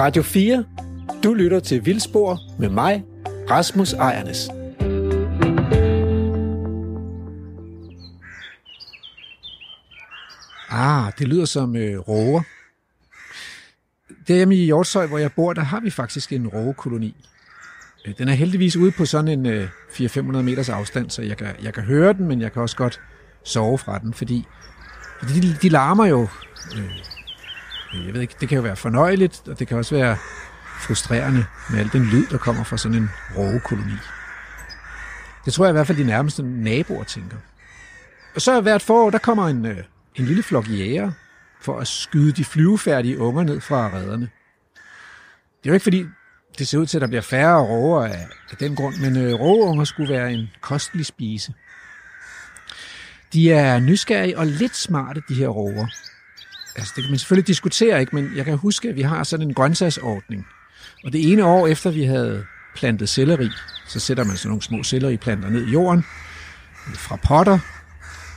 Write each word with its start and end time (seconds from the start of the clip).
Radio 0.00 0.22
4. 0.22 0.64
Du 1.24 1.34
lytter 1.34 1.60
til 1.60 1.86
Vildspor 1.86 2.38
med 2.58 2.68
mig, 2.68 3.04
Rasmus 3.50 3.92
Ejernes. 3.92 4.48
Ah, 10.70 11.12
det 11.18 11.28
lyder 11.28 11.44
som 11.44 11.76
øh, 11.76 11.98
råger. 11.98 12.42
Derhjemme 14.28 14.56
i 14.56 14.64
Hjortshøj, 14.64 15.06
hvor 15.06 15.18
jeg 15.18 15.32
bor, 15.32 15.52
der 15.52 15.62
har 15.62 15.80
vi 15.80 15.90
faktisk 15.90 16.32
en 16.32 16.48
rågekoloni. 16.48 17.16
Øh, 18.06 18.14
den 18.18 18.28
er 18.28 18.32
heldigvis 18.32 18.76
ude 18.76 18.92
på 18.92 19.06
sådan 19.06 19.28
en 19.28 19.46
øh, 19.46 19.68
400-500 19.90 20.20
meters 20.20 20.68
afstand, 20.68 21.10
så 21.10 21.22
jeg 21.22 21.36
kan, 21.36 21.48
jeg 21.62 21.74
kan 21.74 21.82
høre 21.82 22.12
den, 22.12 22.28
men 22.28 22.40
jeg 22.40 22.52
kan 22.52 22.62
også 22.62 22.76
godt 22.76 23.00
sove 23.44 23.78
fra 23.78 23.98
den, 23.98 24.14
fordi, 24.14 24.46
fordi 25.18 25.40
de, 25.40 25.56
de 25.62 25.68
larmer 25.68 26.06
jo. 26.06 26.28
Øh, 26.76 26.90
Øh, 27.94 28.06
jeg 28.06 28.14
ved 28.14 28.20
ikke, 28.20 28.34
det 28.40 28.48
kan 28.48 28.56
jo 28.56 28.62
være 28.62 28.76
fornøjeligt, 28.76 29.48
og 29.48 29.58
det 29.58 29.68
kan 29.68 29.76
også 29.76 29.94
være 29.94 30.16
frustrerende 30.80 31.44
med 31.70 31.78
al 31.78 31.92
den 31.92 32.04
lyd, 32.04 32.26
der 32.26 32.38
kommer 32.38 32.64
fra 32.64 32.76
sådan 32.76 32.96
en 32.96 33.10
rågekoloni. 33.36 33.96
Det 35.44 35.52
tror 35.52 35.64
jeg 35.64 35.70
i 35.70 35.72
hvert 35.72 35.86
fald 35.86 35.98
de 35.98 36.04
nærmeste 36.04 36.42
naboer 36.42 37.04
tænker. 37.04 37.36
Og 38.34 38.40
så 38.40 38.60
hvert 38.60 38.82
forår, 38.82 39.10
der 39.10 39.18
kommer 39.18 39.48
en, 39.48 39.66
øh, 39.66 39.76
en 40.14 40.24
lille 40.24 40.42
flok 40.42 40.68
jæger 40.68 41.12
for 41.60 41.78
at 41.78 41.88
skyde 41.88 42.32
de 42.32 42.44
flyvefærdige 42.44 43.18
unger 43.18 43.42
ned 43.42 43.60
fra 43.60 43.90
redderne. 43.94 44.30
Det 45.62 45.66
er 45.66 45.70
jo 45.70 45.74
ikke 45.74 45.84
fordi, 45.84 46.06
det 46.58 46.68
ser 46.68 46.78
ud 46.78 46.86
til, 46.86 46.98
at 46.98 47.00
der 47.00 47.06
bliver 47.06 47.22
færre 47.22 47.62
råger 47.62 48.06
af, 48.06 48.26
af 48.50 48.56
den 48.56 48.76
grund, 48.76 48.96
men 48.96 49.16
øh, 49.16 49.34
rågeunger 49.34 49.84
skulle 49.84 50.14
være 50.14 50.32
en 50.32 50.50
kostelig 50.60 51.06
spise. 51.06 51.54
De 53.32 53.52
er 53.52 53.80
nysgerrige 53.80 54.38
og 54.38 54.46
lidt 54.46 54.76
smarte, 54.76 55.22
de 55.28 55.34
her 55.34 55.48
råger. 55.48 55.86
Altså, 56.76 56.92
det 56.96 57.04
kan 57.04 57.10
man 57.10 57.18
selvfølgelig 57.18 57.46
diskutere, 57.46 58.00
ikke? 58.00 58.16
men 58.16 58.32
jeg 58.36 58.44
kan 58.44 58.56
huske, 58.56 58.88
at 58.88 58.96
vi 58.96 59.02
har 59.02 59.24
sådan 59.24 59.46
en 59.46 59.54
grøntsagsordning. 59.54 60.46
Og 61.04 61.12
det 61.12 61.32
ene 61.32 61.44
år 61.44 61.66
efter 61.66 61.90
vi 61.90 62.04
havde 62.04 62.44
plantet 62.76 63.08
selleri, 63.08 63.50
så 63.88 64.00
sætter 64.00 64.24
man 64.24 64.36
sådan 64.36 64.48
nogle 64.48 64.62
små 64.62 64.82
selleriplanter 64.82 65.50
ned 65.50 65.66
i 65.66 65.70
jorden 65.70 66.04
fra 66.94 67.16
potter. 67.16 67.58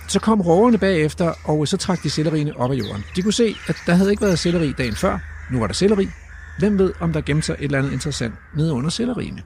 Så 0.08 0.20
kom 0.20 0.42
rågerne 0.42 0.78
bagefter, 0.78 1.34
og 1.44 1.68
så 1.68 1.78
trak 1.78 2.04
de 2.04 2.10
selleriene 2.10 2.58
op 2.58 2.72
af 2.72 2.76
jorden. 2.76 3.04
De 3.16 3.22
kunne 3.22 3.34
se, 3.34 3.56
at 3.68 3.76
der 3.86 3.94
havde 3.94 4.12
ikke 4.12 4.22
været 4.22 4.40
selleri 4.40 4.74
dagen 4.78 4.96
før. 4.96 5.20
Nu 5.52 5.60
var 5.60 5.68
der 5.68 5.74
selleri. 5.74 6.10
Hvem 6.60 6.80
ved, 6.80 6.94
om 7.00 7.14
der 7.14 7.22
gemte 7.22 7.46
sig 7.46 7.56
et 7.60 7.64
eller 7.64 7.78
andet 7.78 7.94
interessant 7.94 8.34
nede 8.56 8.74
under 8.74 8.90
selleriene? 8.90 9.42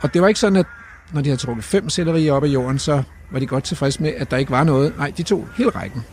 Og 0.00 0.14
det 0.14 0.22
var 0.22 0.28
ikke 0.28 0.40
sådan, 0.40 0.56
at 0.56 0.66
når 1.12 1.20
de 1.20 1.28
havde 1.28 1.40
trukket 1.40 1.64
fem 1.64 1.88
sellerier 1.88 2.32
op 2.32 2.44
af 2.44 2.48
jorden, 2.48 2.78
så 2.78 3.02
var 3.30 3.38
de 3.38 3.46
godt 3.46 3.64
tilfredse 3.64 4.02
med, 4.02 4.12
at 4.16 4.30
der 4.30 4.36
ikke 4.36 4.50
var 4.50 4.64
noget. 4.64 4.96
Nej, 4.96 5.12
de 5.16 5.22
tog 5.22 5.48
hele 5.56 5.70
rækken. 5.70 6.04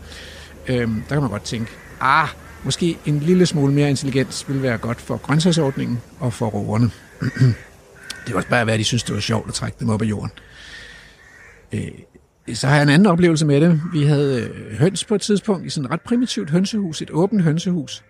Øhm, 0.67 1.03
der 1.09 1.15
kan 1.15 1.21
man 1.21 1.31
godt 1.31 1.43
tænke, 1.43 1.71
ah, 2.01 2.27
måske 2.63 2.97
en 3.05 3.19
lille 3.19 3.45
smule 3.45 3.73
mere 3.73 3.89
intelligens 3.89 4.45
ville 4.47 4.61
være 4.61 4.77
godt 4.77 5.01
for 5.01 5.17
grøntsagsordningen 5.17 6.01
og 6.19 6.33
for 6.33 6.47
rågerne. 6.47 6.89
det 7.21 8.27
kan 8.27 8.35
også 8.35 8.49
bare 8.49 8.65
være, 8.65 8.73
at 8.73 8.79
de 8.79 8.83
synes, 8.83 9.03
det 9.03 9.15
var 9.15 9.21
sjovt 9.21 9.47
at 9.47 9.53
trække 9.53 9.77
dem 9.79 9.89
op 9.89 10.01
af 10.01 10.05
jorden. 10.05 10.31
Øh, 11.73 11.87
så 12.53 12.67
har 12.67 12.75
jeg 12.75 12.83
en 12.83 12.89
anden 12.89 13.05
oplevelse 13.05 13.45
med 13.45 13.61
det. 13.61 13.81
Vi 13.93 14.03
havde 14.03 14.41
øh, 14.41 14.77
høns 14.79 15.05
på 15.05 15.15
et 15.15 15.21
tidspunkt 15.21 15.65
i 15.65 15.69
sådan 15.69 15.85
et 15.85 15.91
ret 15.91 16.01
primitivt 16.01 16.49
hønsehus, 16.49 17.01
et 17.01 17.11
åbent 17.11 17.43
hønsehus. 17.43 18.03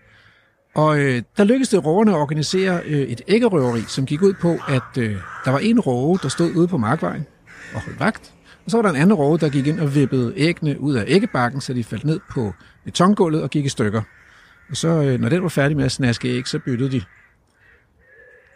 Og 0.75 1.00
øh, 1.00 1.22
der 1.38 1.44
lykkedes 1.44 1.69
det 1.69 1.86
rågerne 1.86 2.12
at 2.12 2.17
organisere 2.17 2.81
øh, 2.86 3.02
et 3.02 3.22
æggerøveri, 3.28 3.81
som 3.88 4.06
gik 4.06 4.22
ud 4.22 4.34
på, 4.34 4.58
at 4.67 4.97
øh, 4.97 5.16
der 5.45 5.52
var 5.52 5.59
en 5.59 5.80
råge, 5.80 6.19
der 6.23 6.30
stod 6.30 6.56
ude 6.56 6.67
på 6.67 6.78
markvejen 6.78 7.25
og 7.73 7.81
holdt 7.81 8.00
vagt. 8.00 8.34
Og 8.66 8.71
så 8.71 8.77
var 8.77 8.81
der 8.81 8.89
en 8.89 8.95
anden 8.95 9.13
råge, 9.13 9.39
der 9.39 9.49
gik 9.49 9.67
ind 9.67 9.80
og 9.80 9.95
vippede 9.95 10.33
æggene 10.35 10.80
ud 10.80 10.95
af 10.95 11.05
æggebakken, 11.08 11.61
så 11.61 11.73
de 11.73 11.83
faldt 11.83 12.05
ned 12.05 12.19
på 12.31 12.53
betongulvet 12.83 13.44
og 13.44 13.49
gik 13.49 13.66
i 13.66 13.69
stykker. 13.69 14.02
Og 14.69 14.77
så, 14.77 14.88
øh, 14.88 15.19
når 15.19 15.30
den 15.30 15.44
var 15.44 15.49
færdig 15.49 15.77
med 15.77 15.85
at 15.85 15.91
snaske 15.91 16.27
æg, 16.27 16.47
så 16.47 16.59
byttede 16.59 16.91
de. 16.91 17.02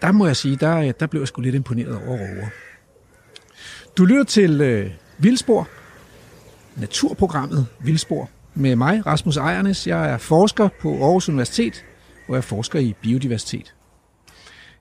Der 0.01 0.11
må 0.11 0.25
jeg 0.25 0.35
sige, 0.35 0.55
der, 0.55 0.77
øh, 0.77 0.93
der 0.99 1.07
blev 1.07 1.21
jeg 1.21 1.27
sgu 1.27 1.41
lidt 1.41 1.55
imponeret 1.55 1.95
over 1.95 2.17
råger. 2.17 2.47
Du 3.97 4.05
lytter 4.05 4.23
til 4.23 4.61
øh, 4.61 4.91
Vildspor, 5.17 5.67
naturprogrammet 6.75 7.67
Vildspor, 7.79 8.29
med 8.53 8.75
mig, 8.75 9.05
Rasmus 9.05 9.37
Ejernes. 9.37 9.87
Jeg 9.87 10.09
er 10.09 10.17
forsker 10.17 10.69
på 10.81 11.03
Aarhus 11.03 11.29
Universitet, 11.29 11.85
hvor 12.25 12.35
jeg 12.35 12.43
forsker 12.43 12.79
i 12.79 12.95
biodiversitet. 13.01 13.75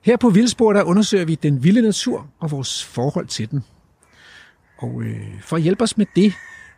Her 0.01 0.17
på 0.17 0.29
Vildspor, 0.29 0.73
der 0.73 0.83
undersøger 0.83 1.25
vi 1.25 1.35
den 1.35 1.63
vilde 1.63 1.81
natur 1.81 2.27
og 2.39 2.51
vores 2.51 2.85
forhold 2.85 3.27
til 3.27 3.51
den. 3.51 3.63
Og 4.79 5.01
øh, 5.03 5.41
for 5.41 5.55
at 5.55 5.61
hjælpe 5.61 5.83
os 5.83 5.97
med 5.97 6.05
det, 6.15 6.33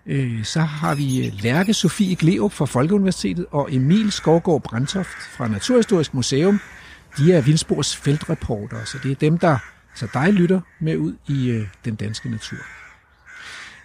øh, 0.06 0.44
så 0.44 0.62
har 0.62 0.96
vi 0.96 1.26
øh, 1.26 1.34
Lærke 1.44 1.74
Sofie 1.74 2.16
Gleup 2.16 2.52
fra 2.52 2.66
Folkeuniversitetet 2.66 3.46
og 3.52 3.74
Emil 3.74 4.12
Skovgaard 4.12 4.64
Brandtoft 4.64 5.18
fra 5.38 5.48
Naturhistorisk 5.48 6.14
Museum. 6.14 6.60
De 7.18 7.34
er 7.34 7.42
Vildsborgs 7.42 7.96
feltreportere, 7.96 8.86
så 8.86 8.98
det 9.04 9.12
er 9.12 9.16
dem, 9.16 9.38
der 9.38 9.58
så 9.96 10.08
dig 10.14 10.34
lytter 10.34 10.62
med 10.80 10.98
ud 10.98 11.14
i 11.28 11.50
øh, 11.50 11.68
den 11.86 11.96
danske 11.96 12.30
natur. 12.30 12.58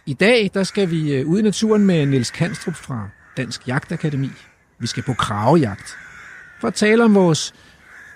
I 0.07 0.15
dag 0.15 0.51
der 0.55 0.65
skal 0.65 0.91
vi 0.91 1.13
øh, 1.15 1.27
ud 1.27 1.39
i 1.39 1.43
naturen 1.43 1.87
med 1.87 2.07
Niels 2.07 2.31
Kanstrup 2.31 2.75
fra 2.75 3.09
Dansk 3.37 3.69
Jagtakademi. 3.69 4.31
Vi 4.79 4.87
skal 4.87 5.03
på 5.03 5.15
kravejagt 5.15 5.97
for 6.61 6.69
at 6.69 6.75
tale 6.75 7.05
om 7.05 7.15
vores 7.15 7.55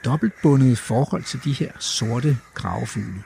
dobbeltbundede 0.05 0.77
forhold 0.77 1.23
til 1.23 1.45
de 1.45 1.53
her 1.53 1.71
sorte 1.79 2.37
kravefugle. 2.55 3.23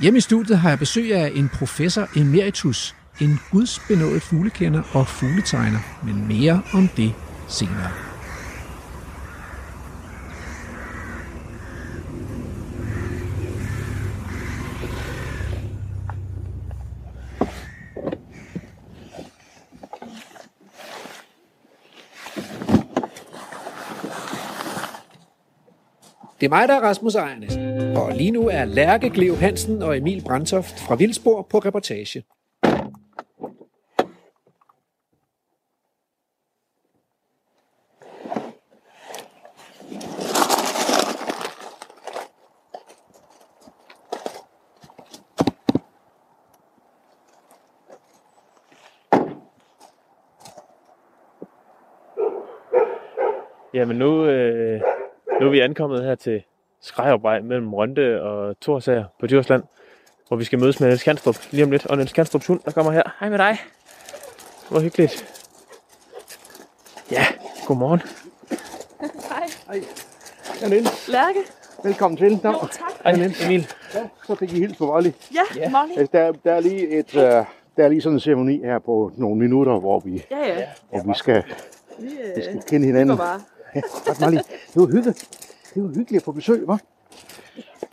Hjemme 0.00 0.18
i 0.18 0.20
studiet 0.20 0.58
har 0.58 0.68
jeg 0.68 0.78
besøg 0.78 1.14
af 1.14 1.32
en 1.34 1.48
professor 1.48 2.08
emeritus, 2.16 2.94
en 3.20 3.40
gudsbenået 3.52 4.22
fuglekender 4.22 4.82
og 4.92 5.08
fugletegner, 5.08 5.78
men 6.04 6.28
mere 6.28 6.62
om 6.72 6.88
det 6.88 7.12
senere. 7.48 8.13
Det 26.44 26.50
er 26.50 26.56
mig, 26.56 26.68
der 26.68 26.74
er 26.74 26.80
Rasmus 26.80 27.14
Ejernes. 27.14 27.56
Og 27.96 28.12
lige 28.16 28.30
nu 28.30 28.48
er 28.48 28.64
Lærke 28.64 29.10
Gleu 29.10 29.34
Hansen 29.34 29.82
og 29.82 29.96
Emil 29.96 30.22
Brandtoft 30.26 30.80
fra 30.80 30.94
Vildsborg 30.94 31.46
på 31.50 31.58
reportage. 31.58 32.24
Jamen 53.74 53.96
nu, 53.96 54.26
øh, 54.26 54.53
nu 55.40 55.46
er 55.46 55.50
vi 55.50 55.60
ankommet 55.60 56.04
her 56.04 56.14
til 56.14 56.42
Skrejopvej 56.80 57.40
mellem 57.40 57.74
Rønde 57.74 58.22
og 58.22 58.60
Torsager 58.60 59.04
på 59.20 59.26
Djursland, 59.26 59.62
hvor 60.28 60.36
vi 60.36 60.44
skal 60.44 60.58
mødes 60.58 60.80
med 60.80 60.88
Niels 60.88 61.02
Kanstrup 61.02 61.36
lige 61.50 61.64
om 61.64 61.70
lidt. 61.70 61.86
Og 61.86 61.96
Niels 61.96 62.12
Kanstrups 62.12 62.46
hund, 62.46 62.60
der 62.64 62.70
kommer 62.70 62.92
her. 62.92 63.02
Hej 63.20 63.28
med 63.28 63.38
dig. 63.38 63.58
Hvor 64.70 64.80
hyggeligt. 64.80 65.40
Ja, 67.10 67.26
godmorgen. 67.66 68.02
Hej, 70.60 70.68
Niels. 70.68 71.08
Lærke? 71.08 71.38
Velkommen 71.84 72.16
til. 72.18 72.40
Nå, 72.42 72.50
Jo, 72.50 72.58
tak. 72.58 72.92
Hej 73.04 73.12
Emil. 73.46 73.66
ja, 73.94 74.00
så 74.26 74.34
fik 74.34 74.52
I 74.52 74.58
hils 74.58 74.76
på 74.78 74.86
Molly. 74.86 75.10
Ja, 75.34 75.60
Ja. 75.60 75.70
Molly. 75.70 75.92
Altså, 75.98 76.08
Der, 76.12 76.32
der, 76.44 76.52
er 76.52 76.60
lige 76.60 76.88
et, 76.98 77.14
uh, 77.14 77.20
der 77.20 77.44
er 77.84 77.88
lige 77.88 78.00
sådan 78.02 78.16
en 78.16 78.20
ceremoni 78.20 78.58
her 78.64 78.78
på 78.78 79.12
nogle 79.16 79.36
minutter, 79.36 79.78
hvor 79.78 80.00
vi, 80.00 80.24
Ja, 80.30 80.38
ja. 80.58 80.66
hvor 80.90 81.02
vi 81.06 81.12
skal, 81.14 81.42
Vi, 81.98 82.06
vi 82.06 82.12
øh, 82.36 82.42
skal 82.44 82.62
kende 82.68 82.86
hinanden. 82.86 83.16
går 83.16 83.24
bare. 83.24 83.40
Ja, 83.74 83.80
tak, 84.06 84.20
Molly. 84.20 84.36
Det 84.36 84.46
var 84.74 84.86
hyggeligt. 84.86 85.28
Det 85.74 85.82
var 85.82 85.88
hyggeligt 85.88 86.16
at 86.16 86.22
få 86.24 86.32
besøg, 86.32 86.64
hva'? 86.68 86.76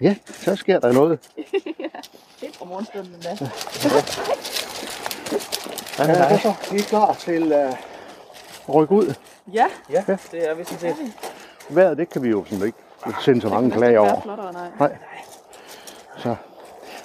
Ja, 0.01 0.16
så 0.25 0.56
sker 0.56 0.80
der 0.80 0.92
noget. 0.92 1.19
Helt 2.42 2.56
fra 2.56 2.66
morgenstunden 2.66 3.13
endda. 3.13 3.30
Ja, 6.00 6.07
med 6.07 6.16
hvad 6.16 6.30
dig. 6.30 6.39
så? 6.42 6.54
Vi 6.72 6.78
er 6.78 6.83
klar 6.83 7.13
til 7.13 7.44
uh, 7.54 7.60
at 8.69 8.75
rykke 8.75 8.94
ud. 8.94 9.13
Ja, 9.54 9.66
Ja, 9.89 10.04
det 10.31 10.50
er 10.50 10.54
vi 10.56 10.63
sådan 10.63 10.80
set. 10.80 10.95
Vejret, 11.69 11.98
det 11.98 12.10
kan 12.10 12.24
vi 12.24 12.30
jo 12.30 12.45
sådan 12.45 12.66
ikke 12.66 12.78
sende 13.25 13.42
så 13.42 13.50
mange 13.50 13.72
klager 13.72 14.01
det 14.01 14.10
er 14.10 14.13
over. 14.13 14.22
flottere, 14.22 14.54
nej. 14.54 14.69
Nej. 14.80 14.98
Så. 16.18 16.36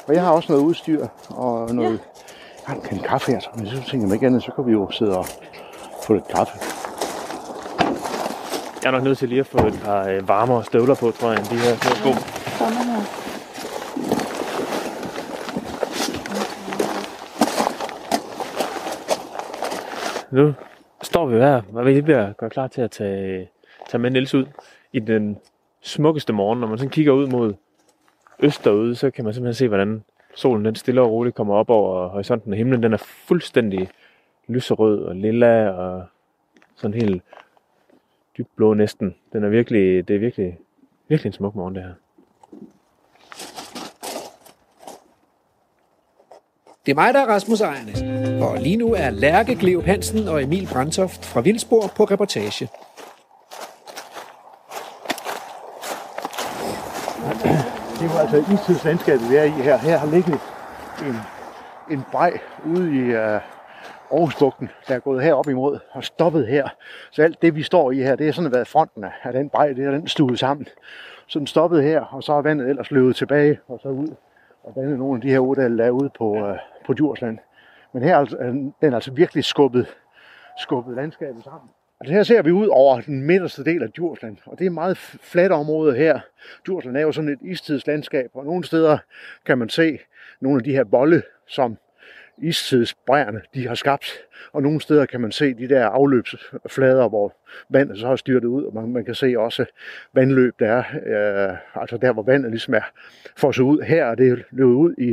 Og 0.06 0.14
jeg 0.14 0.22
har 0.22 0.30
også 0.30 0.52
noget 0.52 0.64
udstyr 0.64 1.06
og 1.28 1.74
noget... 1.74 1.90
Ja. 1.92 2.72
Jeg 2.74 2.82
har 2.82 2.90
en 2.92 2.98
kaffe 2.98 3.32
her, 3.32 3.40
så 3.40 3.48
hvis 3.54 3.70
du 3.70 3.90
tænker 3.90 4.06
mig 4.06 4.14
ikke 4.14 4.26
andet, 4.26 4.42
så 4.42 4.52
kan 4.52 4.66
vi 4.66 4.72
jo 4.72 4.90
sidde 4.90 5.18
og 5.18 5.26
få 6.02 6.12
lidt 6.14 6.28
kaffe. 6.28 6.58
Jeg 8.86 8.92
er 8.92 8.96
nok 8.98 9.04
nødt 9.04 9.18
til 9.18 9.28
lige 9.28 9.40
at 9.40 9.46
få 9.46 9.66
et 9.66 9.80
par 9.84 10.08
øh, 10.08 10.28
varmere 10.28 10.64
støvler 10.64 10.94
på, 10.94 11.10
tror 11.10 11.30
jeg, 11.30 11.38
end 11.38 11.46
de 11.46 11.56
her 11.56 11.76
små 11.76 11.94
sko. 11.94 12.10
Kommer 12.58 12.82
her. 12.82 13.02
Nu 20.30 20.54
står 21.02 21.26
vi 21.26 21.36
her, 21.36 21.62
og 21.74 21.86
vi 21.86 22.00
bliver 22.00 22.32
gøre 22.32 22.50
klar 22.50 22.66
til 22.66 22.80
at 22.80 22.90
tage 22.90 23.48
tage 23.88 24.00
med 24.02 24.10
Niels 24.10 24.34
ud 24.34 24.46
i 24.92 25.00
den 25.00 25.38
smukkeste 25.80 26.32
morgen. 26.32 26.60
Når 26.60 26.68
man 26.68 26.78
sådan 26.78 26.90
kigger 26.90 27.12
ud 27.12 27.26
mod 27.26 27.54
øst 28.40 28.64
derude, 28.64 28.94
så 28.94 29.10
kan 29.10 29.24
man 29.24 29.34
simpelthen 29.34 29.54
se, 29.54 29.68
hvordan 29.68 30.04
solen 30.34 30.64
den 30.64 30.74
stille 30.74 31.00
og 31.00 31.10
roligt 31.10 31.36
kommer 31.36 31.54
op 31.54 31.70
over 31.70 32.08
horisonten, 32.08 32.52
og 32.52 32.56
himlen 32.56 32.82
den 32.82 32.92
er 32.92 33.02
fuldstændig 33.26 33.88
lyserød 34.48 35.04
og 35.04 35.16
lilla 35.16 35.70
og 35.70 36.04
sådan 36.76 37.00
helt 37.00 37.22
dybblå 38.38 38.74
næsten. 38.74 39.14
Den 39.32 39.44
er 39.44 39.48
virkelig, 39.48 40.08
det 40.08 40.16
er 40.16 40.20
virkelig, 40.20 40.58
virkelig 41.08 41.30
en 41.30 41.32
smuk 41.32 41.54
morgen, 41.54 41.74
det 41.74 41.82
her. 41.82 41.92
Det 46.86 46.92
er 46.92 46.94
mig, 46.94 47.14
der 47.14 47.20
er 47.20 47.26
Rasmus 47.26 47.60
Ejernes, 47.60 48.02
og 48.42 48.58
lige 48.58 48.76
nu 48.76 48.94
er 48.94 49.10
Lærke 49.10 49.54
Gleup 49.54 49.84
Hansen 49.84 50.28
og 50.28 50.42
Emil 50.42 50.68
Brandtoft 50.72 51.24
fra 51.24 51.40
Vildsborg 51.40 51.90
på 51.96 52.04
reportage. 52.04 52.68
Det 57.94 58.02
er 58.02 58.12
jo 58.12 58.18
altså 58.18 58.52
istidslandskabet, 58.52 59.30
vi 59.30 59.36
er 59.36 59.44
i 59.44 59.50
her. 59.50 59.78
Her 59.78 59.98
har 59.98 60.06
ligget 60.06 60.38
en, 61.06 61.16
en 61.90 62.04
brej 62.12 62.38
ude 62.66 62.96
i 62.96 63.16
uh, 63.16 63.55
Aarhusbugten, 64.12 64.70
der 64.88 64.94
er 64.94 64.98
gået 64.98 65.22
herop 65.22 65.48
imod 65.48 65.78
og 65.90 66.04
stoppet 66.04 66.46
her. 66.46 66.68
Så 67.10 67.22
alt 67.22 67.42
det, 67.42 67.54
vi 67.54 67.62
står 67.62 67.90
i 67.90 67.96
her, 67.96 68.16
det 68.16 68.26
har 68.26 68.32
sådan 68.32 68.52
været 68.52 68.68
fronten 68.68 69.04
af 69.22 69.32
den 69.32 69.48
brej, 69.48 69.72
det 69.72 69.84
er 69.84 69.90
den 69.90 70.08
stuet 70.08 70.38
sammen. 70.38 70.66
Så 71.26 71.38
den 71.38 71.46
stoppede 71.46 71.82
her, 71.82 72.00
og 72.00 72.22
så 72.22 72.32
er 72.32 72.42
vandet 72.42 72.68
ellers 72.68 72.90
løbet 72.90 73.16
tilbage 73.16 73.58
og 73.68 73.80
så 73.82 73.88
ud 73.88 74.08
og 74.62 74.72
dannet 74.74 74.98
nogle 74.98 75.16
af 75.16 75.20
de 75.20 75.30
her 75.30 75.38
ådale, 75.38 75.78
der 75.78 75.84
er 75.84 75.90
ude 75.90 76.10
på, 76.18 76.30
uh, 76.30 76.56
på 76.86 76.92
Djursland. 76.92 77.38
Men 77.92 78.02
her 78.02 78.14
er 78.14 78.18
altså, 78.18 78.36
den 78.36 78.74
er 78.80 78.94
altså 78.94 79.12
virkelig 79.12 79.44
skubbet, 79.44 79.96
skubbet 80.58 80.96
landskabet 80.96 81.44
sammen. 81.44 81.70
Altså 82.00 82.14
her 82.14 82.22
ser 82.22 82.42
vi 82.42 82.50
ud 82.50 82.68
over 82.68 83.00
den 83.00 83.22
midterste 83.22 83.64
del 83.64 83.82
af 83.82 83.90
Djursland, 83.90 84.36
og 84.46 84.58
det 84.58 84.64
er 84.64 84.70
et 84.70 84.74
meget 84.74 84.96
fladt 84.98 85.52
område 85.52 85.96
her. 85.96 86.20
Djursland 86.66 86.96
er 86.96 87.00
jo 87.00 87.12
sådan 87.12 87.30
et 87.30 87.38
istidslandskab, 87.42 88.30
og 88.34 88.44
nogle 88.44 88.64
steder 88.64 88.98
kan 89.46 89.58
man 89.58 89.68
se 89.68 89.98
nogle 90.40 90.58
af 90.58 90.64
de 90.64 90.72
her 90.72 90.84
volde, 90.84 91.22
som 91.46 91.76
istidsbræerne 92.38 93.40
de 93.54 93.68
har 93.68 93.74
skabt. 93.74 94.12
Og 94.52 94.62
nogle 94.62 94.80
steder 94.80 95.06
kan 95.06 95.20
man 95.20 95.32
se 95.32 95.54
de 95.54 95.68
der 95.68 95.86
afløbsflader, 95.86 97.08
hvor 97.08 97.36
vandet 97.68 97.98
så 97.98 98.06
har 98.06 98.16
styrtet 98.16 98.48
ud, 98.48 98.64
og 98.64 98.74
man, 98.74 98.92
man 98.92 99.04
kan 99.04 99.14
se 99.14 99.34
også 99.38 99.64
vandløb, 100.12 100.54
der 100.58 100.72
er, 100.72 100.84
øh, 101.50 101.56
altså 101.74 101.96
der, 101.96 102.12
hvor 102.12 102.22
vandet 102.22 102.50
ligesom 102.50 102.74
er 102.74 102.90
fosset 103.36 103.62
ud. 103.62 103.82
Her 103.82 104.04
er 104.04 104.14
det 104.14 104.44
løbet 104.50 104.72
ud 104.72 104.94
i 104.98 105.08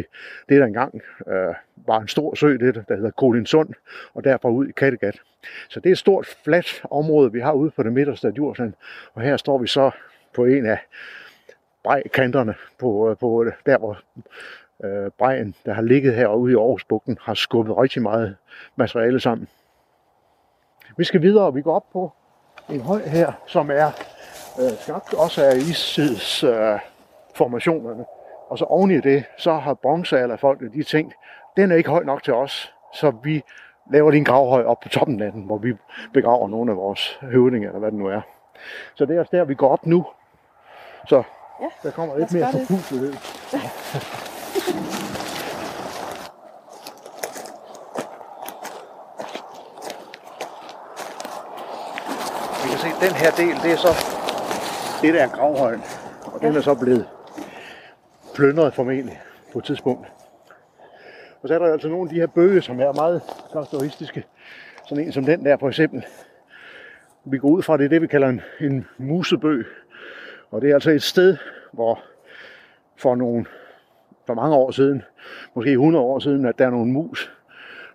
det, 0.49 0.59
der 0.59 0.65
engang 0.65 1.01
øh, 1.27 1.55
var 1.87 1.99
en 1.99 2.07
stor 2.07 2.35
sø, 2.35 2.57
det 2.57 2.83
der 2.87 2.95
hedder 2.95 3.11
Kolinsund, 3.11 3.69
og 4.13 4.23
derfra 4.23 4.49
ud 4.49 4.67
i 4.67 4.71
Kattegat. 4.71 5.21
Så 5.69 5.79
det 5.79 5.89
er 5.89 5.91
et 5.91 5.97
stort, 5.97 6.37
fladt 6.43 6.81
område, 6.91 7.31
vi 7.31 7.39
har 7.39 7.53
ude 7.53 7.71
på 7.71 7.83
det 7.83 7.93
midterste 7.93 8.27
af 8.27 8.33
Djursland, 8.33 8.73
og 9.13 9.21
her 9.21 9.37
står 9.37 9.57
vi 9.57 9.67
så 9.67 9.91
på 10.33 10.45
en 10.45 10.65
af 10.65 10.77
brejkanterne, 11.83 12.53
på, 12.79 13.09
øh, 13.09 13.17
på 13.17 13.43
øh, 13.43 13.51
der 13.65 13.77
hvor 13.77 13.99
øh, 14.83 15.11
brejen, 15.17 15.55
der 15.65 15.73
har 15.73 15.81
ligget 15.81 16.15
herude 16.15 16.51
i 16.51 16.55
Aarhusbugten, 16.55 17.17
har 17.21 17.33
skubbet 17.33 17.77
rigtig 17.77 18.01
meget 18.01 18.35
materiale 18.75 19.19
sammen. 19.19 19.47
Vi 20.97 21.03
skal 21.03 21.21
videre, 21.21 21.53
vi 21.53 21.61
går 21.61 21.75
op 21.75 21.91
på 21.93 22.11
en 22.69 22.81
høj 22.81 23.01
her, 23.01 23.31
som 23.47 23.71
er 23.71 23.87
øh, 24.59 24.77
skabt 24.79 25.13
også 25.13 25.43
af 25.43 25.55
istids 25.55 26.43
øh, 26.43 26.79
formationerne. 27.35 28.05
Og 28.49 28.57
så 28.57 28.65
oven 28.65 28.91
i 28.91 29.01
det, 29.01 29.23
så 29.37 29.53
har 29.53 29.73
bronzealderfolkene 29.73 30.71
de 30.73 30.83
tænkt, 30.83 31.13
den 31.57 31.71
er 31.71 31.75
ikke 31.75 31.89
høj 31.89 32.03
nok 32.03 32.23
til 32.23 32.33
os, 32.33 32.73
så 32.93 33.13
vi 33.23 33.43
laver 33.91 34.11
lige 34.11 34.19
en 34.19 34.25
gravhøj 34.25 34.63
op 34.63 34.79
på 34.79 34.89
toppen 34.89 35.21
af 35.21 35.31
den, 35.31 35.43
hvor 35.43 35.57
vi 35.57 35.73
begraver 36.13 36.47
nogle 36.47 36.71
af 36.71 36.77
vores 36.77 37.19
høvdinger, 37.21 37.69
eller 37.69 37.79
hvad 37.79 37.91
det 37.91 37.99
nu 37.99 38.07
er. 38.07 38.21
Så 38.95 39.05
det 39.05 39.15
er 39.15 39.19
også 39.19 39.37
der, 39.37 39.43
vi 39.43 39.55
går 39.55 39.69
op 39.69 39.85
nu. 39.85 40.05
Så 41.07 41.23
Ja, 41.61 41.67
der 41.83 41.91
kommer 41.91 42.17
lidt 42.17 42.33
mere 42.33 42.51
forpuslighed. 42.51 43.13
Vi 44.65 44.71
kan 52.69 52.80
se, 52.80 52.88
at 52.88 53.01
den 53.01 53.15
her 53.15 53.31
del, 53.31 53.56
det 53.63 53.71
er 53.71 53.77
så 53.77 53.94
det 55.01 55.13
der 55.13 55.24
er 55.24 55.27
gravhøjen. 55.27 55.81
Og 56.25 56.42
den 56.42 56.56
er 56.56 56.62
så 56.62 56.75
blevet 56.75 57.07
plyndret 58.36 58.74
formentlig 58.74 59.21
på 59.54 59.60
et 59.60 59.65
tidspunkt. 59.65 60.07
Og 61.42 61.48
så 61.48 61.54
er 61.54 61.60
der 61.60 61.74
altså 61.74 61.88
nogle 61.88 62.10
af 62.10 62.10
de 62.10 62.19
her 62.19 62.27
bøge, 62.27 62.62
som 62.62 62.80
er 62.80 62.94
meget 62.94 63.21
karakteristiske. 63.51 64.24
Sådan 64.86 65.04
en 65.04 65.12
som 65.12 65.25
den 65.25 65.45
der 65.45 65.57
for 65.57 65.68
eksempel. 65.68 66.06
Vi 67.25 67.38
går 67.38 67.50
ud 67.50 67.63
fra, 67.63 67.77
det 67.77 67.86
er 67.86 67.89
det, 67.89 68.01
vi 68.01 68.07
kalder 68.07 68.27
en, 68.30 68.42
en 68.60 68.88
musebøg. 68.98 69.65
Og 70.51 70.62
det 70.62 70.69
er 70.69 70.74
altså 70.74 70.92
et 70.92 71.04
sted, 71.04 71.38
hvor 71.71 72.00
for 72.95 73.15
nogle 73.15 73.45
for 74.27 74.33
mange 74.33 74.55
år 74.55 74.71
siden, 74.71 75.03
måske 75.53 75.71
100 75.71 76.05
år 76.05 76.19
siden, 76.19 76.45
at 76.45 76.59
der 76.59 76.65
er 76.65 76.69
nogle 76.69 76.91
mus, 76.91 77.31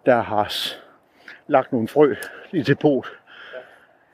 der 0.07 0.21
har 0.21 0.53
lagt 1.47 1.73
nogle 1.73 1.89
frø 1.89 2.15
i 2.53 2.63
depot. 2.63 3.07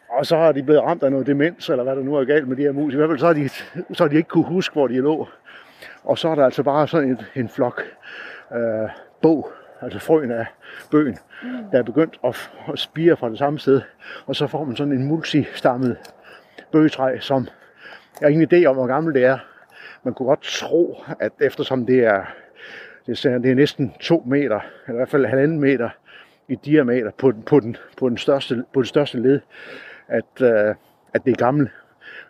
Og 0.09 0.27
så 0.27 0.37
har 0.37 0.53
de 0.53 0.63
blevet 0.63 0.83
ramt 0.83 1.03
af 1.03 1.11
noget 1.11 1.27
demens, 1.27 1.69
eller 1.69 1.85
hvad 1.85 1.97
der 1.97 2.03
nu 2.03 2.15
er 2.15 2.25
galt 2.25 2.49
med 2.49 2.57
de 2.57 2.63
her 2.63 2.73
mus. 2.73 2.95
I 2.95 2.97
hvert 2.97 3.09
fald 3.09 3.19
så 3.19 3.27
har 3.27 3.33
de, 3.33 3.49
så 3.95 4.05
har 4.05 4.09
de 4.09 4.17
ikke 4.17 4.29
kunne 4.29 4.45
huske, 4.45 4.73
hvor 4.73 4.87
de 4.87 4.95
lå. 4.95 5.29
Og 6.05 6.19
så 6.19 6.29
er 6.29 6.35
der 6.35 6.45
altså 6.45 6.63
bare 6.63 6.89
sådan 6.89 7.09
en, 7.09 7.21
en 7.35 7.49
flok 7.49 7.83
øh, 8.55 8.89
bog, 9.23 9.53
altså 9.81 9.99
frøen 9.99 10.31
af 10.31 10.47
bøgen, 10.91 11.19
der 11.73 11.79
er 11.79 11.83
begyndt 11.83 12.19
at, 12.25 12.51
at 12.73 12.79
spire 12.79 13.17
fra 13.17 13.31
det 13.31 13.39
samme 13.39 13.59
sted. 13.59 13.81
Og 14.27 14.37
så 14.37 14.47
får 14.47 14.65
man 14.65 14.77
sådan 14.77 14.93
en 14.93 15.05
multistammet 15.05 15.97
bøgetræ, 16.73 17.19
som 17.21 17.49
jeg 18.21 18.27
har 18.27 18.29
ingen 18.29 18.49
idé 18.53 18.67
om, 18.67 18.77
hvor 18.77 18.87
gammel 18.87 19.15
det 19.15 19.25
er. 19.25 19.39
Man 20.05 20.15
kunne 20.15 20.29
godt 20.29 20.43
tro, 20.43 21.03
at 21.21 21.33
eftersom 21.41 21.87
det 21.87 21.99
er, 22.05 22.25
det 23.07 23.25
er, 23.25 23.39
det 23.39 23.51
er 23.51 23.55
næsten 23.55 23.95
2 24.01 24.23
meter, 24.27 24.61
eller 24.87 24.93
i 24.93 24.93
hvert 24.97 25.09
fald 25.09 25.27
halvanden 25.27 25.61
meter 25.61 25.91
i 26.49 26.55
diameter 26.55 27.11
på, 27.19 27.31
den- 27.33 27.43
på, 27.43 27.61
den, 27.61 27.77
på, 27.97 28.09
den 28.09 28.19
største, 28.19 28.65
på 28.73 28.81
den 28.81 28.87
største 28.87 29.19
led, 29.21 29.41
at, 30.09 30.25
øh, 30.43 30.75
at 31.15 31.25
det 31.25 31.31
er 31.33 31.37
gammelt. 31.37 31.71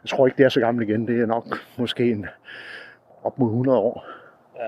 Jeg 0.03 0.09
tror 0.11 0.27
ikke, 0.27 0.37
det 0.39 0.45
er 0.45 0.49
så 0.49 0.61
gammelt 0.61 0.89
igen. 0.89 1.07
Det 1.09 1.21
er 1.21 1.27
nok 1.27 1.47
måske 1.79 2.11
en, 2.11 2.27
op 3.25 3.39
mod 3.39 3.49
100 3.49 3.79
år. 3.79 4.07
Ja. 4.57 4.65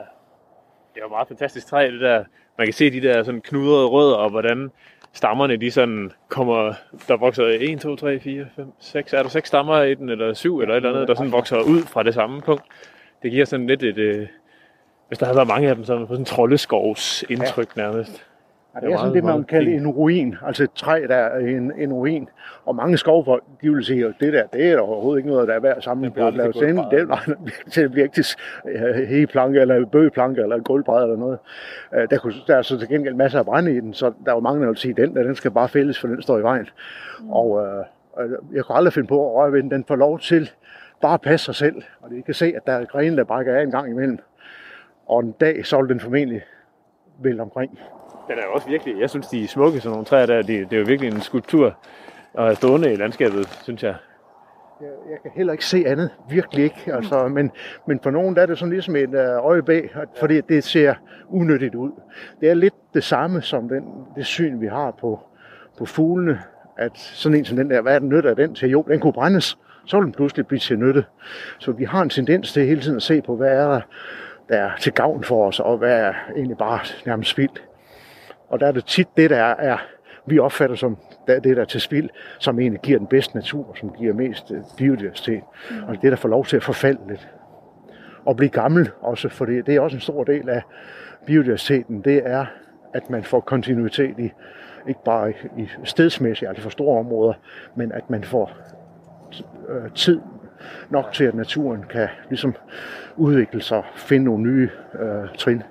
Det 0.94 1.00
er 1.00 1.02
jo 1.02 1.08
meget 1.08 1.28
fantastisk 1.28 1.66
træ, 1.66 1.90
det 1.92 2.00
der. 2.00 2.24
Man 2.58 2.66
kan 2.66 2.74
se 2.74 2.90
de 2.90 3.00
der 3.02 3.22
sådan 3.22 3.40
knudrede 3.40 3.86
rødder, 3.86 4.16
og 4.16 4.30
hvordan 4.30 4.70
stammerne 5.12 5.56
de 5.56 5.70
sådan 5.70 6.12
kommer, 6.28 6.72
der 7.08 7.16
vokser 7.16 7.44
1, 7.60 7.80
2, 7.80 7.96
3, 7.96 8.20
4, 8.20 8.46
5, 8.56 8.72
6, 8.80 9.12
er 9.12 9.22
der 9.22 9.28
6 9.30 9.48
stammer 9.48 9.82
i 9.82 9.94
den, 9.94 10.08
eller 10.08 10.34
7, 10.34 10.60
eller 10.60 10.74
et 10.74 10.76
eller 10.76 10.90
andet, 10.92 11.08
der 11.08 11.14
sådan 11.14 11.32
vokser 11.32 11.56
ud 11.60 11.82
fra 11.82 12.02
det 12.02 12.14
samme 12.14 12.40
punkt. 12.42 12.62
Det 13.26 13.32
giver 13.32 13.44
sådan 13.44 13.66
lidt 13.66 13.82
et, 13.82 13.98
øh, 13.98 14.26
hvis 15.08 15.18
der 15.18 15.26
havde 15.26 15.36
været 15.36 15.48
mange 15.48 15.68
af 15.68 15.74
dem, 15.74 15.84
så 15.84 15.92
havde 15.92 16.00
man 16.00 16.08
fået 16.08 16.16
sådan 16.16 16.22
en 16.22 16.36
troldeskovs 16.36 17.24
indtryk 17.30 17.76
nærmest. 17.76 18.10
Ja, 18.74 18.80
Det 18.80 18.86
det 18.86 18.92
er 18.92 18.96
er 18.96 19.00
sådan 19.00 19.14
det, 19.14 19.24
man 19.24 19.44
kalder 19.44 19.72
en 19.72 19.86
ruin. 19.88 20.36
Altså 20.46 20.62
et 20.64 20.70
træ, 20.74 21.06
der 21.08 21.14
er 21.16 21.38
en, 21.38 21.72
en 21.78 21.92
ruin. 21.92 22.28
Og 22.64 22.76
mange 22.76 22.98
skovfolk, 22.98 23.44
de 23.62 23.70
vil 23.70 23.84
sige, 23.84 24.06
at 24.06 24.14
det 24.20 24.32
der, 24.32 24.46
det 24.46 24.72
er 24.72 24.78
overhovedet 24.78 25.18
ikke 25.20 25.30
noget, 25.30 25.48
der 25.48 25.54
er 25.54 25.60
værd 25.60 25.76
at 25.76 25.84
samle 25.84 26.04
Det 26.04 26.12
på 26.12 26.14
bliver 26.14 26.26
at 26.26 26.32
aldrig 26.32 26.44
lave 26.44 26.52
til 26.66 26.76
sende. 26.76 26.90
Det 26.90 27.00
er 27.00 27.06
nej, 27.06 27.36
til 27.70 27.94
virkelig 27.94 28.24
øh, 28.68 29.06
hegeplanke, 29.08 29.60
eller 29.60 29.86
bøgeplanke, 29.86 30.42
eller 30.42 30.58
gulvbræd, 30.58 31.02
eller 31.02 31.16
noget. 31.16 31.38
Øh, 31.94 32.08
Der, 32.10 32.18
kunne, 32.18 32.34
der 32.46 32.56
er 32.56 32.62
så 32.62 32.78
til 32.78 32.88
gengæld 32.88 33.14
masser 33.14 33.38
af 33.38 33.44
brænde 33.44 33.76
i 33.76 33.80
den, 33.80 33.94
så 33.94 34.12
der 34.26 34.32
var 34.32 34.40
mange, 34.40 34.60
der 34.62 34.66
vil 34.68 34.76
sige, 34.76 34.90
at 34.90 34.96
den 34.96 35.14
der, 35.16 35.22
den 35.22 35.34
skal 35.34 35.50
bare 35.50 35.68
fældes, 35.68 36.00
for 36.00 36.08
den 36.08 36.22
står 36.22 36.38
i 36.38 36.42
vejen. 36.42 36.68
Og 37.30 37.66
øh, 37.66 37.84
øh, 38.24 38.30
jeg 38.54 38.64
kunne 38.64 38.76
aldrig 38.76 38.92
finde 38.92 39.08
på 39.08 39.28
at 39.30 39.34
røre 39.34 39.52
ved 39.52 39.62
den. 39.62 39.70
Den 39.70 39.84
får 39.88 39.96
lov 39.96 40.18
til 40.18 40.50
bare 41.00 41.18
passe 41.18 41.44
sig 41.44 41.54
selv. 41.54 41.82
Og 42.00 42.10
det 42.10 42.24
kan 42.24 42.34
se, 42.34 42.52
at 42.56 42.66
der 42.66 42.72
er 42.72 42.84
grene, 42.84 43.16
der 43.16 43.24
brækker 43.24 43.54
af 43.54 43.62
en 43.62 43.70
gang 43.70 43.90
imellem. 43.90 44.18
Og 45.06 45.20
en 45.20 45.32
dag, 45.32 45.66
så 45.66 45.80
vil 45.80 45.88
den 45.88 46.00
formentlig 46.00 46.42
vælte 47.18 47.40
omkring. 47.40 47.78
Den 48.28 48.38
er 48.38 48.42
jo 48.42 48.52
også 48.52 48.68
virkelig, 48.68 49.00
jeg 49.00 49.10
synes, 49.10 49.26
de 49.26 49.44
er 49.44 49.48
smukke, 49.48 49.80
sådan 49.80 49.90
nogle 49.90 50.04
træer 50.04 50.26
der. 50.26 50.36
Det, 50.36 50.70
det 50.70 50.76
er 50.76 50.80
jo 50.80 50.86
virkelig 50.86 51.12
en 51.12 51.20
skulptur, 51.20 51.78
og 52.34 52.56
stående 52.56 52.92
i 52.92 52.96
landskabet, 52.96 53.48
synes 53.62 53.82
jeg. 53.82 53.94
Jeg, 54.80 54.88
jeg 55.10 55.18
kan 55.22 55.30
heller 55.34 55.52
ikke 55.52 55.64
se 55.64 55.84
andet, 55.86 56.10
virkelig 56.30 56.64
ikke. 56.64 56.94
Altså, 56.94 57.28
men, 57.28 57.50
men 57.86 58.00
for 58.02 58.10
nogen 58.10 58.36
der 58.36 58.42
er 58.42 58.46
det 58.46 58.58
sådan 58.58 58.72
ligesom 58.72 58.96
et 58.96 59.14
øh, 59.14 59.44
øje 59.44 59.62
bag, 59.62 59.90
fordi 60.20 60.40
det 60.40 60.64
ser 60.64 60.94
unyttigt 61.28 61.74
ud. 61.74 61.90
Det 62.40 62.50
er 62.50 62.54
lidt 62.54 62.74
det 62.94 63.04
samme 63.04 63.42
som 63.42 63.68
den, 63.68 63.84
det 64.16 64.26
syn, 64.26 64.60
vi 64.60 64.66
har 64.66 64.90
på, 64.90 65.20
på 65.78 65.86
fuglene, 65.86 66.40
at 66.76 66.98
sådan 66.98 67.38
en 67.38 67.44
som 67.44 67.56
den 67.56 67.70
der, 67.70 67.82
hvad 67.82 67.94
er 67.94 67.98
den 67.98 68.08
nytte 68.08 68.30
af 68.30 68.36
den 68.36 68.54
til? 68.54 68.70
Jo, 68.70 68.82
den 68.82 69.00
kunne 69.00 69.12
brændes, 69.12 69.58
så 69.86 69.96
vil 69.96 70.04
den 70.04 70.12
pludselig 70.12 70.46
blive 70.46 70.58
til 70.58 70.78
nytte. 70.78 71.04
Så 71.58 71.72
vi 71.72 71.84
har 71.84 72.02
en 72.02 72.08
tendens 72.08 72.52
til 72.52 72.66
hele 72.66 72.80
tiden 72.80 72.96
at 72.96 73.02
se 73.02 73.22
på, 73.22 73.36
hvad 73.36 73.48
er 73.48 73.68
der, 73.68 73.80
der 74.48 74.56
er 74.56 74.70
til 74.80 74.92
gavn 74.92 75.24
for 75.24 75.46
os, 75.46 75.60
og 75.60 75.78
hvad 75.78 76.00
er 76.00 76.14
egentlig 76.36 76.58
bare 76.58 76.80
nærmest 77.06 77.30
spild. 77.30 77.50
Og 78.48 78.60
der 78.60 78.66
er 78.66 78.72
det 78.72 78.84
tit 78.84 79.08
det, 79.16 79.30
der 79.30 79.42
er, 79.42 79.78
vi 80.26 80.38
opfatter 80.38 80.76
som 80.76 80.96
det, 81.26 81.44
der 81.44 81.60
er 81.60 81.64
til 81.64 81.80
spild, 81.80 82.10
som 82.38 82.60
egentlig 82.60 82.80
giver 82.80 82.98
den 82.98 83.06
bedste 83.06 83.36
natur, 83.36 83.76
som 83.80 83.92
giver 83.98 84.14
mest 84.14 84.46
biodiversitet. 84.48 84.76
biodiversitet. 84.76 85.42
Og 85.88 86.02
det, 86.02 86.10
der 86.10 86.16
får 86.16 86.28
lov 86.28 86.44
til 86.44 86.56
at 86.56 86.62
forfalde 86.62 87.00
lidt. 87.08 87.28
Og 88.24 88.36
blive 88.36 88.50
gammel 88.50 88.90
også, 89.00 89.28
for 89.28 89.44
det 89.44 89.68
er 89.68 89.80
også 89.80 89.96
en 89.96 90.00
stor 90.00 90.24
del 90.24 90.48
af 90.48 90.62
biodiversiteten, 91.26 92.00
det 92.00 92.22
er, 92.24 92.46
at 92.94 93.10
man 93.10 93.24
får 93.24 93.40
kontinuitet 93.40 94.18
i, 94.18 94.32
ikke 94.88 95.04
bare 95.04 95.32
i 95.56 95.68
stedsmæssigt, 95.84 96.48
altså 96.48 96.62
for 96.62 96.70
store 96.70 96.98
områder, 96.98 97.34
men 97.74 97.92
at 97.92 98.10
man 98.10 98.24
får 98.24 98.50
øh, 99.68 99.90
tid 99.94 100.20
nok 100.90 101.12
til, 101.12 101.24
at 101.24 101.34
naturen 101.34 101.84
kan 101.90 102.08
ligesom 102.28 102.54
udvikle 103.16 103.62
sig 103.62 103.78
og 103.78 103.84
finde 103.96 104.24
nogle 104.24 104.42
nye 104.42 104.70
øh, 105.00 105.38
trin. 105.38 105.62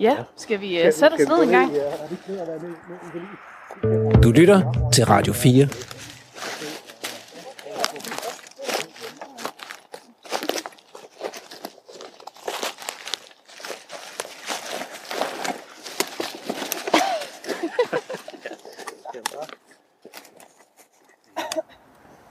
Ja, 0.00 0.16
skal 0.36 0.60
vi 0.60 0.78
uh, 0.86 0.92
sætte 0.92 1.14
os 1.14 1.28
ned 1.28 1.42
en 1.42 1.48
gang? 1.48 1.70
Du 4.22 4.30
lytter 4.30 4.88
til 4.92 5.04
Radio 5.04 5.32
4. 5.32 5.68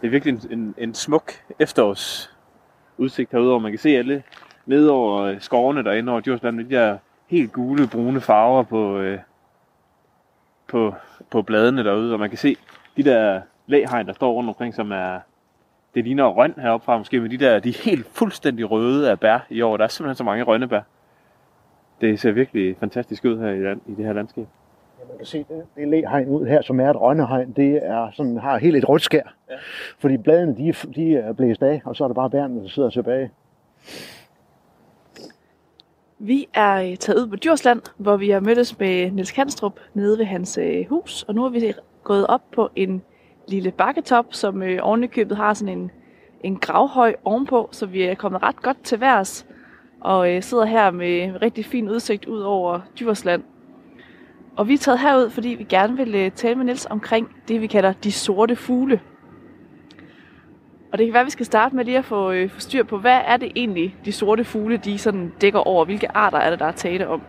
Det 0.06 0.10
er 0.10 0.20
virkelig 0.20 0.52
en, 0.52 0.60
en, 0.60 0.76
en 0.78 0.94
smuk 0.94 1.32
efterårsudsigt 1.60 3.32
herude, 3.32 3.50
hvor 3.50 3.60
man 3.60 3.72
kan 3.72 3.80
se 3.80 3.90
alle 3.90 4.24
ned 4.66 4.88
over 4.88 5.22
øh, 5.22 5.42
skovene 5.42 5.84
derinde 5.84 6.12
over 6.12 6.22
Djursland 6.22 6.56
med 6.56 6.64
de 6.64 6.76
der 6.76 6.98
helt 7.28 7.52
gule, 7.52 7.88
brune 7.88 8.22
farver 8.22 8.64
på, 8.64 8.98
øh, 8.98 9.20
på, 10.68 10.94
på 11.30 11.42
bladene 11.42 11.84
derude, 11.84 12.14
og 12.14 12.20
man 12.20 12.30
kan 12.30 12.38
se 12.38 12.56
de 12.98 13.04
der 13.04 13.42
læhegn, 13.68 14.08
der 14.08 14.14
står 14.14 14.34
rundt 14.34 14.50
omkring, 14.50 14.74
som 14.74 14.92
er, 14.92 15.20
det 15.96 16.04
ligner 16.04 16.28
røn 16.28 16.54
heroppe 16.58 16.86
fra 16.86 16.98
måske, 16.98 17.20
men 17.20 17.32
de 17.32 17.38
der, 17.38 17.60
de 17.60 17.70
er 17.70 17.84
helt 17.84 18.08
fuldstændig 18.08 18.72
røde 18.72 19.12
af 19.12 19.20
bær 19.20 19.40
i 19.50 19.62
år. 19.62 19.78
Der 19.78 19.84
er 19.84 19.88
simpelthen 19.88 20.16
så 20.16 20.24
mange 20.24 20.44
rønnebær. 20.44 20.82
Det 22.02 22.20
ser 22.20 22.32
virkelig 22.32 22.78
fantastisk 22.80 23.26
ud 23.26 23.40
her 23.40 23.50
i, 23.50 23.60
land, 23.60 23.82
i 23.88 23.96
det 23.96 24.06
her 24.06 24.14
landskab. 24.14 24.48
Man 25.10 25.18
kan 25.18 25.26
se, 25.26 25.38
det, 25.38 25.64
det 25.76 25.88
læhegn 25.88 26.28
ud 26.30 26.46
her, 26.46 26.62
som 26.62 26.80
er 26.80 26.90
et 26.90 27.02
rønnehegn, 27.02 27.52
det 27.52 27.80
er 27.84 28.12
sådan, 28.14 28.38
har 28.38 28.58
helt 28.58 28.76
et 28.78 28.90
rødt 28.90 29.02
skær. 29.02 29.36
Ja. 29.50 29.56
Fordi 30.00 30.18
bladene, 30.18 30.58
de, 30.58 30.70
er- 30.70 30.88
de 30.96 31.16
er 31.18 31.34
blæst 31.34 31.64
af, 31.64 31.82
og 31.86 31.96
så 31.96 32.04
er 32.04 32.08
det 32.08 32.16
bare 32.16 32.30
bærene, 32.30 32.62
der 32.62 32.68
sidder 32.68 32.90
tilbage. 32.90 33.32
Vi 36.20 36.48
er 36.54 36.76
øh, 36.82 36.98
taget 36.98 37.20
ud 37.24 37.28
på 37.28 37.36
Djursland, 37.36 37.82
hvor 37.98 38.18
vi 38.18 38.30
har 38.30 38.40
mødtes 38.40 38.80
med 38.80 39.12
Niels 39.12 39.32
Kanstrup 39.32 39.80
nede 39.94 40.18
ved 40.18 40.26
hans 40.26 40.58
øh, 40.58 40.86
hus. 40.90 41.24
Og 41.24 41.36
nu 41.36 41.46
er 41.46 41.50
vi 41.50 41.74
gået 42.04 42.28
op 42.28 42.42
på 42.56 42.70
en 42.76 43.02
lille 43.48 43.72
bakketop, 43.72 44.26
som 44.30 44.64
øh, 44.64 44.80
ovenikøbet 44.82 45.38
har 45.38 45.54
sådan 45.54 45.78
en, 45.78 45.92
en 46.44 46.56
gravhøj 46.60 47.16
ovenpå, 47.24 47.70
så 47.72 47.86
vi 47.86 48.04
er 48.04 48.16
kommet 48.16 48.44
ret 48.44 48.62
godt 48.62 48.84
til 48.84 49.00
værs. 49.02 49.46
Og 50.02 50.32
øh, 50.36 50.42
sidder 50.44 50.66
her 50.66 50.92
med 50.92 51.42
rigtig 51.42 51.66
fin 51.66 51.90
udsigt 51.90 52.26
ud 52.26 52.40
over 52.40 52.80
Djursland. 53.00 53.44
Og 54.58 54.68
vi 54.68 54.74
er 54.74 54.78
taget 54.78 55.00
herud, 55.00 55.30
fordi 55.30 55.50
vi 55.50 55.64
gerne 55.64 55.98
vil 55.98 56.16
øh, 56.16 56.32
tale 56.32 56.56
med 56.56 56.66
Niels 56.66 56.88
omkring 56.90 57.36
det, 57.48 57.62
vi 57.62 57.68
kalder 57.68 57.94
de 57.94 58.12
sorte 58.12 58.56
fugle. 58.56 59.02
Og 60.92 60.98
det 60.98 61.08
kan 61.08 61.14
være, 61.14 61.22
at 61.22 61.26
vi 61.26 61.32
skal 61.32 61.46
starte 61.46 61.76
med 61.76 61.86
lige 61.86 61.98
at 61.98 62.06
få, 62.06 62.32
øh, 62.32 62.50
få 62.50 62.60
styr 62.60 62.84
på, 62.84 62.98
hvad 62.98 63.22
er 63.26 63.38
det 63.38 63.52
egentlig, 63.56 63.96
de 64.06 64.12
sorte 64.12 64.44
fugle, 64.44 64.78
de 64.78 64.98
sådan 64.98 65.34
dækker 65.42 65.60
over? 65.60 65.86
Hvilke 65.86 66.12
arter 66.18 66.38
er 66.38 66.50
det, 66.50 66.60
der 66.60 66.66
er 66.66 66.72
tale 66.72 67.08
om? 67.08 67.22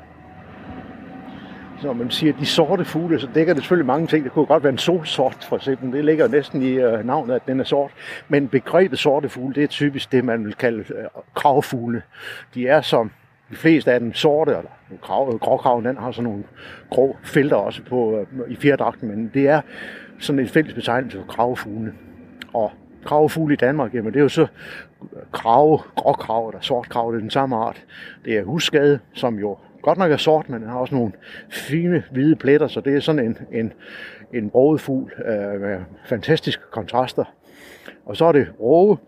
Så 1.80 1.87
når 1.87 1.95
man 1.95 2.11
siger 2.11 2.33
de 2.33 2.47
sorte 2.47 2.85
fugle, 2.85 3.21
så 3.21 3.28
dækker 3.35 3.54
det 3.54 3.62
selvfølgelig 3.62 3.87
mange 3.87 4.06
ting. 4.06 4.25
Det 4.25 4.33
kunne 4.33 4.47
godt 4.47 4.62
være 4.62 4.73
en 4.73 4.78
solsort, 4.78 5.47
for 5.49 5.56
eksempel. 5.56 5.92
Det 5.92 6.04
ligger 6.04 6.28
næsten 6.28 6.62
i 6.62 6.71
øh, 6.71 7.06
navnet, 7.06 7.35
at 7.35 7.47
den 7.47 7.61
er 7.61 7.64
sort. 7.64 7.90
Men 8.28 8.49
begrebet 8.49 8.99
sorte 8.99 9.28
fugle, 9.28 9.54
det 9.54 9.62
er 9.62 9.66
typisk 9.66 10.12
det, 10.12 10.25
man 10.25 10.45
vil 10.45 10.54
kalde 10.54 10.78
øh, 10.78 11.04
kravfugle. 11.35 12.02
De 12.54 12.66
er 12.66 12.80
som 12.80 13.11
de 13.50 13.57
fleste 13.57 13.93
af 13.93 14.00
dem 14.00 14.15
sorte, 14.15 14.50
eller 14.50 14.99
krav, 15.03 15.38
gråkraven, 15.38 15.85
den 15.85 15.97
har 15.97 16.11
sådan 16.11 16.31
nogle 16.31 16.45
grå 16.91 17.17
felter 17.23 17.57
også 17.57 17.83
på, 17.83 18.19
øh, 18.19 18.26
i 18.49 18.57
fjerdragten, 18.57 19.09
men 19.09 19.31
det 19.35 19.49
er 19.49 19.61
sådan 20.19 20.38
en 20.38 20.49
fælles 20.49 20.75
betegnelse 20.75 21.19
for 21.19 21.26
kravfugle. 21.26 21.95
Og 22.53 22.73
kravefugle 23.05 23.55
i 23.55 23.57
Danmark, 23.57 23.95
jamen 23.95 24.12
det 24.12 24.19
er 24.19 24.23
jo 24.23 24.29
så 24.29 24.47
krave, 25.33 25.79
gråkrav 25.97 26.49
eller 26.49 26.61
sortkrav, 26.61 27.12
det 27.12 27.17
er 27.17 27.21
den 27.21 27.31
samme 27.31 27.57
art. 27.57 27.85
Det 28.25 28.38
er 28.38 28.45
husskade, 28.45 28.99
som 29.12 29.38
jo 29.38 29.59
godt 29.83 29.99
nok 29.99 30.12
er 30.12 30.17
sort, 30.17 30.49
men 30.49 30.61
den 30.62 30.71
har 30.71 30.79
også 30.79 30.95
nogle 30.95 31.12
fine 31.49 32.05
hvide 32.11 32.37
pletter, 32.37 32.69
så 32.69 32.81
det 32.81 32.97
er 32.97 33.00
sådan 33.00 33.25
en, 33.25 33.38
en, 33.53 33.73
en 34.35 34.50
broget 34.50 34.81
fugl 34.81 35.12
øh, 35.25 35.61
med 35.61 35.79
fantastiske 36.05 36.62
kontraster. 36.71 37.25
Og 38.05 38.17
så 38.17 38.25
er 38.25 38.33
det 38.33 38.49
råge, 38.61 38.99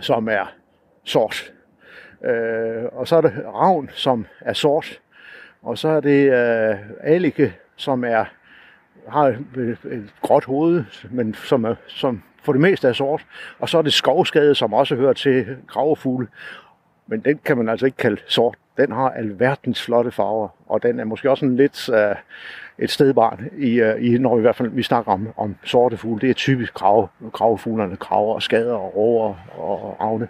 som 0.00 0.28
er 0.28 0.52
sort. 1.04 1.52
Øh, 2.24 2.84
og 2.92 3.08
så 3.08 3.16
er 3.16 3.20
det 3.20 3.32
ravn, 3.54 3.90
som 3.92 4.26
er 4.40 4.52
sort. 4.52 5.00
Og 5.62 5.78
så 5.78 5.88
er 5.88 6.00
det 6.00 6.32
øh, 6.32 6.76
alike, 7.02 7.54
som 7.76 8.04
er 8.04 8.24
har 9.08 9.26
et, 9.26 9.78
et 9.84 10.14
gråt 10.22 10.44
hoved, 10.44 10.84
men 11.10 11.34
som, 11.34 11.64
er, 11.64 11.74
som 11.86 12.22
for 12.42 12.52
det 12.52 12.60
meste 12.60 12.88
er 12.88 12.92
sort. 12.92 13.26
Og 13.58 13.68
så 13.68 13.78
er 13.78 13.82
det 13.82 13.92
skovskade, 13.92 14.54
som 14.54 14.72
også 14.72 14.96
hører 14.96 15.12
til 15.12 15.56
gravefugle. 15.66 16.28
Men 17.06 17.20
den 17.20 17.40
kan 17.44 17.56
man 17.56 17.68
altså 17.68 17.86
ikke 17.86 17.98
kalde 17.98 18.20
sort. 18.26 18.56
Den 18.76 18.92
har 18.92 19.10
alverdens 19.10 19.82
flotte 19.82 20.10
farver, 20.10 20.48
og 20.66 20.82
den 20.82 21.00
er 21.00 21.04
måske 21.04 21.30
også 21.30 21.44
en 21.44 21.56
lidt 21.56 21.88
uh, 21.88 22.16
et 22.78 22.90
stedbarn, 22.90 23.48
i, 23.56 23.82
uh, 23.82 24.04
i, 24.04 24.18
når 24.18 24.36
vi 24.36 24.40
i 24.40 24.42
hvert 24.42 24.56
fald 24.56 24.68
vi 24.68 24.82
snakker 24.82 25.12
om, 25.12 25.28
om 25.36 25.56
sorte 25.64 25.96
fugle. 25.96 26.20
Det 26.20 26.30
er 26.30 26.34
typisk 26.34 26.74
grave, 26.74 27.08
gravefuglerne, 27.32 27.96
kraver 27.96 28.34
og 28.34 28.42
skader 28.42 28.74
og 28.74 28.96
råger 28.96 29.34
og 29.58 29.96
ravne. 30.00 30.28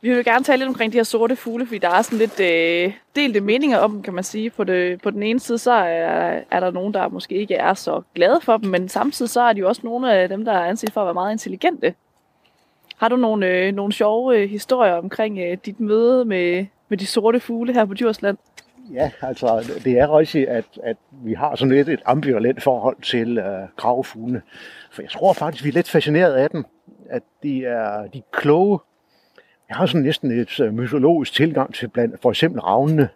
Vi 0.00 0.14
vil 0.14 0.24
gerne 0.24 0.44
tale 0.44 0.58
lidt 0.58 0.68
omkring 0.68 0.92
de 0.92 0.98
her 0.98 1.02
sorte 1.02 1.36
fugle, 1.36 1.66
fordi 1.66 1.78
der 1.78 1.90
er 1.90 2.02
sådan 2.02 2.18
lidt 2.18 2.40
øh, 2.40 2.92
delte 3.16 3.40
meninger 3.40 3.78
om 3.78 3.92
dem, 3.92 4.02
kan 4.02 4.14
man 4.14 4.24
sige. 4.24 4.50
På, 4.50 4.64
det, 4.64 5.02
på 5.02 5.10
den 5.10 5.22
ene 5.22 5.40
side, 5.40 5.58
så 5.58 5.72
er, 5.72 6.40
er 6.50 6.60
der 6.60 6.70
nogen, 6.70 6.94
der 6.94 7.08
måske 7.08 7.34
ikke 7.34 7.54
er 7.54 7.74
så 7.74 8.02
glade 8.14 8.40
for 8.42 8.56
dem, 8.56 8.70
men 8.70 8.88
samtidig 8.88 9.30
så 9.30 9.40
er 9.40 9.52
de 9.52 9.60
jo 9.60 9.68
også 9.68 9.80
nogle 9.84 10.12
af 10.12 10.28
dem, 10.28 10.44
der 10.44 10.52
er 10.52 10.64
anset 10.64 10.92
for 10.92 11.00
at 11.00 11.04
være 11.04 11.14
meget 11.14 11.32
intelligente. 11.32 11.94
Har 12.96 13.08
du 13.08 13.16
nogle, 13.16 13.46
øh, 13.46 13.74
nogle 13.74 13.92
sjove 13.92 14.38
øh, 14.38 14.50
historier 14.50 14.94
omkring 14.94 15.38
øh, 15.38 15.58
dit 15.64 15.80
møde 15.80 16.24
med, 16.24 16.66
med 16.88 16.98
de 16.98 17.06
sorte 17.06 17.40
fugle 17.40 17.72
her 17.72 17.84
på 17.84 17.94
Djursland? 17.94 18.36
Ja, 18.92 19.10
altså 19.20 19.80
det 19.84 19.98
er 19.98 20.18
rigtigt, 20.18 20.48
at, 20.48 20.64
at 20.82 20.96
vi 21.10 21.32
har 21.32 21.56
sådan 21.56 21.74
lidt 21.74 21.88
et 21.88 22.02
ambivalent 22.04 22.62
forhold 22.62 22.96
til 23.02 23.38
øh, 23.38 23.68
gravefuglene. 23.76 24.42
For 24.90 25.02
jeg 25.02 25.10
tror 25.10 25.32
faktisk, 25.32 25.64
vi 25.64 25.68
er 25.68 25.72
lidt 25.72 25.90
fascineret 25.90 26.34
af 26.34 26.50
dem. 26.50 26.64
At 27.10 27.22
de 27.42 27.64
er, 27.64 28.06
de 28.06 28.22
kloge. 28.32 28.78
Jeg 29.68 29.76
har 29.76 29.86
sådan 29.86 30.02
næsten 30.02 30.40
et 30.40 30.60
øh, 30.60 30.74
mytologisk 30.74 31.32
tilgang 31.32 31.74
til 31.74 31.88
blandt 31.88 32.22
for 32.22 32.30
eksempel 32.30 32.60
ravnene. 32.60 33.08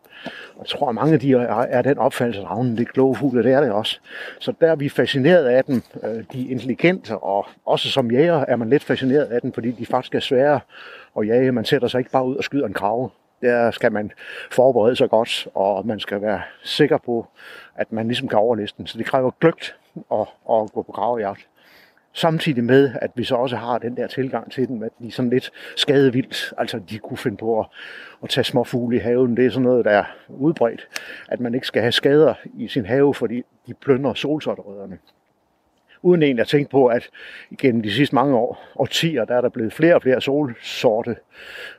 Og 0.54 0.58
jeg 0.58 0.66
tror, 0.66 0.88
at 0.88 0.94
mange 0.94 1.14
af 1.14 1.20
de 1.20 1.32
er, 1.32 1.38
er 1.48 1.82
den 1.82 1.98
opfattelse, 1.98 2.40
at 2.40 2.50
ravnen 2.50 2.76
det 2.76 2.88
er 2.88 2.92
kloge 2.92 3.16
fugle, 3.16 3.42
det 3.42 3.52
er 3.52 3.60
det 3.60 3.72
også. 3.72 4.00
Så 4.38 4.52
der 4.60 4.70
er 4.70 4.76
vi 4.76 4.88
fascineret 4.88 5.44
af 5.44 5.64
dem. 5.64 5.82
Øh, 6.04 6.24
de 6.32 6.46
er 6.46 6.50
intelligente, 6.50 7.18
og 7.18 7.46
også 7.66 7.90
som 7.90 8.10
jæger 8.10 8.44
er 8.48 8.56
man 8.56 8.70
lidt 8.70 8.84
fascineret 8.84 9.24
af 9.24 9.40
dem, 9.40 9.52
fordi 9.52 9.70
de 9.70 9.86
faktisk 9.86 10.14
er 10.14 10.20
svære 10.20 10.60
at 11.18 11.26
jage. 11.26 11.52
Man 11.52 11.64
sætter 11.64 11.88
sig 11.88 11.98
ikke 11.98 12.10
bare 12.10 12.26
ud 12.26 12.36
og 12.36 12.44
skyder 12.44 12.66
en 12.66 12.74
krave 12.74 13.10
der 13.42 13.70
skal 13.70 13.92
man 13.92 14.12
forberede 14.50 14.96
sig 14.96 15.10
godt, 15.10 15.48
og 15.54 15.86
man 15.86 16.00
skal 16.00 16.22
være 16.22 16.42
sikker 16.62 16.98
på, 16.98 17.26
at 17.74 17.92
man 17.92 18.06
ligesom 18.06 18.28
kan 18.28 18.38
overliste 18.38 18.78
den. 18.78 18.86
Så 18.86 18.98
det 18.98 19.06
kræver 19.06 19.30
gløgt 19.40 19.76
at, 20.12 20.20
at 20.50 20.72
gå 20.72 20.82
på 20.82 20.92
gravejagt. 20.92 21.48
Samtidig 22.14 22.64
med, 22.64 22.90
at 23.02 23.10
vi 23.14 23.24
så 23.24 23.34
også 23.34 23.56
har 23.56 23.78
den 23.78 23.96
der 23.96 24.06
tilgang 24.06 24.52
til 24.52 24.68
dem, 24.68 24.82
at 24.82 24.90
de 24.98 25.06
er 25.06 25.10
sådan 25.10 25.30
lidt 25.30 25.50
skadevildt. 25.76 26.54
Altså, 26.58 26.78
de 26.90 26.98
kunne 26.98 27.16
finde 27.16 27.36
på 27.36 27.60
at, 27.60 27.66
at 28.22 28.28
tage 28.28 28.44
små 28.44 28.64
fugle 28.64 28.96
i 28.96 29.00
haven. 29.00 29.36
Det 29.36 29.46
er 29.46 29.50
sådan 29.50 29.62
noget, 29.62 29.84
der 29.84 29.90
er 29.90 30.04
udbredt. 30.28 30.88
At 31.28 31.40
man 31.40 31.54
ikke 31.54 31.66
skal 31.66 31.82
have 31.82 31.92
skader 31.92 32.34
i 32.54 32.68
sin 32.68 32.86
have, 32.86 33.14
fordi 33.14 33.42
de 33.66 33.74
plønder 33.74 34.14
solsorterødderne 34.14 34.98
uden 36.02 36.22
egentlig 36.22 36.40
at 36.40 36.48
tænke 36.48 36.70
på, 36.70 36.86
at 36.86 37.10
gennem 37.58 37.82
de 37.82 37.92
sidste 37.92 38.14
mange 38.14 38.36
år, 38.36 38.64
årtier, 38.76 39.24
der 39.24 39.36
er 39.36 39.40
der 39.40 39.48
blevet 39.48 39.72
flere 39.72 39.94
og 39.94 40.02
flere 40.02 40.20
solsorte 40.20 41.16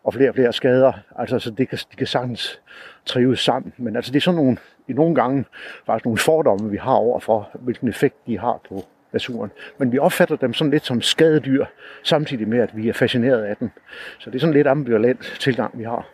og 0.03 0.13
flere 0.13 0.29
og 0.29 0.35
flere 0.35 0.53
skader. 0.53 0.93
Altså, 1.15 1.39
så 1.39 1.51
det 1.51 1.69
kan, 1.69 1.77
de 1.91 1.95
kan 1.95 2.07
sagtens 2.07 2.61
trives 3.05 3.39
sammen. 3.39 3.73
Men 3.77 3.95
altså, 3.95 4.11
det 4.11 4.17
er 4.17 4.21
sådan 4.21 4.35
nogle, 4.35 4.57
i 4.87 4.93
nogle 4.93 5.15
gange 5.15 5.45
faktisk 5.85 6.05
nogle 6.05 6.17
fordomme, 6.17 6.71
vi 6.71 6.77
har 6.77 6.93
over 6.93 7.19
for, 7.19 7.49
hvilken 7.53 7.87
effekt 7.87 8.15
de 8.27 8.39
har 8.39 8.59
på 8.69 8.85
naturen. 9.13 9.51
Men 9.77 9.91
vi 9.91 9.99
opfatter 9.99 10.35
dem 10.35 10.53
sådan 10.53 10.71
lidt 10.71 10.85
som 10.85 11.01
skadedyr, 11.01 11.65
samtidig 12.03 12.47
med, 12.47 12.59
at 12.59 12.69
vi 12.77 12.89
er 12.89 12.93
fascineret 12.93 13.43
af 13.43 13.57
dem. 13.57 13.69
Så 14.19 14.29
det 14.29 14.35
er 14.35 14.39
sådan 14.39 14.53
lidt 14.53 14.67
ambivalent 14.67 15.37
tilgang, 15.39 15.79
vi 15.79 15.83
har. 15.83 16.07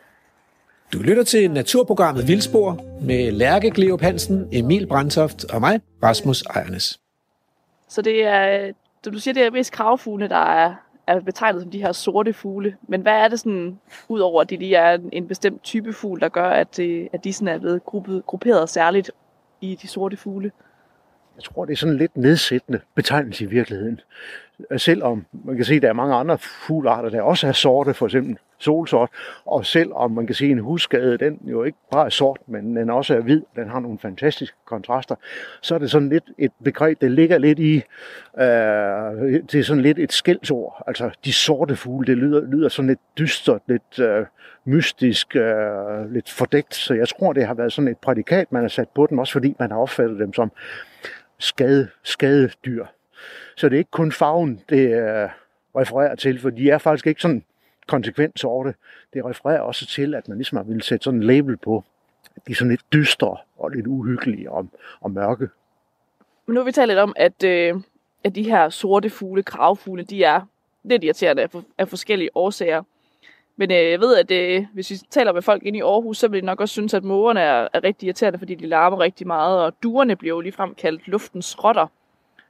Du 0.94 1.00
lytter 1.00 1.24
til 1.24 1.52
naturprogrammet 1.52 2.28
Vildspor 2.28 2.80
med 3.02 3.32
Lærke 3.32 3.72
Gleup 3.72 4.02
Hansen, 4.02 4.50
Emil 4.52 4.88
Brandtoft 4.88 5.46
og 5.54 5.60
mig, 5.60 5.82
Rasmus 6.04 6.42
Ejernes. 6.42 7.00
Så 7.88 8.02
det 8.02 8.26
er, 8.26 8.72
du 9.06 9.20
siger, 9.20 9.34
det 9.34 9.44
er 9.44 9.52
mest 9.52 9.72
kravfugle, 9.72 10.30
der 10.30 10.36
er, 10.36 10.74
er 11.08 11.20
betegnet 11.20 11.62
som 11.62 11.72
de 11.72 11.82
her 11.82 11.92
sorte 11.92 12.34
fugle. 12.34 12.76
Men 12.88 13.02
hvad 13.02 13.14
er 13.14 13.28
det 13.28 13.40
sådan, 13.40 13.80
udover 14.08 14.42
at 14.42 14.50
de 14.50 14.58
lige 14.58 14.76
er 14.76 14.98
en, 15.12 15.28
bestemt 15.28 15.64
type 15.64 15.94
fugl, 15.94 16.20
der 16.20 16.30
gør, 16.30 16.50
at, 16.50 16.80
at 17.14 17.24
de 17.24 17.34
sådan 17.34 17.56
er 17.56 17.60
blevet 17.60 17.86
gruppet, 17.86 18.26
grupperet 18.26 18.70
særligt 18.70 19.12
i 19.62 19.76
de 19.82 19.88
sorte 19.88 20.18
fugle? 20.18 20.52
Jeg 21.40 21.44
tror, 21.44 21.66
det 21.66 21.74
er 21.74 21.78
sådan 21.78 21.94
en 21.94 22.00
lidt 22.00 22.18
nedsættende 22.18 22.80
betegnelse 22.96 23.44
i 23.44 23.48
virkeligheden. 23.48 24.02
Øh, 24.72 24.80
selvom 24.80 25.26
man 25.46 25.56
kan 25.56 25.66
se, 25.66 25.76
at 25.76 25.82
der 25.82 25.90
er 25.90 25.94
mange 25.94 26.16
andre 26.16 26.38
fuglearter, 26.38 27.10
der 27.10 27.22
også 27.22 27.48
er 27.48 27.52
sorte, 27.52 27.94
for 27.94 28.06
eksempel 28.06 28.38
solsort. 28.58 29.10
Og 29.46 29.66
selvom 29.66 30.12
man 30.12 30.26
kan 30.26 30.36
sige, 30.36 30.52
at 30.52 30.58
en 30.58 30.64
husskade, 30.64 31.18
den 31.18 31.40
jo 31.44 31.64
ikke 31.64 31.78
bare 31.92 32.06
er 32.06 32.10
sort, 32.10 32.38
men 32.48 32.76
den 32.76 32.90
også 32.90 33.16
er 33.16 33.20
hvid, 33.20 33.42
den 33.56 33.70
har 33.70 33.80
nogle 33.80 34.00
fantastiske 34.00 34.58
kontraster, 34.66 35.16
så 35.62 35.76
er 35.76 35.80
det 35.80 35.92
sådan 35.92 36.10
lidt 36.10 36.24
et 36.38 36.52
begreb, 36.64 37.02
der 37.02 37.08
ligger 37.08 37.38
lidt 37.38 37.60
i, 37.60 37.76
øh, 38.40 39.42
det 39.52 39.56
er 39.56 39.64
sådan 39.64 39.84
lidt 39.84 40.00
et 40.00 40.14
skældsord. 40.14 40.84
Altså 40.88 41.10
de 41.26 41.34
sorte 41.34 41.76
fugle, 41.76 42.08
det 42.08 42.18
lyder, 42.18 42.42
lyder 42.42 42.70
sådan 42.70 42.90
lidt 42.90 43.00
dystert, 43.18 43.62
lidt 43.68 44.00
øh, 44.00 44.26
mystisk, 44.66 45.36
øh, 45.36 46.14
lidt 46.14 46.30
fordækt. 46.32 46.76
Så 46.76 46.94
jeg 46.94 47.10
tror, 47.10 47.34
det 47.34 47.48
har 47.48 47.54
været 47.54 47.74
sådan 47.74 47.88
et 47.88 47.98
prædikat, 47.98 48.52
man 48.52 48.62
har 48.62 48.70
sat 48.70 48.90
på 48.96 49.08
dem, 49.10 49.20
også 49.20 49.34
fordi 49.34 49.56
man 49.60 49.72
har 49.72 49.78
opfattet 49.78 50.20
dem 50.20 50.34
som 50.34 50.52
skade, 51.40 51.90
skadedyr. 52.04 52.86
Så 53.58 53.70
det 53.70 53.76
er 53.76 53.80
ikke 53.80 53.92
kun 53.92 54.12
farven, 54.12 54.62
det 54.70 54.90
øh, 54.90 55.30
refererer 55.76 56.16
til, 56.16 56.40
for 56.40 56.50
de 56.50 56.70
er 56.70 56.78
faktisk 56.78 57.08
ikke 57.08 57.22
sådan 57.22 57.44
konsekvent 57.88 58.40
sorte. 58.40 58.74
Det 59.14 59.26
refererer 59.26 59.62
også 59.62 59.86
til, 59.86 60.16
at 60.16 60.28
man 60.28 60.38
ligesom 60.38 60.56
har 60.56 60.64
ville 60.64 60.84
sætte 60.84 61.04
sådan 61.04 61.20
en 61.20 61.24
label 61.24 61.58
på, 61.58 61.84
at 62.36 62.42
de 62.48 62.52
er 62.52 62.56
sådan 62.56 62.70
lidt 62.70 62.94
dystre 62.94 63.38
og 63.58 63.70
lidt 63.70 63.88
uhyggelige 63.88 64.52
og, 64.52 64.68
og 65.02 65.12
mørke. 65.12 65.50
Men 66.46 66.54
nu 66.54 66.60
har 66.60 66.66
vi 66.66 66.72
talt 66.72 66.88
lidt 66.88 67.00
om, 67.00 67.14
at, 67.16 67.44
øh, 67.44 67.76
at 68.24 68.36
de 68.36 68.44
her 68.44 68.70
sorte 68.70 69.10
fugle, 69.10 69.44
kravfugle, 69.44 70.04
de 70.04 70.24
er 70.24 70.42
lidt 70.84 71.04
irriterende 71.04 71.44
af, 71.44 71.50
af 71.78 71.88
forskellige 71.88 72.30
årsager. 72.36 72.84
Men 73.60 73.72
øh, 73.72 73.92
jeg 73.92 74.00
ved, 74.00 74.18
at 74.18 74.32
øh, 74.32 74.66
hvis 74.74 74.92
vi 74.92 74.96
taler 75.10 75.34
med 75.34 75.42
folk 75.42 75.64
inde 75.64 75.80
i 75.80 75.82
Aarhus, 75.82 76.18
så 76.18 76.28
vil 76.28 76.42
de 76.42 76.46
nok 76.46 76.62
også 76.62 76.72
synes, 76.72 76.94
at 76.94 77.04
mågerne 77.04 77.40
er, 77.40 77.68
er 77.74 77.84
rigtig 77.84 78.08
irriterende, 78.08 78.40
fordi 78.40 78.56
de 78.56 78.68
larmer 78.68 79.00
rigtig 79.00 79.28
meget, 79.28 79.62
og 79.64 79.74
duerne 79.84 80.16
bliver 80.16 80.36
jo 80.36 80.42
ligefrem 80.42 80.76
kaldt 80.76 81.08
luftens 81.08 81.64
rotter. 81.64 81.88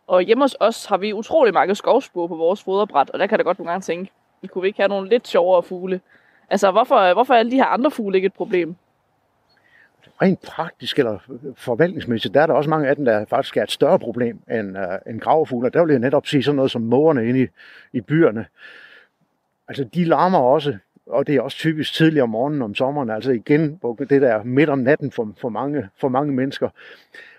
Og 0.08 0.22
hjemme 0.22 0.44
hos 0.44 0.56
os 0.60 0.86
har 0.86 0.98
vi 0.98 1.14
utrolig 1.14 1.54
mange 1.54 1.76
skovspur 1.76 2.28
på 2.28 2.36
vores 2.36 2.64
foderbræt, 2.64 3.10
og 3.10 3.20
der 3.20 3.28
kan 3.28 3.38
der 3.38 3.44
godt 3.44 3.60
nogle 3.60 3.72
gange 3.72 3.84
tænke, 3.84 4.12
vi 4.42 4.48
kunne 4.48 4.62
vi 4.62 4.68
ikke 4.68 4.80
have 4.80 4.88
nogle 4.88 5.10
lidt 5.10 5.28
sjovere 5.28 5.64
fugle? 5.64 6.02
Altså, 6.50 6.72
hvorfor, 6.72 7.14
hvorfor 7.14 7.34
er 7.34 7.38
alle 7.38 7.52
de 7.52 7.56
her 7.56 7.66
andre 7.66 7.92
fugle 7.92 8.18
ikke 8.18 8.26
et 8.26 8.34
problem? 8.34 8.76
Rent 10.22 10.42
praktisk 10.42 11.00
eller 11.00 11.20
forvaltningsmæssigt, 11.56 12.34
der 12.34 12.42
er 12.42 12.48
der 12.48 12.54
også 12.54 12.70
mange 12.70 12.88
af 12.88 12.96
dem, 12.96 13.06
der 13.06 13.26
faktisk 13.26 13.58
er 13.58 13.64
et 13.64 13.72
større 13.72 14.00
problem 14.00 14.40
end, 14.52 14.78
uh, 14.78 15.12
end 15.12 15.20
gravefugle. 15.20 15.70
Der 15.70 15.86
vil 15.86 15.92
jeg 15.92 16.00
netop 16.00 16.28
sige 16.28 16.44
sådan 16.44 16.56
noget 16.56 16.72
som 16.72 16.82
mågerne 16.82 17.30
inde 17.30 17.44
i, 17.44 17.48
i 17.94 18.02
byerne. 18.02 18.46
Altså, 19.68 19.84
de 19.84 20.04
larmer 20.04 20.40
også 20.40 20.78
og 21.10 21.28
det 21.28 21.36
er 21.36 21.42
også 21.42 21.58
typisk 21.58 21.94
tidligt 21.94 22.24
om 22.24 22.30
morgenen 22.30 22.62
om 22.62 22.76
sommeren, 22.76 23.10
altså 23.10 23.32
igen 23.32 23.80
det 24.10 24.22
der 24.22 24.44
midt 24.44 24.70
om 24.70 24.80
natten 24.80 25.12
for, 25.12 25.34
for, 25.42 25.50
mange, 25.50 25.90
for 25.98 26.10
mange 26.10 26.34
mennesker. 26.34 26.70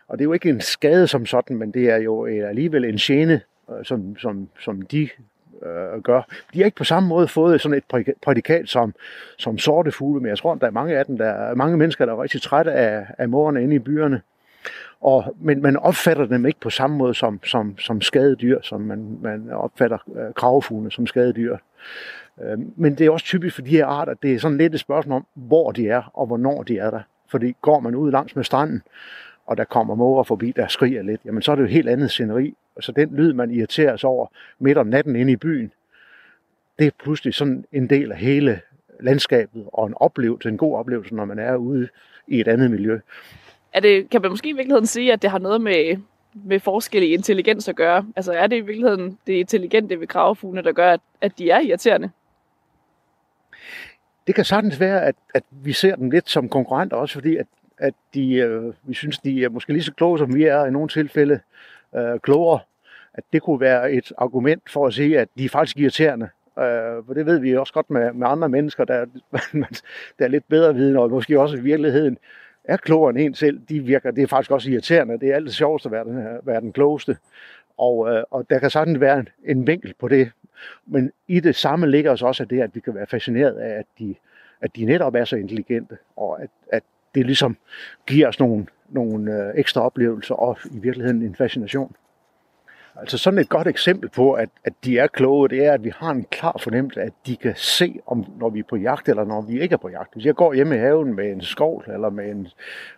Og 0.08 0.18
det 0.18 0.24
er 0.24 0.26
jo 0.26 0.32
ikke 0.32 0.48
en 0.48 0.60
skade 0.60 1.06
som 1.06 1.26
sådan, 1.26 1.56
men 1.56 1.70
det 1.70 1.90
er 1.90 1.96
jo 1.96 2.26
øh, 2.26 2.48
alligevel 2.48 2.84
en 2.84 2.96
gene, 2.96 3.40
øh, 3.70 3.84
som, 3.84 4.16
som, 4.18 4.48
som 4.60 4.82
de 4.82 5.08
øh, 5.62 6.02
gør. 6.02 6.22
De 6.52 6.58
har 6.58 6.64
ikke 6.64 6.76
på 6.76 6.84
samme 6.84 7.08
måde 7.08 7.28
fået 7.28 7.60
sådan 7.60 7.78
et 7.78 8.14
prædikat 8.22 8.68
som, 8.68 8.94
som 9.38 9.58
sorte 9.58 9.92
fugle, 9.92 10.20
men 10.20 10.28
jeg 10.28 10.38
tror, 10.38 10.54
der 10.54 10.66
er 10.66 10.70
mange 10.70 10.98
af 10.98 11.06
dem, 11.06 11.18
der 11.18 11.28
er 11.28 11.54
mange 11.54 11.76
mennesker, 11.76 12.06
der 12.06 12.12
er 12.12 12.22
rigtig 12.22 12.42
trætte 12.42 12.72
af, 12.72 13.06
af 13.18 13.28
morerne 13.28 13.62
inde 13.62 13.74
i 13.74 13.78
byerne. 13.78 14.20
Og, 15.00 15.36
men 15.40 15.62
man 15.62 15.76
opfatter 15.76 16.26
dem 16.26 16.46
ikke 16.46 16.60
på 16.60 16.70
samme 16.70 16.96
måde 16.96 17.14
som, 17.14 17.40
som, 17.44 17.78
som 17.78 18.00
skadedyr, 18.00 18.60
som 18.62 18.80
man, 18.80 19.18
man 19.22 19.50
opfatter 19.52 19.98
øh, 20.16 20.34
kravfuglene 20.34 20.90
som 20.90 21.06
skadedyr. 21.06 21.56
Øhm, 22.44 22.72
men 22.76 22.94
det 22.94 23.06
er 23.06 23.10
også 23.10 23.26
typisk 23.26 23.54
for 23.54 23.62
de 23.62 23.70
her 23.70 23.86
arter, 23.86 24.14
det 24.14 24.34
er 24.34 24.38
sådan 24.38 24.58
lidt 24.58 24.74
et 24.74 24.80
spørgsmål 24.80 25.16
om, 25.16 25.26
hvor 25.34 25.72
de 25.72 25.88
er 25.88 26.10
og 26.14 26.26
hvornår 26.26 26.62
de 26.62 26.78
er 26.78 26.90
der. 26.90 27.00
Fordi 27.28 27.56
går 27.62 27.80
man 27.80 27.94
ud 27.94 28.10
langs 28.10 28.36
med 28.36 28.44
stranden, 28.44 28.82
og 29.46 29.56
der 29.56 29.64
kommer 29.64 29.94
måger 29.94 30.22
forbi, 30.22 30.52
der 30.56 30.68
skriger 30.68 31.02
lidt, 31.02 31.20
jamen 31.24 31.42
så 31.42 31.52
er 31.52 31.56
det 31.56 31.62
jo 31.62 31.66
et 31.66 31.72
helt 31.72 31.88
andet 31.88 32.10
sceneri. 32.10 32.54
Så 32.80 32.92
den 32.92 33.16
lyd, 33.16 33.32
man 33.32 33.50
irriterer 33.50 33.96
sig 33.96 34.10
over 34.10 34.26
midt 34.58 34.78
om 34.78 34.86
natten 34.86 35.16
inde 35.16 35.32
i 35.32 35.36
byen, 35.36 35.72
det 36.78 36.86
er 36.86 36.90
pludselig 37.02 37.34
sådan 37.34 37.64
en 37.72 37.90
del 37.90 38.12
af 38.12 38.18
hele 38.18 38.60
landskabet 39.00 39.64
og 39.72 39.86
en 39.86 39.94
oplevelse, 39.96 40.48
en 40.48 40.56
god 40.56 40.76
oplevelse, 40.78 41.14
når 41.14 41.24
man 41.24 41.38
er 41.38 41.56
ude 41.56 41.88
i 42.26 42.40
et 42.40 42.48
andet 42.48 42.70
miljø. 42.70 42.98
Er 43.72 43.80
det, 43.80 44.10
kan 44.10 44.22
man 44.22 44.30
måske 44.30 44.48
i 44.48 44.52
virkeligheden 44.52 44.86
sige, 44.86 45.12
at 45.12 45.22
det 45.22 45.30
har 45.30 45.38
noget 45.38 45.60
med, 45.60 45.96
med 46.34 46.60
forskel 46.60 47.02
i 47.02 47.06
intelligens 47.06 47.68
at 47.68 47.76
gøre? 47.76 48.06
Altså 48.16 48.32
er 48.32 48.46
det 48.46 48.56
i 48.56 48.60
virkeligheden 48.60 49.18
det 49.26 49.32
intelligente 49.32 50.00
ved 50.00 50.06
kravefuglene, 50.06 50.64
der 50.64 50.72
gør, 50.72 50.92
at, 50.92 51.00
at 51.20 51.38
de 51.38 51.50
er 51.50 51.60
irriterende? 51.60 52.10
Det 54.30 54.34
kan 54.34 54.44
sagtens 54.44 54.80
være, 54.80 55.04
at, 55.04 55.14
at 55.34 55.42
vi 55.50 55.72
ser 55.72 55.96
dem 55.96 56.10
lidt 56.10 56.28
som 56.28 56.48
konkurrenter 56.48 56.96
også, 56.96 57.14
fordi 57.14 57.36
at, 57.36 57.46
at 57.78 57.94
de, 58.14 58.34
øh, 58.34 58.72
vi 58.82 58.94
synes, 58.94 59.18
de 59.18 59.44
er 59.44 59.48
måske 59.48 59.72
lige 59.72 59.82
så 59.82 59.92
kloge, 59.92 60.18
som 60.18 60.34
vi 60.34 60.44
er 60.44 60.64
i 60.64 60.70
nogle 60.70 60.88
tilfælde 60.88 61.40
øh, 61.96 62.20
klogere. 62.20 62.60
At 63.14 63.24
det 63.32 63.42
kunne 63.42 63.60
være 63.60 63.92
et 63.92 64.12
argument 64.18 64.70
for 64.70 64.86
at 64.86 64.94
sige, 64.94 65.20
at 65.20 65.28
de 65.38 65.44
er 65.44 65.48
faktisk 65.48 65.78
irriterende. 65.78 66.28
Øh, 66.58 67.04
for 67.06 67.14
det 67.14 67.26
ved 67.26 67.38
vi 67.38 67.56
også 67.56 67.72
godt 67.72 67.90
med, 67.90 68.12
med 68.12 68.28
andre 68.28 68.48
mennesker, 68.48 68.84
der, 68.84 69.04
der 70.18 70.24
er 70.24 70.28
lidt 70.28 70.48
bedre 70.48 70.74
viden, 70.74 70.96
og 70.96 71.10
måske 71.10 71.40
også 71.40 71.56
i 71.56 71.60
virkeligheden 71.60 72.18
er 72.64 72.76
klogere 72.76 73.10
end 73.10 73.18
en 73.18 73.34
selv. 73.34 73.60
De 73.68 73.80
virker, 73.80 74.10
det 74.10 74.22
er 74.22 74.26
faktisk 74.26 74.50
også 74.50 74.70
irriterende. 74.70 75.20
Det 75.20 75.30
er 75.30 75.34
altid 75.34 75.52
sjovest 75.52 75.86
at 75.86 75.92
være 75.92 76.04
den, 76.04 76.38
være 76.42 76.60
den 76.60 76.72
klogeste. 76.72 77.16
Og, 77.78 78.14
øh, 78.14 78.22
og 78.30 78.50
der 78.50 78.58
kan 78.58 78.70
sådan 78.70 79.00
være 79.00 79.18
en, 79.18 79.28
en 79.44 79.66
vinkel 79.66 79.94
på 80.00 80.08
det, 80.08 80.30
men 80.86 81.12
i 81.28 81.40
det 81.40 81.56
samme 81.56 81.90
ligger 81.90 82.10
os 82.12 82.22
også 82.22 82.44
det, 82.44 82.60
at 82.60 82.74
vi 82.74 82.80
kan 82.80 82.94
være 82.94 83.06
fascineret 83.06 83.54
af, 83.54 83.78
at 83.78 83.86
de, 83.98 84.14
at 84.60 84.76
de 84.76 84.84
netop 84.84 85.14
er 85.14 85.24
så 85.24 85.36
intelligente, 85.36 85.98
og 86.16 86.42
at, 86.42 86.50
at 86.72 86.82
det 87.14 87.26
ligesom 87.26 87.56
giver 88.06 88.28
os 88.28 88.38
nogle, 88.38 88.66
nogle 88.88 89.32
øh, 89.32 89.52
ekstra 89.54 89.80
oplevelser 89.80 90.34
og 90.34 90.58
i 90.64 90.78
virkeligheden 90.78 91.22
en 91.22 91.34
fascination. 91.34 91.96
Altså 92.96 93.18
sådan 93.18 93.38
et 93.38 93.48
godt 93.48 93.66
eksempel 93.66 94.08
på, 94.08 94.32
at, 94.32 94.48
at 94.64 94.72
de 94.84 94.98
er 94.98 95.06
kloge, 95.06 95.48
det 95.48 95.64
er, 95.64 95.72
at 95.72 95.84
vi 95.84 95.92
har 95.96 96.10
en 96.10 96.24
klar 96.24 96.56
fornemmelse 96.60 97.00
af, 97.00 97.06
at 97.06 97.12
de 97.26 97.36
kan 97.36 97.52
se, 97.56 98.00
om 98.06 98.24
når 98.38 98.50
vi 98.50 98.58
er 98.58 98.64
på 98.70 98.76
jagt, 98.76 99.08
eller 99.08 99.24
når 99.24 99.40
vi 99.40 99.60
ikke 99.60 99.72
er 99.72 99.76
på 99.76 99.88
jagt. 99.88 100.14
Hvis 100.14 100.24
jeg 100.24 100.34
går 100.34 100.54
hjemme 100.54 100.74
i 100.74 100.78
haven 100.78 101.14
med 101.14 101.32
en 101.32 101.40
skovl, 101.40 101.84
eller 101.92 102.10
med 102.10 102.30
en, 102.30 102.48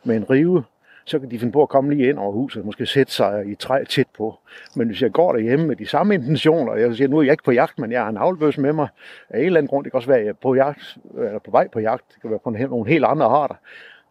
med 0.04 0.16
en 0.16 0.30
rive, 0.30 0.64
så 1.04 1.18
kan 1.18 1.30
de 1.30 1.38
finde 1.38 1.52
på 1.52 1.62
at 1.62 1.68
komme 1.68 1.94
lige 1.94 2.08
ind 2.08 2.18
over 2.18 2.32
huset 2.32 2.60
og 2.60 2.66
måske 2.66 2.86
sætte 2.86 3.12
sig 3.12 3.46
i 3.46 3.54
træ 3.54 3.84
tæt 3.84 4.06
på. 4.16 4.38
Men 4.76 4.86
hvis 4.86 5.02
jeg 5.02 5.12
går 5.12 5.32
derhjemme 5.32 5.66
med 5.66 5.76
de 5.76 5.86
samme 5.86 6.14
intentioner, 6.14 6.74
jeg 6.74 6.94
siger, 6.94 7.08
nu 7.08 7.18
er 7.18 7.22
jeg 7.22 7.32
ikke 7.32 7.44
på 7.44 7.52
jagt, 7.52 7.78
men 7.78 7.92
jeg 7.92 8.02
har 8.02 8.08
en 8.08 8.16
havlbøs 8.16 8.58
med 8.58 8.72
mig 8.72 8.88
af 9.30 9.38
en 9.38 9.46
eller 9.46 9.58
anden 9.58 9.68
grund, 9.68 9.84
det 9.84 9.92
kan 9.92 9.96
også 9.96 10.08
være, 10.08 10.18
at 10.18 10.24
jeg 10.24 10.30
er 10.30 10.34
på, 10.42 10.54
jagt, 10.54 10.98
eller 11.18 11.38
på 11.38 11.50
vej 11.50 11.68
på 11.68 11.80
jagt, 11.80 12.04
det 12.14 12.20
kan 12.20 12.30
være 12.30 12.38
på 12.38 12.50
nogle 12.50 12.88
helt 12.88 13.04
andre 13.04 13.26
arter, 13.26 13.54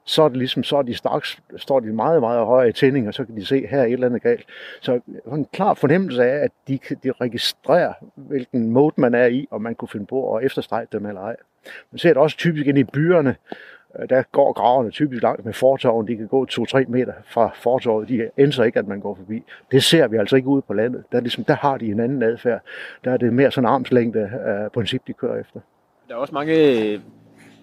så 0.03 0.23
er 0.23 0.27
det 0.27 0.37
ligesom, 0.37 0.63
så 0.63 0.77
er 0.77 0.81
de 0.81 0.93
straks, 0.93 1.41
står 1.57 1.79
de 1.79 1.93
meget, 1.93 2.21
meget 2.21 2.45
højere 2.45 2.69
i 2.69 2.71
tænding, 2.71 3.07
og 3.07 3.13
så 3.13 3.25
kan 3.25 3.35
de 3.35 3.45
se, 3.45 3.67
her 3.67 3.79
er 3.79 3.85
et 3.85 3.93
eller 3.93 4.07
andet 4.07 4.21
galt. 4.21 4.45
Så 4.81 4.99
en 5.33 5.45
klar 5.53 5.73
fornemmelse 5.73 6.23
af, 6.23 6.43
at 6.43 6.51
de, 6.67 6.79
de 7.03 7.11
registrerer, 7.11 7.93
hvilken 8.15 8.69
mode 8.69 8.93
man 8.97 9.15
er 9.15 9.25
i, 9.25 9.47
og 9.51 9.61
man 9.61 9.75
kunne 9.75 9.89
finde 9.89 10.05
på 10.05 10.35
at 10.35 10.45
efterstrege 10.45 10.87
dem 10.91 11.05
eller 11.05 11.21
ej. 11.21 11.35
Man 11.91 11.99
ser 11.99 12.09
det 12.09 12.17
også 12.17 12.37
typisk 12.37 12.67
ind 12.67 12.77
i 12.77 12.83
byerne, 12.83 13.35
Øh, 13.99 14.09
der 14.09 14.23
går 14.31 14.53
graverne 14.53 14.91
typisk 14.91 15.23
langt 15.23 15.45
med 15.45 15.53
fortorven. 15.53 16.07
De 16.07 16.15
kan 16.17 16.27
gå 16.27 16.47
2-3 16.51 16.83
meter 16.87 17.13
fra 17.25 17.51
fortorvet. 17.55 18.09
De 18.09 18.29
ændrer 18.37 18.63
ikke, 18.65 18.79
at 18.79 18.87
man 18.87 18.99
går 18.99 19.15
forbi. 19.15 19.43
Det 19.71 19.83
ser 19.83 20.07
vi 20.07 20.17
altså 20.17 20.35
ikke 20.35 20.47
ude 20.47 20.61
på 20.61 20.73
landet. 20.73 21.03
Der, 21.11 21.17
er 21.17 21.21
ligesom, 21.21 21.43
der 21.43 21.55
har 21.55 21.77
de 21.77 21.85
en 21.85 21.99
anden 21.99 22.23
adfærd. 22.23 22.61
Der 23.03 23.11
er 23.11 23.17
det 23.17 23.33
mere 23.33 23.51
sådan 23.51 23.69
armslængde 23.69 24.29
uh, 24.65 24.71
princip, 24.71 25.01
de 25.07 25.13
kører 25.13 25.39
efter. 25.39 25.59
Der 26.07 26.13
er 26.15 26.19
også 26.19 26.33
mange... 26.33 27.01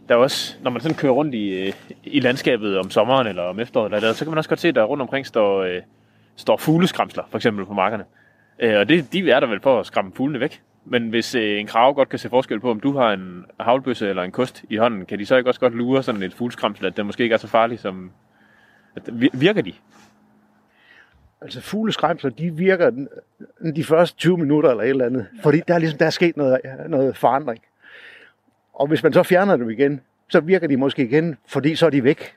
Der 0.08 0.14
er 0.14 0.18
også, 0.18 0.56
når 0.62 0.70
man 0.70 0.80
sådan 0.80 0.96
kører 0.96 1.12
rundt 1.12 1.34
i, 1.34 1.66
øh, 1.66 1.72
i 2.04 2.20
landskabet 2.20 2.78
om 2.78 2.90
sommeren 2.90 3.26
eller 3.26 3.42
om 3.42 3.60
efteråret, 3.60 3.92
eller 3.92 4.08
der, 4.08 4.14
så 4.14 4.24
kan 4.24 4.30
man 4.30 4.38
også 4.38 4.50
godt 4.50 4.60
se, 4.60 4.68
at 4.68 4.74
der 4.74 4.84
rundt 4.84 5.02
omkring 5.02 5.26
står, 5.26 5.68
står 6.36 6.56
fugleskramsler, 6.56 7.22
for 7.30 7.38
eksempel 7.38 7.66
på 7.66 7.72
markerne. 7.72 8.04
Uh, 8.64 8.78
og 8.78 8.88
det, 8.88 9.12
de 9.12 9.30
er 9.30 9.40
der 9.40 9.46
vel 9.46 9.60
for 9.60 9.80
at 9.80 9.86
skræmme 9.86 10.12
fuglene 10.14 10.40
væk. 10.40 10.62
Men 10.90 11.08
hvis 11.08 11.34
øh, 11.34 11.60
en 11.60 11.66
krav 11.66 11.94
godt 11.94 12.08
kan 12.08 12.18
se 12.18 12.28
forskel 12.28 12.60
på, 12.60 12.70
om 12.70 12.80
du 12.80 12.92
har 12.92 13.12
en 13.12 13.46
havlbøsse 13.60 14.08
eller 14.08 14.22
en 14.22 14.32
kost 14.32 14.64
i 14.70 14.76
hånden, 14.76 15.06
kan 15.06 15.18
de 15.18 15.26
så 15.26 15.36
ikke 15.36 15.50
også 15.50 15.60
godt 15.60 15.74
lure 15.74 16.02
sådan 16.02 16.22
et 16.22 16.34
fugleskramsel, 16.34 16.86
at 16.86 16.96
den 16.96 17.06
måske 17.06 17.22
ikke 17.22 17.32
er 17.32 17.38
så 17.38 17.48
farlig 17.48 17.78
som... 17.78 18.10
At, 18.96 19.02
virker 19.32 19.62
de? 19.62 19.72
Altså 21.40 21.60
fugleskræmsler, 21.60 22.30
de 22.30 22.50
virker 22.50 23.06
de 23.76 23.84
første 23.84 24.16
20 24.16 24.38
minutter 24.38 24.70
eller 24.70 24.82
et 24.82 24.88
eller 24.88 25.06
andet, 25.06 25.26
fordi 25.42 25.62
der 25.68 25.74
er, 25.74 25.78
ligesom, 25.78 25.98
der 25.98 26.06
er 26.06 26.10
sket 26.10 26.36
noget, 26.36 26.60
noget 26.88 27.16
forandring. 27.16 27.60
Og 28.74 28.86
hvis 28.86 29.02
man 29.02 29.12
så 29.12 29.22
fjerner 29.22 29.56
dem 29.56 29.70
igen, 29.70 30.00
så 30.28 30.40
virker 30.40 30.66
de 30.66 30.76
måske 30.76 31.04
igen, 31.04 31.36
fordi 31.46 31.74
så 31.74 31.86
er 31.86 31.90
de 31.90 32.04
væk. 32.04 32.34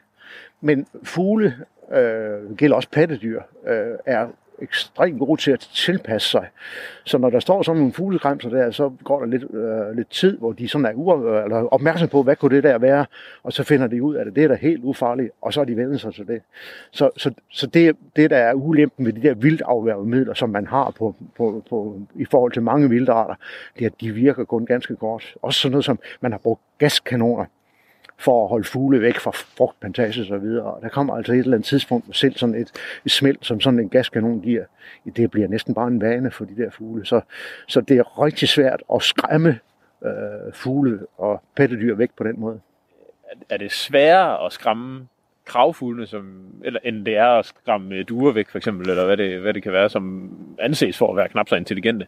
Men 0.61 0.87
fugle, 1.03 1.55
øh, 1.91 2.55
gælder 2.57 2.75
også 2.75 2.89
pattedyr, 2.89 3.41
øh, 3.67 3.97
er 4.05 4.27
ekstremt 4.61 5.19
gode 5.19 5.41
til 5.41 5.51
at 5.51 5.59
tilpasse 5.59 6.29
sig. 6.29 6.47
Så 7.03 7.17
når 7.17 7.29
der 7.29 7.39
står 7.39 7.63
sådan 7.63 7.79
nogle 7.79 7.93
fuglekremser 7.93 8.49
der, 8.49 8.71
så 8.71 8.91
går 9.03 9.19
der 9.19 9.25
lidt, 9.25 9.43
øh, 9.53 9.95
lidt 9.95 10.09
tid, 10.09 10.37
hvor 10.37 10.51
de 10.51 10.67
sådan 10.67 10.85
er 10.85 10.91
u- 10.91 11.25
øh, 11.25 11.43
eller 11.43 11.57
opmærksom 11.57 12.07
på, 12.07 12.23
hvad 12.23 12.35
kunne 12.35 12.55
det 12.55 12.63
der 12.63 12.77
være, 12.77 13.05
og 13.43 13.53
så 13.53 13.63
finder 13.63 13.87
de 13.87 14.03
ud 14.03 14.15
af 14.15 14.25
det. 14.25 14.35
Det 14.35 14.43
er 14.43 14.47
da 14.47 14.53
helt 14.53 14.83
ufarligt, 14.83 15.31
og 15.41 15.53
så 15.53 15.61
er 15.61 15.65
de 15.65 15.77
vendt 15.77 16.01
sig 16.01 16.13
til 16.13 16.27
det. 16.27 16.41
Så, 16.91 17.09
så, 17.17 17.33
så 17.51 17.67
det, 17.67 17.95
det, 18.15 18.29
der 18.29 18.37
er 18.37 18.53
ulempen 18.53 19.05
med 19.05 19.13
de 19.13 19.21
der 19.21 19.33
vildt 19.33 20.37
som 20.37 20.49
man 20.49 20.67
har 20.67 20.93
på, 20.97 21.15
på, 21.37 21.63
på, 21.69 21.99
i 22.15 22.25
forhold 22.25 22.51
til 22.51 22.61
mange 22.61 22.89
vildarter, 22.89 23.35
det 23.79 23.85
er, 23.85 23.89
at 23.89 24.01
de 24.01 24.11
virker 24.11 24.43
kun 24.43 24.65
ganske 24.65 24.95
godt. 24.95 25.35
Også 25.41 25.59
sådan 25.59 25.71
noget 25.71 25.85
som, 25.85 25.99
man 26.21 26.31
har 26.31 26.39
brugt 26.39 26.61
gaskanoner 26.77 27.45
for 28.21 28.43
at 28.43 28.49
holde 28.49 28.67
fugle 28.67 29.01
væk 29.01 29.19
fra 29.19 29.31
frugtplantager 29.31 30.21
og 30.21 30.27
så 30.27 30.37
videre. 30.37 30.65
Og 30.65 30.81
der 30.81 30.89
kommer 30.89 31.15
altså 31.15 31.33
et 31.33 31.39
eller 31.39 31.53
andet 31.53 31.67
tidspunkt, 31.67 32.17
selv 32.17 32.37
sådan 32.37 32.55
et, 32.55 32.71
et 33.05 33.11
smelt, 33.11 33.45
som 33.45 33.59
sådan 33.59 33.79
en 33.79 33.89
gaskanon 33.89 34.41
giver, 34.41 34.65
det 35.15 35.31
bliver 35.31 35.47
næsten 35.47 35.73
bare 35.73 35.87
en 35.87 36.01
vane 36.01 36.31
for 36.31 36.45
de 36.45 36.57
der 36.57 36.69
fugle. 36.69 37.05
Så, 37.05 37.21
så 37.67 37.81
det 37.81 37.97
er 37.97 38.23
rigtig 38.23 38.49
svært 38.49 38.83
at 38.93 39.01
skræmme 39.01 39.59
øh, 40.05 40.53
fugle 40.53 40.99
og 41.17 41.43
pattedyr 41.55 41.95
væk 41.95 42.09
på 42.17 42.23
den 42.23 42.39
måde. 42.39 42.59
Er 43.49 43.57
det 43.57 43.71
sværere 43.71 44.45
at 44.45 44.53
skræmme 44.53 45.07
kravfuglene, 45.45 46.07
som, 46.07 46.45
eller, 46.63 46.79
end 46.83 47.05
det 47.05 47.17
er 47.17 47.27
at 47.27 47.45
skræmme 47.45 48.03
duer 48.03 48.31
væk, 48.31 48.49
for 48.49 48.57
eksempel, 48.57 48.89
eller 48.89 49.05
hvad 49.05 49.17
det, 49.17 49.39
hvad 49.39 49.53
det 49.53 49.63
kan 49.63 49.71
være, 49.71 49.89
som 49.89 50.31
anses 50.59 50.97
for 50.97 51.09
at 51.09 51.17
være 51.17 51.29
knap 51.29 51.49
så 51.49 51.55
intelligente? 51.55 52.07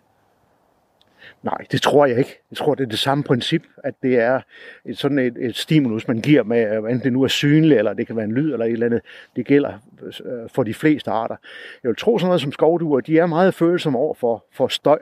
Nej, 1.44 1.58
det 1.72 1.82
tror 1.82 2.06
jeg 2.06 2.18
ikke. 2.18 2.40
Jeg 2.52 2.58
tror, 2.58 2.76
det 2.76 2.84
er 2.84 2.90
det 2.90 3.00
samme 3.00 3.24
princip, 3.24 3.64
at 3.84 3.94
det 4.04 4.20
er 4.20 4.42
et, 4.86 4.98
sådan 4.98 5.20
et, 5.20 5.38
et 5.40 5.56
stimulus, 5.56 6.08
man 6.08 6.22
giver 6.22 6.44
med, 6.44 6.78
øh, 6.78 6.78
enten 6.78 7.00
det 7.00 7.14
nu 7.14 7.24
er 7.24 7.28
synligt, 7.28 7.78
eller 7.78 7.94
det 7.94 8.08
kan 8.08 8.16
være 8.16 8.26
en 8.26 8.32
lyd, 8.32 8.54
eller 8.54 8.66
et 8.66 8.72
eller 8.72 8.86
andet. 8.86 9.02
Det 9.36 9.46
gælder 9.46 9.74
øh, 10.04 10.50
for 10.50 10.64
de 10.64 10.74
fleste 10.74 11.12
arter. 11.12 11.36
Jeg 11.84 11.90
vil 11.90 11.96
tro 11.96 12.18
sådan 12.18 12.28
noget 12.28 12.42
som 12.42 12.52
skovduer, 12.52 13.00
de 13.00 13.20
er 13.20 13.26
meget 13.26 13.54
følsomme 13.54 14.00
over 14.00 14.14
for, 14.14 14.46
for 14.52 14.68
støj. 14.68 15.00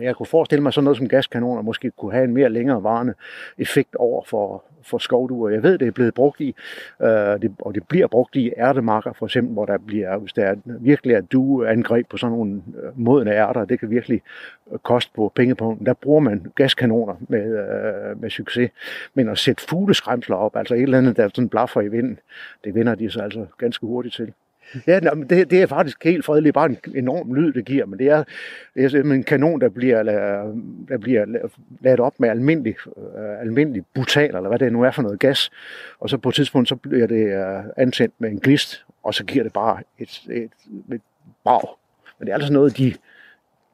Jeg 0.00 0.16
kunne 0.16 0.26
forestille 0.26 0.62
mig 0.62 0.72
sådan 0.72 0.84
noget 0.84 0.96
som 0.96 1.08
gaskanoner 1.08 1.62
måske 1.62 1.90
kunne 1.90 2.12
have 2.12 2.24
en 2.24 2.34
mere 2.34 2.48
længerevarende 2.48 3.14
effekt 3.58 3.94
over 3.94 4.24
for, 4.24 4.64
for 4.82 4.98
skovduer. 4.98 5.50
Jeg 5.50 5.62
ved, 5.62 5.78
det 5.78 5.88
er 5.88 5.92
blevet 5.92 6.14
brugt 6.14 6.40
i, 6.40 6.54
øh, 7.02 7.08
det, 7.08 7.54
og 7.58 7.74
det 7.74 7.88
bliver 7.88 8.06
brugt 8.06 8.36
i 8.36 8.52
ærtemarker 8.58 9.12
for 9.12 9.26
eksempel, 9.26 9.52
hvor 9.52 9.64
der 9.64 9.78
bliver, 9.78 10.18
hvis 10.18 10.32
der 10.32 10.44
er 10.44 10.54
virkelig 10.64 11.14
er 11.14 11.20
dueangreb 11.20 12.08
på 12.08 12.16
sådan 12.16 12.36
nogle 12.36 12.62
øh, 12.82 13.00
modne 13.00 13.32
ærter, 13.32 13.64
det 13.64 13.80
kan 13.80 13.90
virkelig 13.90 14.22
øh, 14.72 14.78
koste 14.78 15.12
på 15.16 15.32
pengepunkten. 15.34 15.86
Der 15.86 15.94
bruger 15.94 16.20
man 16.20 16.52
gaskanoner 16.54 17.14
med, 17.28 17.44
øh, 17.44 18.20
med 18.20 18.30
succes. 18.30 18.70
Men 19.14 19.28
at 19.28 19.38
sætte 19.38 19.62
fugleskræmsler 19.68 20.36
op, 20.36 20.56
altså 20.56 20.74
et 20.74 20.82
eller 20.82 20.98
andet, 20.98 21.16
der 21.16 21.28
sådan 21.28 21.48
blaffer 21.48 21.80
i 21.80 21.88
vinden, 21.88 22.18
det 22.64 22.74
vinder 22.74 22.94
de 22.94 23.10
så 23.10 23.20
altså 23.20 23.46
ganske 23.58 23.86
hurtigt 23.86 24.14
til. 24.14 24.32
Ja, 24.86 25.00
det, 25.00 25.50
det 25.50 25.62
er 25.62 25.66
faktisk 25.66 26.04
helt 26.04 26.24
fredeligt. 26.24 26.54
Bare 26.54 26.66
en 26.66 26.78
enorm 26.94 27.34
lyd, 27.34 27.52
det 27.52 27.64
giver. 27.64 27.86
Men 27.86 27.98
det 27.98 28.08
er, 28.08 28.24
det 28.74 28.84
er 28.84 28.88
simpelthen 28.88 29.20
en 29.20 29.24
kanon, 29.24 29.60
der 29.60 29.68
bliver, 29.68 30.00
øh, 30.00 30.54
der 30.88 30.98
bliver 30.98 31.26
ladet 31.80 32.00
op 32.00 32.20
med 32.20 32.28
almindelig, 32.28 32.76
øh, 32.96 33.40
almindelig 33.40 33.84
butal, 33.94 34.36
eller 34.36 34.48
hvad 34.48 34.58
det 34.58 34.72
nu 34.72 34.82
er 34.82 34.90
for 34.90 35.02
noget 35.02 35.20
gas. 35.20 35.50
Og 36.00 36.10
så 36.10 36.18
på 36.18 36.28
et 36.28 36.34
tidspunkt, 36.34 36.68
så 36.68 36.76
bliver 36.76 37.06
det 37.06 37.26
øh, 37.26 37.64
antændt 37.76 38.14
med 38.18 38.30
en 38.30 38.40
glist, 38.40 38.84
og 39.02 39.14
så 39.14 39.24
giver 39.24 39.42
det 39.42 39.52
bare 39.52 39.82
et, 39.98 40.22
et, 40.30 40.50
et 40.92 41.02
brag. 41.44 41.68
Men 42.18 42.26
det 42.26 42.32
er 42.32 42.36
altså 42.36 42.52
noget, 42.52 42.78
de, 42.78 42.94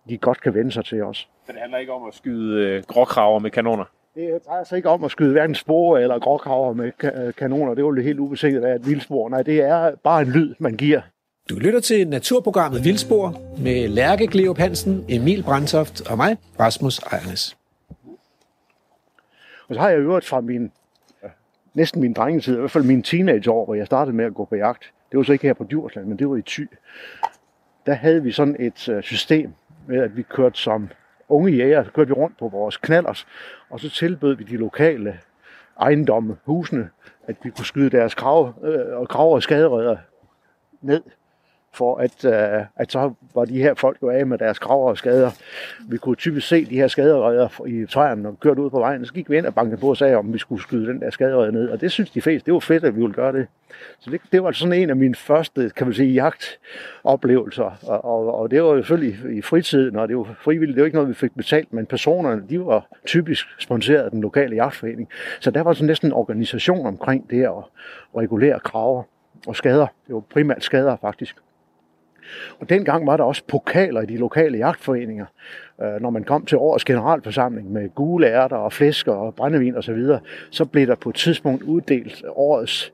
de 0.08 0.18
godt 0.18 0.40
kan 0.40 0.54
vende 0.54 0.72
sig 0.72 0.84
til 0.84 1.04
også. 1.04 1.26
Men 1.46 1.54
det 1.54 1.60
handler 1.60 1.78
ikke 1.78 1.92
om 1.92 2.08
at 2.08 2.14
skyde 2.14 2.66
øh, 2.66 2.82
gråkraver 2.82 3.38
med 3.38 3.50
kanoner? 3.50 3.84
Det 4.14 4.46
drejer 4.46 4.64
sig 4.64 4.76
ikke 4.76 4.88
om 4.88 5.04
at 5.04 5.10
skyde 5.10 5.32
hverken 5.32 5.54
spor 5.54 5.98
eller 5.98 6.18
gråkraver 6.18 6.72
med 6.72 6.92
kanoner. 7.32 7.74
Det 7.74 7.82
er 7.82 7.86
jo 7.86 7.94
helt 7.94 8.18
ubesinget 8.18 8.64
af 8.64 8.74
et 8.74 8.86
vildspor. 8.86 9.28
Nej, 9.28 9.42
det 9.42 9.60
er 9.60 9.94
bare 10.04 10.22
en 10.22 10.28
lyd, 10.28 10.54
man 10.58 10.76
giver. 10.76 11.00
Du 11.50 11.54
lytter 11.54 11.80
til 11.80 12.08
naturprogrammet 12.08 12.84
Vildspor 12.84 13.40
med 13.58 13.88
Lærke 13.88 14.26
Gleup 14.26 14.58
Hansen, 14.58 15.04
Emil 15.08 15.42
Brandtoft 15.42 16.10
og 16.10 16.16
mig, 16.16 16.36
Rasmus 16.60 16.98
Ejernes. 16.98 17.56
Og 19.68 19.74
så 19.74 19.80
har 19.80 19.88
jeg 19.88 19.98
øvet 19.98 20.24
fra 20.24 20.40
min, 20.40 20.72
næsten 21.74 22.00
min 22.00 22.12
drengetid, 22.12 22.54
i 22.54 22.58
hvert 22.58 22.70
fald 22.70 22.84
min 22.84 23.02
teenageår, 23.02 23.64
hvor 23.64 23.74
jeg 23.74 23.86
startede 23.86 24.16
med 24.16 24.24
at 24.24 24.34
gå 24.34 24.44
på 24.44 24.56
jagt. 24.56 24.92
Det 25.10 25.18
var 25.18 25.24
så 25.24 25.32
ikke 25.32 25.46
her 25.46 25.54
på 25.54 25.64
Djursland, 25.64 26.06
men 26.06 26.18
det 26.18 26.28
var 26.28 26.36
i 26.36 26.42
Thy. 26.42 26.68
Der 27.86 27.94
havde 27.94 28.22
vi 28.22 28.32
sådan 28.32 28.56
et 28.58 28.88
øh, 28.88 29.02
system 29.02 29.52
med, 29.86 30.02
at 30.02 30.16
vi 30.16 30.22
kørte 30.22 30.58
som 30.58 30.88
unge 31.30 31.52
jæger, 31.52 31.84
så 31.84 31.90
kørte 31.90 32.08
vi 32.08 32.14
rundt 32.14 32.38
på 32.38 32.48
vores 32.48 32.76
knallers, 32.76 33.26
og 33.70 33.80
så 33.80 33.90
tilbød 33.90 34.36
vi 34.36 34.44
de 34.44 34.56
lokale 34.56 35.20
ejendomme, 35.80 36.36
husene, 36.44 36.90
at 37.26 37.36
vi 37.42 37.50
kunne 37.50 37.66
skyde 37.66 37.90
deres 37.90 38.14
krav, 38.14 38.54
øh, 38.62 38.98
og 38.98 39.08
krav 39.08 39.32
og 39.32 39.42
skaderødder 39.42 39.96
ned 40.82 41.02
for 41.72 41.96
at, 41.96 42.24
øh, 42.24 42.64
at 42.76 42.92
så 42.92 43.12
var 43.34 43.44
de 43.44 43.62
her 43.62 43.74
folk 43.74 43.96
jo 44.02 44.10
af 44.10 44.26
med 44.26 44.38
deres 44.38 44.58
krav 44.58 44.88
og 44.88 44.98
skader. 44.98 45.30
Vi 45.88 45.96
kunne 45.96 46.16
typisk 46.16 46.48
se 46.48 46.64
de 46.64 46.74
her 46.74 46.88
skaderødder 46.88 47.66
i 47.66 47.86
træerne, 47.86 48.28
og 48.28 48.40
kørte 48.40 48.62
ud 48.62 48.70
på 48.70 48.78
vejen, 48.78 49.06
så 49.06 49.12
gik 49.12 49.30
vi 49.30 49.36
ind 49.36 49.46
og 49.46 49.54
bankede 49.54 49.80
på 49.80 49.88
og 49.88 49.96
sagde, 49.96 50.16
om 50.16 50.32
vi 50.32 50.38
skulle 50.38 50.62
skyde 50.62 50.86
den 50.86 51.00
der 51.00 51.10
skaderødder 51.10 51.50
ned. 51.50 51.68
Og 51.68 51.80
det 51.80 51.92
synes 51.92 52.10
de 52.10 52.22
fleste, 52.22 52.46
det 52.46 52.54
var 52.54 52.60
fedt, 52.60 52.84
at 52.84 52.96
vi 52.96 53.00
ville 53.00 53.14
gøre 53.14 53.32
det. 53.32 53.46
Så 53.98 54.10
det, 54.10 54.20
det 54.32 54.42
var 54.42 54.52
sådan 54.52 54.72
en 54.72 54.90
af 54.90 54.96
mine 54.96 55.14
første, 55.14 55.70
kan 55.76 55.86
man 55.86 55.94
sige, 55.94 56.12
jagtoplevelser. 56.12 57.78
Og, 57.82 58.04
og, 58.04 58.34
og 58.34 58.50
det 58.50 58.62
var 58.62 58.68
jo 58.68 58.76
selvfølgelig 58.76 59.36
i 59.38 59.42
fritiden, 59.42 59.96
og 59.96 60.08
det 60.08 60.16
var 60.16 60.36
frivilligt. 60.40 60.76
Det 60.76 60.80
var 60.80 60.86
ikke 60.86 60.96
noget, 60.96 61.08
vi 61.08 61.14
fik 61.14 61.36
betalt, 61.36 61.72
men 61.72 61.86
personerne, 61.86 62.42
de 62.50 62.60
var 62.60 62.86
typisk 63.06 63.46
sponsoreret 63.58 64.04
af 64.04 64.10
den 64.10 64.20
lokale 64.20 64.54
jagtforening. 64.54 65.08
Så 65.40 65.50
der 65.50 65.60
var 65.60 65.72
sådan 65.72 65.86
næsten 65.86 66.08
en 66.08 66.12
organisation 66.12 66.86
omkring 66.86 67.30
det 67.30 67.42
at 67.42 67.52
regulere 68.16 68.60
kraver 68.60 69.02
og 69.46 69.56
skader. 69.56 69.86
Det 70.06 70.14
var 70.14 70.20
primært 70.20 70.64
skader 70.64 70.96
faktisk. 71.00 71.36
Og 72.60 72.68
dengang 72.68 73.06
var 73.06 73.16
der 73.16 73.24
også 73.24 73.42
pokaler 73.48 74.00
i 74.00 74.06
de 74.06 74.16
lokale 74.16 74.58
jagtforeninger. 74.58 75.26
Øh, 75.82 76.00
når 76.00 76.10
man 76.10 76.24
kom 76.24 76.46
til 76.46 76.58
årets 76.58 76.84
generalforsamling 76.84 77.72
med 77.72 77.94
gule 77.94 78.26
ærter 78.26 78.56
og 78.56 78.72
flæsker 78.72 79.12
og 79.12 79.34
brændevin 79.34 79.76
osv., 79.76 79.82
så, 79.82 79.92
videre, 79.92 80.20
så 80.50 80.64
blev 80.64 80.86
der 80.86 80.94
på 80.94 81.08
et 81.08 81.16
tidspunkt 81.16 81.62
uddelt 81.62 82.24
årets 82.28 82.92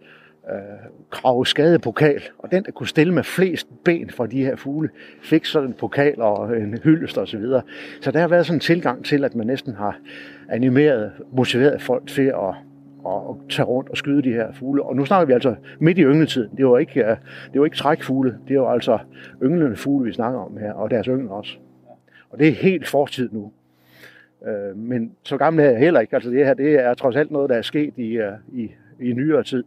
øh, 0.51 0.91
krav 1.11 1.45
skadepokal, 1.45 2.23
og 2.39 2.51
den, 2.51 2.65
der 2.65 2.71
kunne 2.71 2.89
stille 2.89 3.15
med 3.15 3.23
flest 3.23 3.69
ben 3.85 4.11
fra 4.11 4.27
de 4.27 4.45
her 4.45 4.57
fugle, 4.57 4.89
fik 5.23 5.45
sådan 5.45 5.69
en 5.69 5.75
pokal 5.75 6.21
og 6.21 6.57
en 6.57 6.79
hyldest 6.85 7.19
osv. 7.19 7.27
Så, 7.27 7.39
videre. 7.39 7.63
så 8.01 8.11
der 8.11 8.21
har 8.21 8.29
været 8.29 8.47
sådan 8.47 8.57
en 8.57 8.61
tilgang 8.61 9.05
til, 9.05 9.25
at 9.25 9.35
man 9.35 9.47
næsten 9.47 9.75
har 9.75 9.99
animeret, 10.49 11.13
motiveret 11.33 11.83
folk 11.83 12.07
til 12.07 12.23
at 12.23 12.55
og, 13.07 13.29
og 13.29 13.41
tage 13.51 13.67
rundt 13.67 13.91
og 13.91 13.97
skyde 13.97 14.23
de 14.23 14.33
her 14.33 14.53
fugle. 14.53 14.83
Og 14.83 14.97
nu 14.97 15.05
snakker 15.05 15.27
vi 15.27 15.33
altså 15.33 15.55
midt 15.79 15.99
i 15.99 16.03
yngletiden. 16.03 16.57
Det 16.57 16.67
var 16.67 16.79
ikke, 16.79 17.05
uh, 17.05 17.17
det 17.53 17.61
var 17.61 17.65
ikke 17.65 17.77
trækfugle, 17.77 18.39
det 18.49 18.61
var 18.61 18.69
altså 18.69 18.99
ynglende 19.43 19.77
fugle, 19.77 20.05
vi 20.05 20.13
snakker 20.13 20.41
om 20.41 20.57
her, 20.57 20.73
og 20.73 20.91
deres 20.91 21.07
yngel 21.07 21.29
også. 21.29 21.57
Og 22.31 22.39
det 22.39 22.49
er 22.49 22.53
helt 22.53 22.89
fortid 22.89 23.29
nu. 23.33 23.53
Uh, 24.41 24.77
men 24.77 25.13
så 25.23 25.37
gammel 25.37 25.65
er 25.65 25.71
jeg 25.71 25.79
heller 25.79 26.01
ikke. 26.01 26.15
Altså 26.15 26.31
det 26.31 26.47
her, 26.47 26.55
det 26.55 26.75
er 26.75 26.95
trods 26.95 27.17
alt 27.17 27.31
noget, 27.31 27.51
der 27.51 27.57
er 27.57 27.63
sket 27.63 27.93
i, 27.97 28.19
uh, 28.21 28.59
i, 28.59 28.71
i 29.01 29.13
nyere 29.13 29.43
tid. 29.43 29.65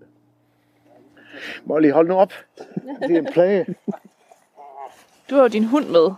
Molly, 1.65 1.91
hold 1.91 2.07
nu 2.07 2.13
op. 2.13 2.33
Det 3.01 3.15
er 3.15 3.19
en 3.19 3.27
plage. 3.33 3.65
Du 5.29 5.35
har 5.35 5.41
jo 5.41 5.47
din 5.47 5.65
hund 5.65 5.85
med, 5.85 6.11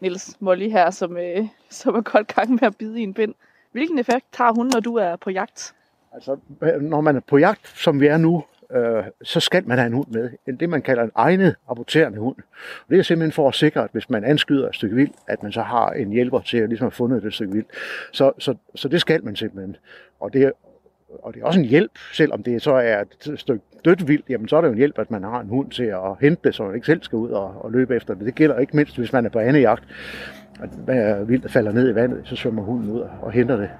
Nils 0.00 0.36
Molly 0.40 0.68
her, 0.68 0.90
som, 0.90 1.16
øh, 1.16 1.46
som 1.70 1.94
er 1.94 2.00
godt 2.00 2.34
gang 2.34 2.50
med 2.50 2.62
at 2.62 2.76
bide 2.76 3.00
i 3.00 3.02
en 3.02 3.14
bind. 3.14 3.34
Hvilken 3.72 3.98
effekt 3.98 4.26
tager 4.32 4.52
hun, 4.52 4.66
når 4.66 4.80
du 4.80 4.96
er 4.96 5.16
på 5.16 5.30
jagt? 5.30 5.74
Altså, 6.14 6.36
når 6.80 7.00
man 7.00 7.16
er 7.16 7.20
på 7.20 7.38
jagt, 7.38 7.66
som 7.66 8.00
vi 8.00 8.06
er 8.06 8.16
nu, 8.16 8.44
øh, 8.72 9.04
så 9.22 9.40
skal 9.40 9.68
man 9.68 9.78
have 9.78 9.86
en 9.86 9.92
hund 9.92 10.08
med. 10.08 10.56
Det, 10.60 10.68
man 10.68 10.82
kalder 10.82 11.02
en 11.02 11.10
egnet 11.14 11.56
rapporterende 11.70 12.18
hund. 12.18 12.36
Og 12.80 12.90
det 12.90 12.98
er 12.98 13.02
simpelthen 13.02 13.32
for 13.32 13.48
at 13.48 13.54
sikre, 13.54 13.84
at 13.84 13.90
hvis 13.92 14.10
man 14.10 14.24
anskyder 14.24 14.68
et 14.68 14.74
stykke 14.74 14.96
vild, 14.96 15.10
at 15.28 15.42
man 15.42 15.52
så 15.52 15.62
har 15.62 15.90
en 15.90 16.10
hjælper 16.10 16.40
til 16.40 16.58
at 16.58 16.68
ligesom 16.68 16.84
have 16.84 16.90
fundet 16.90 17.22
det 17.22 17.34
stykke 17.34 17.52
vild. 17.52 17.66
Så, 18.12 18.32
så, 18.38 18.54
så 18.74 18.88
det 18.88 19.00
skal 19.00 19.24
man 19.24 19.36
simpelthen. 19.36 19.76
Og 20.20 20.32
det, 20.32 20.52
og 21.22 21.34
det 21.34 21.42
er 21.42 21.46
også 21.46 21.60
en 21.60 21.66
hjælp, 21.66 21.92
selvom 22.12 22.42
det 22.42 22.62
så 22.62 22.72
er 22.72 23.00
et 23.00 23.40
stykke 23.40 23.64
dødt 23.84 24.08
vildt, 24.08 24.24
jamen 24.28 24.48
så 24.48 24.56
er 24.56 24.60
det 24.60 24.68
jo 24.68 24.72
en 24.72 24.78
hjælp, 24.78 24.98
at 24.98 25.10
man 25.10 25.22
har 25.22 25.40
en 25.40 25.48
hund 25.48 25.70
til 25.70 25.84
at 25.84 26.16
hente 26.20 26.40
det, 26.44 26.54
så 26.54 26.62
man 26.62 26.74
ikke 26.74 26.86
selv 26.86 27.02
skal 27.02 27.16
ud 27.16 27.30
og, 27.30 27.64
og 27.64 27.72
løbe 27.72 27.96
efter 27.96 28.14
det. 28.14 28.26
Det 28.26 28.34
gælder 28.34 28.58
ikke 28.58 28.76
mindst, 28.76 28.98
hvis 28.98 29.12
man 29.12 29.26
er 29.26 29.30
på 29.30 29.38
anden 29.38 29.62
jagt. 29.62 29.84
At 30.60 30.70
øh, 31.20 31.28
vildt 31.28 31.50
falder 31.50 31.72
ned 31.72 31.90
i 31.90 31.94
vandet, 31.94 32.20
så 32.24 32.36
svømmer 32.36 32.62
hunden 32.62 32.90
ud 32.90 33.00
og 33.22 33.32
henter 33.32 33.56
det. 33.56 33.70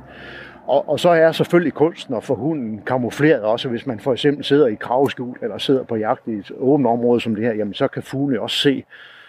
Og, 0.67 0.89
og 0.89 1.01
så 1.01 1.09
er 1.09 1.33
selvfølgelig 1.33 1.73
kunsten 1.73 2.15
at 2.15 2.25
få 2.25 2.35
hunden 2.35 2.83
kamufleret 2.87 3.43
også, 3.43 3.69
hvis 3.69 3.87
man 3.87 4.01
for 4.01 4.13
eksempel 4.13 4.45
sidder 4.45 4.67
i 4.67 4.75
kravskjul 4.75 5.37
eller 5.43 5.59
sidder 5.59 5.85
på 5.85 5.97
jagt 5.97 6.29
i 6.29 6.33
et 6.33 6.53
åbent 6.59 6.87
område 6.87 7.21
som 7.21 7.35
det 7.35 7.45
her, 7.45 7.55
jamen 7.55 7.75
så 7.75 7.89
kan 7.89 8.03
fuglene 8.03 8.41
også 8.41 8.57
se, 8.57 8.85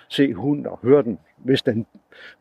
se 0.10 0.34
hunden 0.34 0.68
og 0.68 0.80
høre 0.84 1.04
den, 1.04 1.20
hvis 1.38 1.62
den 1.62 1.86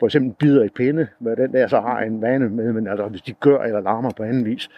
for 0.01 0.07
eksempel 0.07 0.35
bider 0.39 0.65
i 0.65 0.69
pinde, 0.69 1.07
hvad 1.19 1.37
den 1.37 1.53
der 1.53 1.67
så 1.67 1.81
har 1.81 2.01
en 2.01 2.23
vane 2.23 2.49
med, 2.49 2.73
men 2.73 2.87
altså 2.87 3.09
hvis 3.09 3.23
de 3.23 3.33
gør 3.33 3.63
eller 3.63 3.81
larmer 3.81 4.11
på 4.17 4.23
anden 4.23 4.45
vis. 4.45 4.69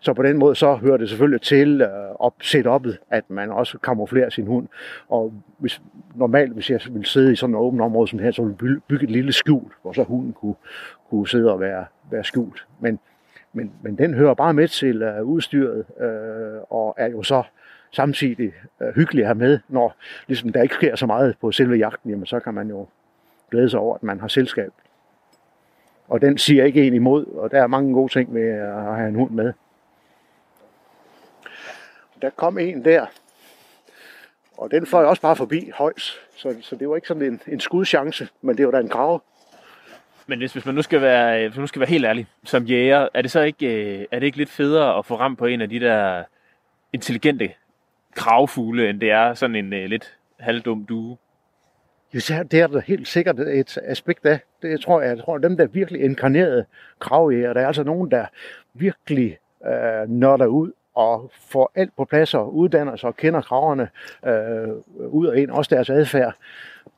Så 0.00 0.12
på 0.14 0.22
den 0.22 0.38
måde 0.38 0.54
så 0.54 0.74
hører 0.74 0.96
det 0.96 1.08
selvfølgelig 1.08 1.40
til 1.40 1.82
uh, 1.82 1.88
op, 2.18 2.34
setup'et, 2.42 2.96
at 3.10 3.24
man 3.28 3.50
også 3.50 3.78
kamuflerer 3.78 4.30
sin 4.30 4.46
hund. 4.46 4.68
Og 5.08 5.32
hvis, 5.58 5.82
normalt, 6.14 6.52
hvis 6.52 6.70
jeg 6.70 6.80
ville 6.90 7.06
sidde 7.06 7.32
i 7.32 7.36
sådan 7.36 7.54
et 7.54 7.58
åbent 7.58 7.82
område 7.82 8.08
som 8.08 8.18
det 8.18 8.24
her, 8.24 8.32
så 8.32 8.42
ville 8.42 8.56
jeg 8.60 8.82
bygge 8.88 9.04
et 9.04 9.10
lille 9.10 9.32
skjul, 9.32 9.70
hvor 9.82 9.92
så 9.92 10.02
hunden 10.02 10.32
kunne, 10.32 10.54
kunne 11.10 11.28
sidde 11.28 11.52
og 11.52 11.60
være, 11.60 11.84
være 12.10 12.24
skjult. 12.24 12.66
Men 12.80 12.98
men, 13.52 13.72
men 13.82 13.98
den 13.98 14.14
hører 14.14 14.34
bare 14.34 14.54
med 14.54 14.68
til 14.68 15.02
uh, 15.02 15.28
udstyret, 15.28 15.84
uh, 15.96 16.78
og 16.78 16.94
er 16.98 17.08
jo 17.08 17.22
så 17.22 17.42
samtidig 17.90 18.52
uh, 18.80 18.88
hyggelig 18.88 19.22
at 19.22 19.26
have 19.26 19.38
med, 19.38 19.58
når 19.68 19.96
ligesom, 20.26 20.52
der 20.52 20.62
ikke 20.62 20.74
sker 20.74 20.96
så 20.96 21.06
meget 21.06 21.36
på 21.40 21.52
selve 21.52 21.74
jagten, 21.74 22.10
jamen, 22.10 22.26
så 22.26 22.40
kan 22.40 22.54
man 22.54 22.68
jo 22.68 22.86
glæde 23.50 23.70
sig 23.70 23.80
over, 23.80 23.94
at 23.94 24.02
man 24.02 24.20
har 24.20 24.28
selskab. 24.28 24.72
Og 26.08 26.20
den 26.20 26.38
siger 26.38 26.64
ikke 26.64 26.86
en 26.86 26.94
imod, 26.94 27.26
og 27.26 27.50
der 27.50 27.62
er 27.62 27.66
mange 27.66 27.94
gode 27.94 28.12
ting 28.12 28.34
ved 28.34 28.48
at 28.48 28.96
have 28.96 29.08
en 29.08 29.14
hund 29.14 29.30
med. 29.30 29.52
Der 32.22 32.30
kom 32.30 32.58
en 32.58 32.84
der, 32.84 33.06
og 34.56 34.70
den 34.70 34.86
fløj 34.86 35.04
også 35.04 35.22
bare 35.22 35.36
forbi 35.36 35.70
højs, 35.74 36.20
så, 36.36 36.56
så 36.60 36.76
det 36.76 36.88
var 36.88 36.96
ikke 36.96 37.08
sådan 37.08 37.22
en, 37.22 37.40
en 37.46 37.60
skudchance, 37.60 38.28
men 38.42 38.56
det 38.56 38.66
var 38.66 38.72
da 38.72 38.78
en 38.78 38.88
grave. 38.88 39.20
Men 40.32 40.38
hvis, 40.38 40.52
hvis 40.52 40.66
man 40.66 40.74
nu 40.74 40.82
skal 40.82 41.00
være, 41.00 41.38
øh, 41.38 41.48
hvis 41.48 41.56
man 41.56 41.62
nu 41.62 41.66
skal 41.66 41.80
være 41.80 41.88
helt 41.88 42.04
ærlig 42.04 42.26
som 42.44 42.64
jæger, 42.64 43.08
er 43.14 43.22
det 43.22 43.30
så 43.30 43.40
ikke, 43.40 43.66
øh, 43.66 44.06
er 44.10 44.18
det 44.18 44.26
ikke 44.26 44.38
lidt 44.38 44.50
federe 44.50 44.98
at 44.98 45.06
få 45.06 45.16
ramt 45.16 45.38
på 45.38 45.46
en 45.46 45.60
af 45.60 45.68
de 45.68 45.80
der 45.80 46.24
intelligente 46.92 47.50
kravfugle, 48.14 48.88
end 48.88 49.00
det 49.00 49.10
er 49.10 49.34
sådan 49.34 49.56
en 49.56 49.72
uh, 49.72 49.78
lidt 49.78 50.16
halvdum 50.38 50.86
due? 50.86 51.16
Jo, 52.14 52.20
det 52.50 52.54
er 52.54 52.66
der 52.66 52.80
helt 52.80 53.08
sikkert 53.08 53.40
et 53.40 53.78
aspekt 53.82 54.26
af. 54.26 54.40
Det 54.62 54.70
jeg 54.70 54.80
tror 54.80 55.00
jeg, 55.00 55.16
jeg 55.16 55.24
tror, 55.24 55.38
dem, 55.38 55.56
der 55.56 55.66
virkelig 55.66 56.00
inkarnerede 56.00 56.64
kravjæger, 56.98 57.52
der 57.52 57.60
er 57.60 57.66
altså 57.66 57.82
nogen, 57.82 58.10
der 58.10 58.26
virkelig 58.74 59.38
øh, 59.66 60.08
nørder 60.08 60.46
ud 60.46 60.72
og 60.94 61.30
får 61.34 61.72
alt 61.74 61.96
på 61.96 62.04
plads 62.04 62.34
og 62.34 62.54
uddanner 62.54 62.96
sig 62.96 63.08
og 63.08 63.16
kender 63.16 63.40
kraverne 63.40 63.88
øh, 64.26 64.68
ud 65.08 65.26
og 65.26 65.38
ind, 65.38 65.50
også 65.50 65.74
deres 65.74 65.90
adfærd. 65.90 66.34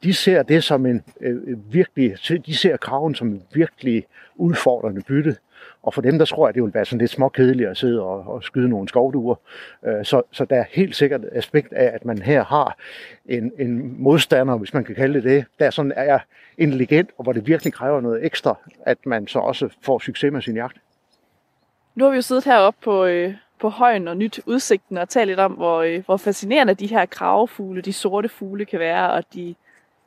De 0.03 0.15
ser 0.15 0.43
det 0.43 0.65
som 0.65 0.87
en 0.87 1.05
øh, 1.21 1.37
øh, 1.47 1.73
virkelig, 1.73 2.17
de 2.47 2.57
ser 2.57 2.77
kraven 2.77 3.15
som 3.15 3.29
en 3.29 3.43
virkelig 3.53 4.07
udfordrende 4.37 5.03
bytte. 5.03 5.37
Og 5.83 5.95
for 5.95 6.03
dem, 6.03 6.19
der 6.19 6.25
tror 6.25 6.49
jeg, 6.49 6.55
det 6.55 6.63
vil 6.63 6.75
være 6.75 6.85
sådan 6.85 6.99
lidt 6.99 7.11
småkedeligt 7.11 7.69
at 7.69 7.77
sidde 7.77 8.03
og, 8.03 8.35
og 8.35 8.43
skyde 8.43 8.69
nogle 8.69 8.89
skovduer. 8.89 9.35
Øh, 9.85 10.05
så, 10.05 10.23
så 10.33 10.45
der 10.45 10.57
er 10.57 10.65
helt 10.71 10.97
sikkert 10.97 11.21
et 11.21 11.31
aspekt 11.33 11.73
af, 11.73 11.91
at 11.95 12.05
man 12.05 12.19
her 12.19 12.45
har 12.45 12.77
en, 13.27 13.53
en 13.59 14.03
modstander, 14.03 14.57
hvis 14.57 14.75
man 14.75 14.85
kan 14.85 14.95
kalde 14.95 15.15
det 15.15 15.25
det, 15.25 15.45
der 15.59 15.71
sådan 15.71 15.93
er 15.97 16.19
intelligent, 16.59 17.11
og 17.19 17.23
hvor 17.25 17.33
det 17.33 17.47
virkelig 17.47 17.73
kræver 17.73 18.01
noget 18.01 18.27
ekstra, 18.27 18.59
at 18.87 18.99
man 19.07 19.27
så 19.27 19.39
også 19.39 19.69
får 19.83 19.99
succes 19.99 20.33
med 20.33 20.43
sin 20.43 20.57
jagt. 20.57 20.77
Nu 21.95 22.05
har 22.05 22.11
vi 22.11 22.17
jo 22.17 22.23
siddet 22.23 22.45
heroppe 22.45 22.81
på, 22.85 23.05
øh, 23.05 23.35
på 23.65 23.69
højen 23.69 24.09
og 24.09 24.17
nyt 24.17 24.41
udsigten 24.47 24.99
og 24.99 25.09
tale 25.09 25.27
lidt 25.27 25.41
om, 25.41 25.53
hvor, 25.53 25.83
øh, 25.83 26.05
hvor 26.05 26.17
fascinerende 26.17 26.75
de 26.75 26.87
her 26.87 27.07
kravefugle, 27.07 27.83
de 27.83 27.93
sorte 27.93 28.29
fugle 28.29 28.65
kan 28.65 28.79
være, 28.79 29.13
og 29.13 29.25
de 29.35 29.55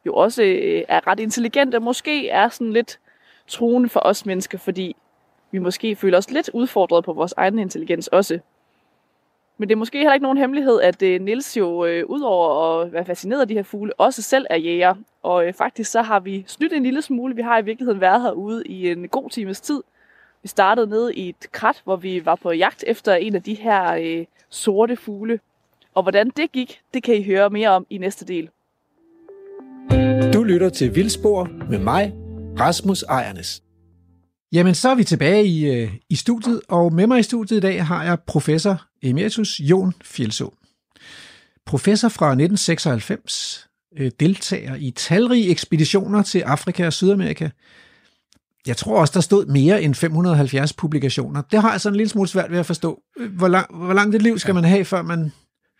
jo 0.06 0.14
også 0.14 0.44
øh, 0.44 0.84
er 0.88 1.08
ret 1.08 1.20
intelligente, 1.20 1.80
måske 1.80 2.30
er 2.30 2.50
sådan 2.50 2.74
lidt 2.74 3.00
truende 3.48 3.90
for 3.90 4.00
os 4.00 4.26
mennesker, 4.26 4.58
fordi 4.58 4.96
vi 5.52 5.60
måske 5.60 5.96
føler 5.96 6.18
os 6.18 6.32
lidt 6.32 6.50
udfordret 6.54 7.04
på 7.04 7.14
vores 7.14 7.34
egen 7.38 7.60
intelligens 7.60 8.08
også. 8.08 8.40
Men 9.58 9.70
det 9.70 9.76
er 9.76 9.80
måske 9.80 9.98
heller 9.98 10.14
ikke 10.14 10.24
nogen 10.24 10.38
hemmelighed, 10.38 10.82
at 10.82 11.02
øh, 11.02 11.22
Nils 11.22 11.58
jo, 11.58 11.86
øh, 11.86 12.06
udover 12.06 12.82
at 12.82 12.94
være 12.94 13.06
fascineret 13.06 13.42
af 13.42 13.48
de 13.48 13.54
her 13.54 13.64
fugle, 13.64 13.94
også 14.00 14.22
selv 14.22 14.46
er 14.50 14.58
jæger. 14.58 14.96
Og 15.24 15.48
øh, 15.48 15.54
faktisk 15.54 15.92
så 15.92 16.02
har 16.02 16.20
vi 16.20 16.44
snydt 16.48 16.74
en 16.74 16.84
lille 16.84 17.02
smule. 17.02 17.36
Vi 17.36 17.42
har 17.42 17.60
i 17.60 17.66
virkeligheden 17.66 18.02
været 18.02 18.22
herude 18.22 18.64
i 18.66 18.92
en 18.92 19.08
god 19.08 19.30
times 19.30 19.62
tid. 19.62 19.84
Vi 20.44 20.48
startede 20.48 20.88
ned 20.88 21.12
i 21.12 21.30
et 21.30 21.52
krat, 21.52 21.82
hvor 21.84 21.96
vi 21.96 22.26
var 22.26 22.36
på 22.36 22.52
jagt 22.52 22.84
efter 22.88 23.14
en 23.14 23.36
af 23.36 23.44
de 23.44 23.54
her 23.54 23.94
øh, 23.94 24.26
sorte 24.50 24.96
fugle. 24.96 25.40
Og 25.96 26.04
hvordan 26.04 26.32
det 26.38 26.52
gik, 26.52 26.80
det 26.94 27.04
kan 27.04 27.16
I 27.16 27.24
høre 27.24 27.50
mere 27.50 27.70
om 27.70 27.86
i 27.90 27.98
næste 27.98 28.26
del. 28.26 28.50
Du 30.34 30.44
lytter 30.44 30.70
til 30.70 30.96
Vildspor 30.96 31.50
med 31.70 31.80
mig, 31.80 32.14
Rasmus 32.60 33.04
Ejernes. 33.04 33.64
Jamen, 34.52 34.76
så 34.76 34.90
er 34.90 34.96
vi 34.96 35.04
tilbage 35.04 35.46
i, 35.46 35.66
øh, 35.66 35.92
i 36.10 36.16
studiet, 36.16 36.62
og 36.70 36.94
med 36.94 37.08
mig 37.08 37.20
i 37.20 37.24
studiet 37.24 37.58
i 37.58 37.62
dag 37.62 37.86
har 37.86 38.04
jeg 38.04 38.18
professor 38.28 38.82
emeritus 39.04 39.60
Jon 39.60 39.94
Fjeldså. 40.04 40.54
Professor 41.66 42.10
fra 42.10 42.26
1996, 42.28 43.68
øh, 43.98 44.12
deltager 44.20 44.76
i 44.76 44.92
talrige 44.92 45.50
ekspeditioner 45.50 46.24
til 46.24 46.40
Afrika 46.40 46.86
og 46.86 46.94
Sydamerika. 46.94 47.50
Jeg 48.68 48.78
tror 48.78 49.00
også, 49.00 49.12
der 49.16 49.22
stod 49.22 49.46
mere 49.46 49.82
end 49.82 49.96
570 49.96 50.74
publikationer. 50.74 51.42
Det 51.52 51.62
har 51.62 51.72
jeg 51.72 51.82
sådan 51.82 51.94
en 51.94 51.98
lille 51.98 52.10
smule 52.10 52.28
svært 52.28 52.52
ved 52.52 52.60
at 52.60 52.66
forstå. 52.66 53.00
Hvor, 53.30 53.48
lang, 53.48 53.76
hvor 53.76 53.94
langt 53.94 54.16
et 54.16 54.22
liv 54.22 54.40
skal 54.40 54.56
man 54.56 54.64
have, 54.64 54.86
før 54.86 55.02
man 55.02 55.32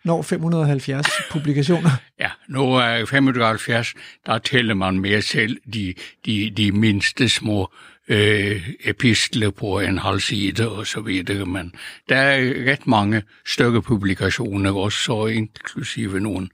når 0.04 0.22
570 0.22 1.06
publikationer? 1.32 1.90
Ja, 2.20 2.30
nu 2.48 2.74
er 2.74 3.04
570, 3.04 3.94
der 4.26 4.38
tæller 4.38 4.74
man 4.74 5.00
mere 5.00 5.22
selv 5.22 5.56
de, 5.72 5.94
de, 6.26 6.52
de 6.56 6.72
mindste 6.72 7.28
små 7.28 7.72
øh, 8.08 8.68
epistler 8.84 9.50
på 9.50 9.80
en 9.80 9.98
halv 9.98 10.20
side 10.20 10.70
og 10.70 10.86
så 10.86 11.00
videre, 11.00 11.46
men 11.46 11.74
der 12.08 12.16
er 12.16 12.72
ret 12.72 12.86
mange 12.86 13.22
større 13.46 13.82
publikationer 13.82 14.72
også, 14.72 15.26
inklusive 15.26 16.20
nogle, 16.20 16.48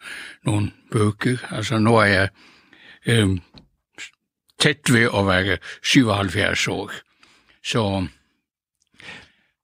nogle 0.45 0.71
bøger. 0.93 1.37
Altså 1.51 1.79
nu 1.79 1.97
er 1.97 2.05
jeg 2.05 2.29
øh, 3.07 3.29
tæt 4.65 4.93
ved 4.93 5.09
at 5.15 5.27
være 5.27 5.59
77 5.83 6.69
år, 6.69 6.91
så 7.65 8.07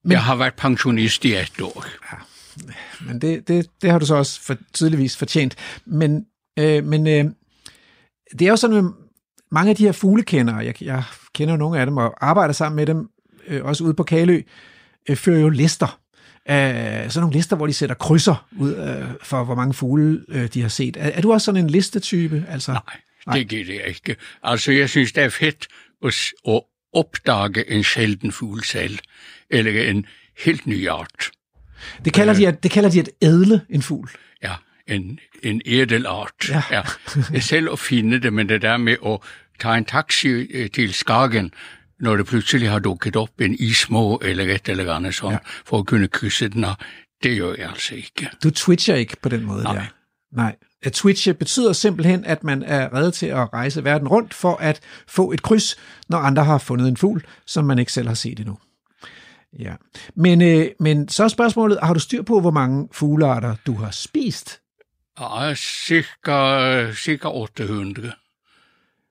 men, 0.05 0.13
jeg 0.13 0.23
har 0.23 0.37
været 0.37 0.55
pensionist 0.55 1.25
i 1.25 1.35
et 1.35 1.61
år. 1.63 1.85
Ja, 2.13 2.17
men 3.07 3.21
det, 3.21 3.49
det, 3.49 3.67
det 3.83 3.91
har 3.91 3.99
du 3.99 4.07
så 4.07 4.15
også 4.15 4.43
for, 4.43 4.57
tydeligvis 4.73 5.17
fortjent. 5.17 5.57
Men, 5.85 6.27
øh, 6.59 6.85
men 6.85 7.07
øh, 7.07 7.25
det 8.39 8.43
er 8.43 8.51
jo 8.51 8.57
sådan 8.57 8.83
med 8.83 8.93
mange 9.51 9.71
af 9.71 9.77
de 9.77 9.85
her 9.85 9.93
fuglekendere, 9.93 10.57
jeg, 10.57 10.83
jeg 10.83 11.03
kender 11.35 11.57
nogle 11.57 11.81
af 11.81 11.87
dem 11.87 11.97
og 11.97 12.15
arbejder 12.29 12.53
sammen 12.53 12.77
med 12.77 12.87
dem, 12.87 13.11
øh, 13.47 13.65
også 13.65 13.85
ude 13.85 13.95
på 13.95 14.03
Kalø, 14.03 14.43
øh, 15.09 15.17
fører 15.17 15.41
jo 15.41 15.49
lister. 15.49 16.01
Øh, 16.51 16.55
sådan 16.55 17.11
nogle 17.17 17.33
lister, 17.33 17.57
hvor 17.57 17.67
de 17.67 17.73
sætter 17.73 17.95
krydser 17.95 18.47
ud 18.59 18.75
øh, 18.75 19.09
for, 19.23 19.45
hvor 19.45 19.55
mange 19.55 19.75
fugle 19.75 20.25
øh, 20.29 20.47
de 20.47 20.63
har 20.63 20.69
set. 20.69 20.97
Er, 20.97 21.11
er 21.11 21.21
du 21.21 21.33
også 21.33 21.45
sådan 21.45 21.65
en 21.65 21.71
listetype? 21.71 22.45
Altså? 22.49 22.73
Nej, 22.73 23.01
Nej, 23.27 23.37
det 23.37 23.49
giver 23.49 23.65
det 23.65 23.81
ikke. 23.87 24.17
Altså, 24.43 24.73
jeg 24.73 24.91
synes, 24.91 25.13
det 25.13 25.25
er 25.25 25.29
fedt 25.29 25.69
at, 26.05 26.33
at 26.49 26.63
opdage 26.93 27.71
en 27.71 27.85
sjælden 27.85 28.33
fugl 28.33 28.65
selv, 28.65 28.99
eller 29.51 29.83
en 29.83 30.07
helt 30.45 30.67
ny 30.67 30.89
art. 30.89 31.31
Det 32.05 32.13
kalder, 32.13 32.35
de, 32.35 32.49
at, 32.49 32.63
det 32.63 32.71
kalder 32.71 32.91
de 32.91 33.01
at 33.01 33.11
ædle 33.23 33.61
en 33.71 33.83
fugl. 33.83 34.11
Ja, 34.43 34.55
en, 34.87 35.19
en 35.43 35.63
ædelart. 35.67 36.49
Ja. 36.49 36.63
ja. 36.71 36.83
Selv 37.41 37.69
at 37.73 37.79
finde 37.79 38.21
det, 38.21 38.33
men 38.33 38.49
det 38.49 38.63
der 38.63 38.77
med 38.77 38.97
at 39.07 39.19
tage 39.61 39.79
en 39.79 39.85
taxi 39.85 40.29
øh, 40.29 40.71
til 40.71 40.95
Skagen, 40.95 41.53
når 42.01 42.17
det 42.17 42.27
pludselig 42.27 42.71
har 42.71 42.79
dukket 42.79 43.17
op 43.17 43.41
en 43.41 43.55
ismå 43.55 44.21
eller 44.25 44.55
et 44.55 44.69
eller 44.69 44.95
andet 44.95 45.15
sådan, 45.15 45.33
ja. 45.33 45.39
for 45.65 45.79
at 45.79 45.87
kunne 45.87 46.09
kysse 46.09 46.49
den, 46.49 46.65
det 47.23 47.39
gør 47.39 47.55
jeg 47.55 47.69
altså 47.71 47.95
ikke. 47.95 48.31
Du 48.45 48.51
twitcher 48.51 48.95
ikke 48.95 49.17
på 49.23 49.29
den 49.29 49.45
måde 49.45 49.63
Nej. 49.63 49.75
der? 49.75 49.83
Nej. 50.33 50.57
At 50.83 50.93
twitche 50.93 51.35
betyder 51.35 51.73
simpelthen, 51.73 52.25
at 52.25 52.45
man 52.45 52.63
er 52.63 52.95
reddet 52.95 53.15
til 53.15 53.27
at 53.27 53.53
rejse 53.53 53.85
verden 53.85 54.09
rundt 54.09 54.35
for 54.35 54.57
at 54.57 54.81
få 55.09 55.33
et 55.33 55.43
kryds, 55.43 55.77
når 56.09 56.19
andre 56.19 56.45
har 56.45 56.59
fundet 56.59 56.89
en 56.89 56.97
fugl, 56.97 57.25
som 57.47 57.65
man 57.65 57.79
ikke 57.79 57.93
selv 57.93 58.09
har 58.09 58.15
set 58.15 58.41
endnu. 58.41 58.59
Ja. 59.59 59.75
Men, 60.15 60.43
øh, 60.43 60.67
men 60.79 61.09
så 61.09 61.25
er 61.25 61.29
spørgsmålet, 61.29 61.79
har 61.83 61.95
du 61.95 62.01
styr 62.01 62.23
på, 62.23 62.41
hvor 62.41 62.51
mange 62.51 62.89
fuglearter 62.93 63.57
du 63.67 63.75
har 63.75 63.91
spist? 63.91 64.61
Ja, 65.21 65.55
cirka, 65.55 66.93
cirka 66.93 67.29
800. 67.29 68.13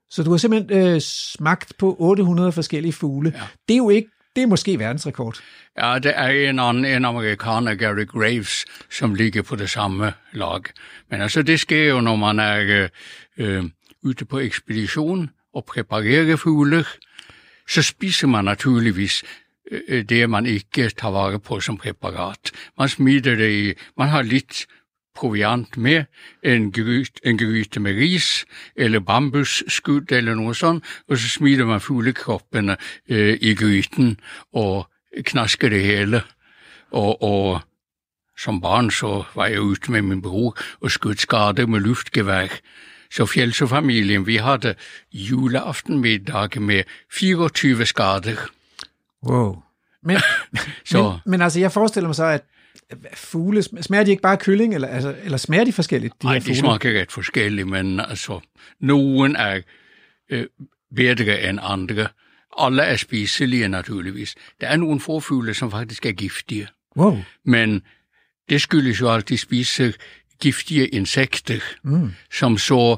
Så 0.10 0.23
du 0.23 0.32
har 0.32 0.38
simpelthen 0.38 0.88
øh, 0.88 1.01
smagt 1.01 1.77
på 1.77 1.95
800 1.99 2.51
forskellige 2.51 2.93
fugle. 2.93 3.34
Ja. 3.36 3.41
Det 3.67 3.73
er 3.73 3.77
jo 3.77 3.89
ikke 3.89 4.10
det 4.35 4.43
er 4.43 4.47
måske 4.47 4.79
verdensrekord. 4.79 5.39
Ja, 5.77 5.99
det 5.99 6.13
er 6.15 6.49
en 6.49 6.59
anden 6.59 6.85
en 6.85 7.05
amerikaner, 7.05 7.75
Gary 7.75 8.05
Graves, 8.05 8.65
som 8.89 9.15
ligger 9.15 9.41
på 9.41 9.55
det 9.55 9.69
samme 9.69 10.13
lag. 10.33 10.61
Men 11.09 11.21
altså, 11.21 11.41
det 11.41 11.59
sker 11.59 11.83
jo, 11.83 12.01
når 12.01 12.15
man 12.15 12.39
er 12.39 12.89
øh, 13.37 13.57
øh 13.57 13.63
ute 14.03 14.25
på 14.25 14.39
ekspedition 14.39 15.29
og 15.53 15.65
præparerer 15.65 16.35
fugle, 16.35 16.85
så 17.69 17.81
spiser 17.81 18.27
man 18.27 18.45
naturligvis 18.45 19.23
øh, 19.71 19.81
øh, 19.87 20.03
det, 20.03 20.29
man 20.29 20.45
ikke 20.45 20.89
tager 20.89 21.11
vare 21.11 21.39
på 21.39 21.59
som 21.59 21.77
præparat. 21.77 22.51
Man 22.77 22.89
smider 22.89 23.35
det 23.35 23.51
i, 23.51 23.73
man 23.97 24.07
har 24.07 24.21
lidt 24.21 24.65
proviant 25.15 25.78
med, 25.78 26.04
en 26.43 26.72
gryte, 26.72 27.12
en 27.24 27.38
gryte 27.38 27.80
med 27.80 27.95
ris, 27.95 28.45
eller 28.76 29.00
bambusskud, 29.00 30.12
eller 30.12 30.36
noget 30.36 30.58
sådan, 30.58 30.82
og 31.10 31.17
så 31.17 31.30
smider 31.30 31.65
man 31.65 31.82
fuglekroppene 31.82 32.78
øh, 33.10 33.38
i 33.41 33.56
gryten, 33.56 34.19
og 34.54 34.89
knasker 35.26 35.69
det 35.69 35.84
hele. 35.84 36.22
Og, 36.91 37.24
og 37.24 37.62
som 38.38 38.62
barn 38.62 38.91
så 38.91 39.24
var 39.36 39.45
jeg 39.45 39.62
ute 39.62 39.91
med 39.91 40.02
min 40.02 40.22
bror 40.22 40.58
og 40.82 40.91
skød 40.91 41.15
skade 41.15 41.67
med 41.67 41.80
luftgevær. 41.80 42.48
Så 43.12 43.26
Fjeldsø-familien, 43.26 44.28
vi 44.28 44.36
havde 44.36 44.76
juleaftenmiddag 45.13 46.62
med 46.62 46.84
24 47.12 47.86
skader. 47.86 48.50
Wow. 49.24 49.62
Men, 50.04 50.17
så, 50.86 51.04
men, 51.04 51.22
men 51.26 51.41
altså, 51.41 51.60
jeg 51.60 51.72
forestiller 51.72 52.08
mig 52.08 52.15
så, 52.15 52.26
at 52.26 52.45
fugle, 53.13 53.63
smager 53.63 54.04
de 54.04 54.12
ikke 54.12 54.21
bare 54.21 54.38
kylling, 54.38 54.73
eller, 54.73 54.88
altså, 54.88 55.15
eller 55.23 55.38
smager 55.38 55.63
de 55.63 55.73
forskelligt? 55.73 56.13
De 56.21 56.28
Nej, 56.28 56.39
de 56.39 56.56
smager 56.56 57.02
ret 57.02 57.12
forskelligt, 57.12 57.67
men 57.67 57.99
altså, 57.99 58.39
nogen 58.80 59.36
er 59.36 59.62
øh, 60.30 60.45
bedre 60.95 61.49
end 61.49 61.60
andre. 61.62 62.08
Alle 62.58 62.82
er 62.82 62.95
spiselige 62.95 63.67
naturligvis. 63.67 64.36
Der 64.62 64.67
er 64.67 64.78
nogle 64.78 64.99
forfugle, 64.99 65.54
som 65.54 65.71
faktisk 65.71 66.06
er 66.06 66.12
giftige. 66.12 66.67
Wow. 66.97 67.17
Men 67.45 67.82
det 68.49 68.62
skyldes 68.62 69.02
jo 69.02 69.12
altid 69.12 69.38
spise 69.38 69.93
giftige 70.41 70.88
insekter, 70.88 71.60
mm. 71.84 72.12
som 72.32 72.58
så 72.58 72.97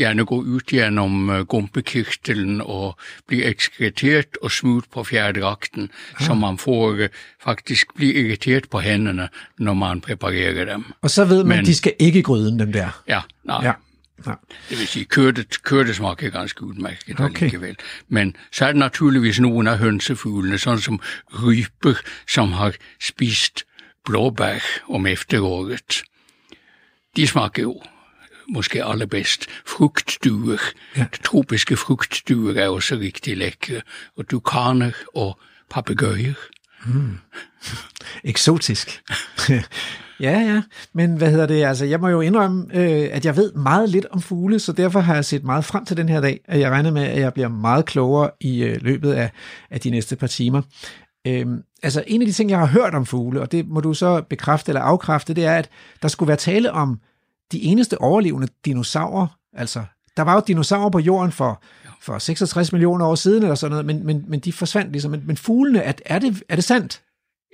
gerne 0.00 0.24
går 0.24 0.36
ud 0.36 0.60
gennem 0.66 1.28
uh, 1.28 1.40
gumpekirtelen 1.40 2.60
og 2.60 2.96
bliver 3.26 3.48
ekskreteret 3.48 4.36
og 4.42 4.50
smudt 4.50 4.90
på 4.90 5.04
fjerdragten, 5.04 5.90
ah. 6.20 6.26
så 6.26 6.34
man 6.34 6.58
får 6.58 6.92
uh, 6.92 7.08
faktisk 7.42 7.94
blive 7.94 8.14
irriteret 8.14 8.70
på 8.70 8.80
hænderne, 8.80 9.28
når 9.58 9.74
man 9.74 10.00
præparerer 10.00 10.64
dem. 10.64 10.84
Og 11.02 11.10
så 11.10 11.24
ved 11.24 11.44
man, 11.44 11.58
at 11.58 11.66
de 11.66 11.74
skal 11.74 11.94
ikke 11.98 12.22
gryden, 12.22 12.58
dem 12.58 12.72
der. 12.72 13.02
Ja, 13.08 13.20
nej. 13.44 13.64
Ja. 13.64 13.72
Ja. 14.26 14.34
Det 14.68 14.78
vil 14.78 14.88
sige, 14.88 15.04
kørte, 15.04 15.44
kørte 15.62 15.94
smager 15.94 16.30
ganske 16.30 16.62
udmærket 16.62 17.20
okay. 17.20 17.44
alligevel. 17.44 17.76
Men 18.08 18.36
så 18.52 18.64
er 18.64 18.68
det 18.68 18.78
naturligvis 18.78 19.40
nogle 19.40 19.70
af 19.70 19.78
hønsefuglene, 19.78 20.58
sådan 20.58 20.80
som 20.80 21.00
ryper, 21.42 21.94
som 22.28 22.52
har 22.52 22.74
spist 23.00 23.64
blåbær 24.04 24.58
om 24.88 25.06
efteråret. 25.06 26.02
De 27.16 27.26
smager 27.26 27.62
jo 27.62 27.82
måske 28.52 28.84
allerbedst 28.84 29.46
frugtduer. 29.66 30.58
Ja. 30.96 31.06
Tropiske 31.24 31.76
frugtduer 31.76 32.54
er 32.54 32.68
også 32.68 32.94
rigtig 32.94 33.36
lækre, 33.36 33.80
og 34.16 34.30
dukaner 34.30 34.90
og 35.14 35.38
papegøjer. 35.70 36.34
Eksotisk. 38.24 39.02
ja, 40.20 40.38
ja. 40.40 40.62
Men 40.92 41.16
hvad 41.16 41.30
hedder 41.30 41.46
det? 41.46 41.64
Altså, 41.64 41.84
jeg 41.84 42.00
må 42.00 42.08
jo 42.08 42.20
indrømme, 42.20 42.66
øh, 42.74 43.08
at 43.12 43.24
jeg 43.24 43.36
ved 43.36 43.52
meget 43.52 43.88
lidt 43.88 44.06
om 44.10 44.20
fugle, 44.20 44.58
så 44.58 44.72
derfor 44.72 45.00
har 45.00 45.14
jeg 45.14 45.24
set 45.24 45.44
meget 45.44 45.64
frem 45.64 45.84
til 45.84 45.96
den 45.96 46.08
her 46.08 46.20
dag, 46.20 46.40
og 46.48 46.60
jeg 46.60 46.70
regner 46.70 46.90
med, 46.90 47.02
at 47.02 47.20
jeg 47.20 47.32
bliver 47.32 47.48
meget 47.48 47.84
klogere 47.84 48.30
i 48.40 48.62
øh, 48.62 48.82
løbet 48.82 49.12
af, 49.12 49.30
af 49.70 49.80
de 49.80 49.90
næste 49.90 50.16
par 50.16 50.26
timer. 50.26 50.62
Øhm, 51.26 51.62
altså, 51.82 52.04
en 52.06 52.22
af 52.22 52.26
de 52.26 52.32
ting, 52.32 52.50
jeg 52.50 52.58
har 52.58 52.66
hørt 52.66 52.94
om 52.94 53.06
fugle, 53.06 53.40
og 53.40 53.52
det 53.52 53.68
må 53.68 53.80
du 53.80 53.94
så 53.94 54.22
bekræfte 54.30 54.70
eller 54.70 54.80
afkræfte, 54.80 55.34
det 55.34 55.44
er, 55.46 55.54
at 55.54 55.68
der 56.02 56.08
skulle 56.08 56.28
være 56.28 56.36
tale 56.36 56.72
om 56.72 57.00
de 57.52 57.62
eneste 57.62 58.00
overlevende 58.00 58.48
dinosaurer. 58.64 59.26
Altså, 59.52 59.84
der 60.16 60.22
var 60.22 60.34
jo 60.34 60.42
dinosaurer 60.46 60.90
på 60.90 60.98
jorden 60.98 61.32
for, 61.32 61.62
for 62.00 62.18
66 62.18 62.72
millioner 62.72 63.06
år 63.06 63.14
siden, 63.14 63.42
eller 63.42 63.54
sådan 63.54 63.70
noget, 63.70 63.86
men, 63.86 64.06
men, 64.06 64.24
men 64.28 64.40
de 64.40 64.52
forsvandt 64.52 64.92
ligesom. 64.92 65.10
Men, 65.10 65.26
men 65.26 65.36
fuglene, 65.36 65.82
er, 65.82 65.92
er, 66.06 66.18
det, 66.18 66.42
er 66.48 66.54
det 66.54 66.64
sandt? 66.64 67.02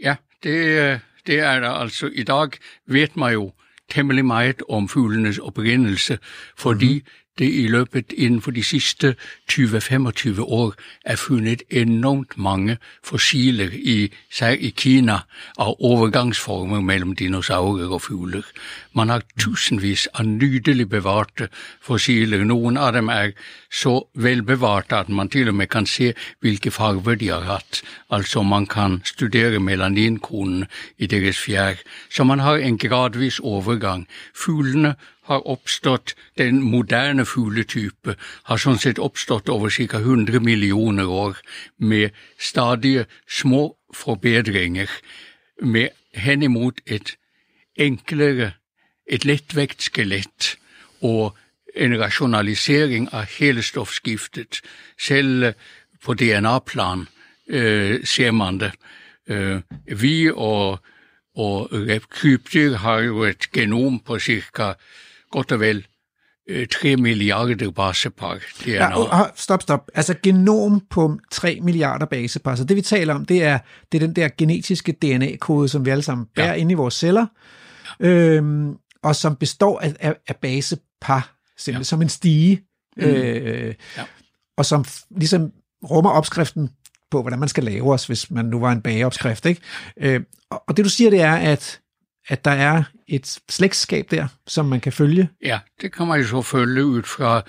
Ja, 0.03 0.17
det, 0.43 0.51
øh, 0.51 0.99
det 1.27 1.41
er 1.41 1.61
der 1.61 1.71
altså. 1.71 2.11
I 2.15 2.23
dag 2.23 2.51
ved 2.87 3.09
man 3.15 3.33
jo 3.33 3.53
temmelig 3.91 4.25
meget 4.25 4.63
om 4.69 4.89
fuglenes 4.89 5.39
oprindelse, 5.39 6.19
fordi 6.57 6.95
mm-hmm 6.95 7.26
det 7.39 7.53
i 7.53 7.67
løbet 7.69 8.13
inden 8.13 8.43
for 8.43 8.51
de 8.51 8.65
sidste 8.65 9.15
20-25 9.53 10.41
år 10.41 10.75
er 11.05 11.17
fundet 11.17 11.63
enormt 11.71 12.39
mange 12.39 12.79
fossiler 13.05 13.69
i, 13.73 14.13
i 14.59 14.71
Kina 14.77 15.19
af 15.59 15.75
overgangsformer 15.79 16.81
mellem 16.81 17.17
dinosaurer 17.17 17.89
og 17.89 18.03
fugler. 18.03 18.43
Man 18.95 19.09
har 19.09 19.23
tusindvis 19.39 20.09
af 20.15 20.27
nydeligt 20.27 20.91
bevarte 20.91 21.49
fossiler. 21.83 22.45
Nogle 22.45 22.81
af 22.81 22.93
dem 22.93 23.09
er 23.09 23.31
så 23.73 24.09
velbevarte, 24.15 24.97
at 24.97 25.09
man 25.09 25.29
til 25.29 25.49
og 25.49 25.55
med 25.55 25.67
kan 25.67 25.87
se, 25.87 26.15
hvilke 26.41 26.71
farver 26.71 27.15
de 27.15 27.29
har 27.29 27.41
haft. 27.41 27.83
Altså 28.11 28.43
man 28.43 28.67
kan 28.67 29.03
studere 29.05 29.59
melaninkonen 29.59 30.65
i 30.99 31.07
deres 31.07 31.39
fjær. 31.39 31.75
Så 32.11 32.25
man 32.25 32.39
har 32.39 32.57
en 32.57 32.79
gradvis 32.79 33.39
overgang. 33.39 34.09
Fuglene 34.35 34.95
har 35.27 35.47
opstået, 35.47 36.15
den 36.39 36.63
moderne 36.63 37.27
fugletype 37.27 38.17
har 38.45 38.57
sådan 38.57 38.79
set 38.79 38.99
opstået 38.99 39.49
over 39.49 39.69
cirka 39.69 39.97
100 39.97 40.41
millioner 40.41 41.07
år 41.07 41.37
med 41.79 42.11
stadige 42.39 43.07
små 43.29 43.77
forbedringer 43.95 44.87
med 45.63 45.89
hen 46.15 46.43
imod 46.43 46.73
et 46.87 47.17
enklere, 47.77 48.51
et 49.07 49.25
letvægt 49.25 49.83
skelett 49.83 50.59
og 51.03 51.37
en 51.77 52.01
rationalisering 52.01 53.09
af 53.13 53.27
hele 53.39 53.63
stofskiftet. 53.63 54.61
Selv 55.01 55.43
eh, 55.43 55.53
på 56.05 56.15
DNA-plan 56.15 57.07
øh, 57.49 57.91
eh, 57.91 58.05
ser 58.05 58.31
man 58.31 58.61
det. 58.61 58.73
Øh, 59.29 59.61
vi 59.87 60.31
og, 60.35 60.81
og 61.37 61.71
krybdyr 62.11 62.77
har 62.77 62.99
jo 62.99 63.23
et 63.23 63.53
genom 63.53 64.01
på 64.01 64.19
cirka 64.19 64.73
godt 65.37 65.53
og 65.53 65.61
vel 65.61 65.87
øh, 66.49 66.67
3 66.67 66.97
milliarder 66.97 67.71
basepar 67.71 68.39
DNA. 68.65 68.73
Ja, 68.73 68.99
og, 68.99 69.31
stop, 69.35 69.63
stop. 69.63 69.91
Altså 69.95 70.15
genom 70.23 70.83
på 70.91 71.19
3 71.31 71.59
milliarder 71.63 72.07
basepar. 72.07 72.55
Så 72.55 72.65
det 72.65 72.77
vi 72.77 72.83
taler 72.83 73.15
om, 73.15 73.25
det 73.25 73.43
er, 73.43 73.59
det 73.93 74.03
er 74.03 74.07
den 74.07 74.17
der 74.17 74.29
genetiske 74.39 74.93
DNA-kode, 74.93 75.69
som 75.69 75.85
vi 75.85 75.91
alle 75.91 76.03
sammen 76.03 76.27
bærer 76.35 76.49
ja. 76.49 76.55
inde 76.55 76.73
i 76.73 76.75
vores 76.75 76.95
celler, 76.95 77.27
ja. 78.01 78.07
øhm, 78.07 78.75
og 79.03 79.17
som 79.17 79.37
består 79.37 79.79
af, 79.79 79.95
af, 80.01 80.15
af 80.29 80.37
basepar, 80.37 81.37
simpelthen 81.59 81.81
ja. 81.81 81.85
som 81.85 82.03
en 82.03 82.09
stige, 82.09 82.63
mm. 82.97 83.03
øh, 83.03 83.75
ja. 83.97 84.05
og 84.57 84.67
som 84.67 84.85
ligesom 85.11 85.53
rummer 85.91 86.11
opskriften 86.11 86.71
på, 87.11 87.23
hvordan 87.23 87.39
man 87.39 87.49
skal 87.49 87.65
lave 87.65 87.93
os, 87.93 88.07
hvis 88.07 88.31
man 88.31 88.45
nu 88.45 88.61
var 88.61 88.73
en 88.73 88.83
bageopskrift. 88.83 89.47
Ikke? 89.47 89.61
Øh, 90.01 90.21
og 90.51 90.77
det 90.77 90.85
du 90.85 90.91
siger, 90.91 91.11
det 91.11 91.21
er, 91.21 91.35
at 91.35 91.81
at 92.29 92.45
der 92.45 92.51
er 92.51 92.83
et 93.09 93.39
slægtskab 93.49 94.11
der, 94.11 94.29
som 94.47 94.67
man 94.67 94.81
kan 94.81 94.93
følge? 94.93 95.29
Ja, 95.43 95.59
det 95.81 95.93
kan 95.93 96.07
man 96.07 96.21
jo 96.21 96.27
så 96.27 96.43
følge 96.43 96.85
ud 96.85 97.03
fra 97.03 97.43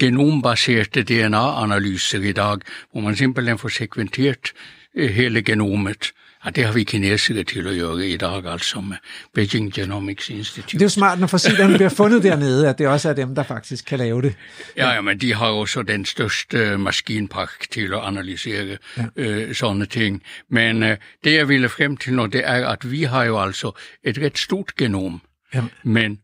genombaserte 0.00 1.02
DNA-analyser 1.02 2.20
i 2.20 2.32
dag, 2.32 2.58
hvor 2.92 3.00
man 3.00 3.16
simpelthen 3.16 3.58
får 3.58 3.68
sekventeret 3.68 4.52
eh, 4.94 5.10
hele 5.10 5.42
genomet. 5.42 6.12
Ja, 6.44 6.50
det 6.50 6.64
har 6.64 6.72
vi 6.72 6.84
kinesere 6.84 7.44
til 7.44 7.58
at 7.58 7.64
gøre 7.64 8.06
i 8.06 8.16
dag, 8.16 8.46
altså 8.46 8.80
med 8.80 8.96
Beijing 9.34 9.74
Genomics 9.74 10.30
Institute. 10.30 10.72
Det 10.72 10.82
er 10.82 10.84
jo 10.84 10.88
smart, 10.88 11.20
når 11.20 11.26
fossilierne 11.26 11.74
bliver 11.74 11.88
fundet 11.88 12.22
dernede, 12.22 12.68
at 12.68 12.78
det 12.78 12.88
også 12.88 13.08
er 13.08 13.12
dem, 13.12 13.34
der 13.34 13.42
faktisk 13.42 13.84
kan 13.84 13.98
lave 13.98 14.22
det. 14.22 14.34
Ja, 14.76 14.90
ja 14.90 15.00
men 15.00 15.20
de 15.20 15.34
har 15.34 15.46
også 15.46 15.82
den 15.82 16.04
største 16.04 16.78
maskinpark 16.78 17.70
til 17.70 17.94
at 17.94 18.00
analysere 18.02 18.78
ja. 18.96 19.04
øh, 19.16 19.54
sådan 19.54 19.86
ting. 19.86 20.22
Men 20.50 20.82
øh, 20.82 20.96
det, 21.24 21.34
jeg 21.34 21.48
ville 21.48 21.68
frem 21.68 21.96
til 21.96 22.14
nu, 22.14 22.26
det 22.26 22.42
er, 22.44 22.68
at 22.68 22.90
vi 22.90 23.02
har 23.02 23.24
jo 23.24 23.42
altså 23.42 23.72
et 24.02 24.18
ret 24.18 24.38
stort 24.38 24.76
genom, 24.76 25.20
ja. 25.54 25.62
men 25.82 26.18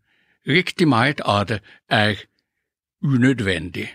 rigtig 0.48 0.88
meget 0.88 1.20
af 1.24 1.46
det 1.46 1.60
er 1.88 2.14
unødvendigt. 3.04 3.88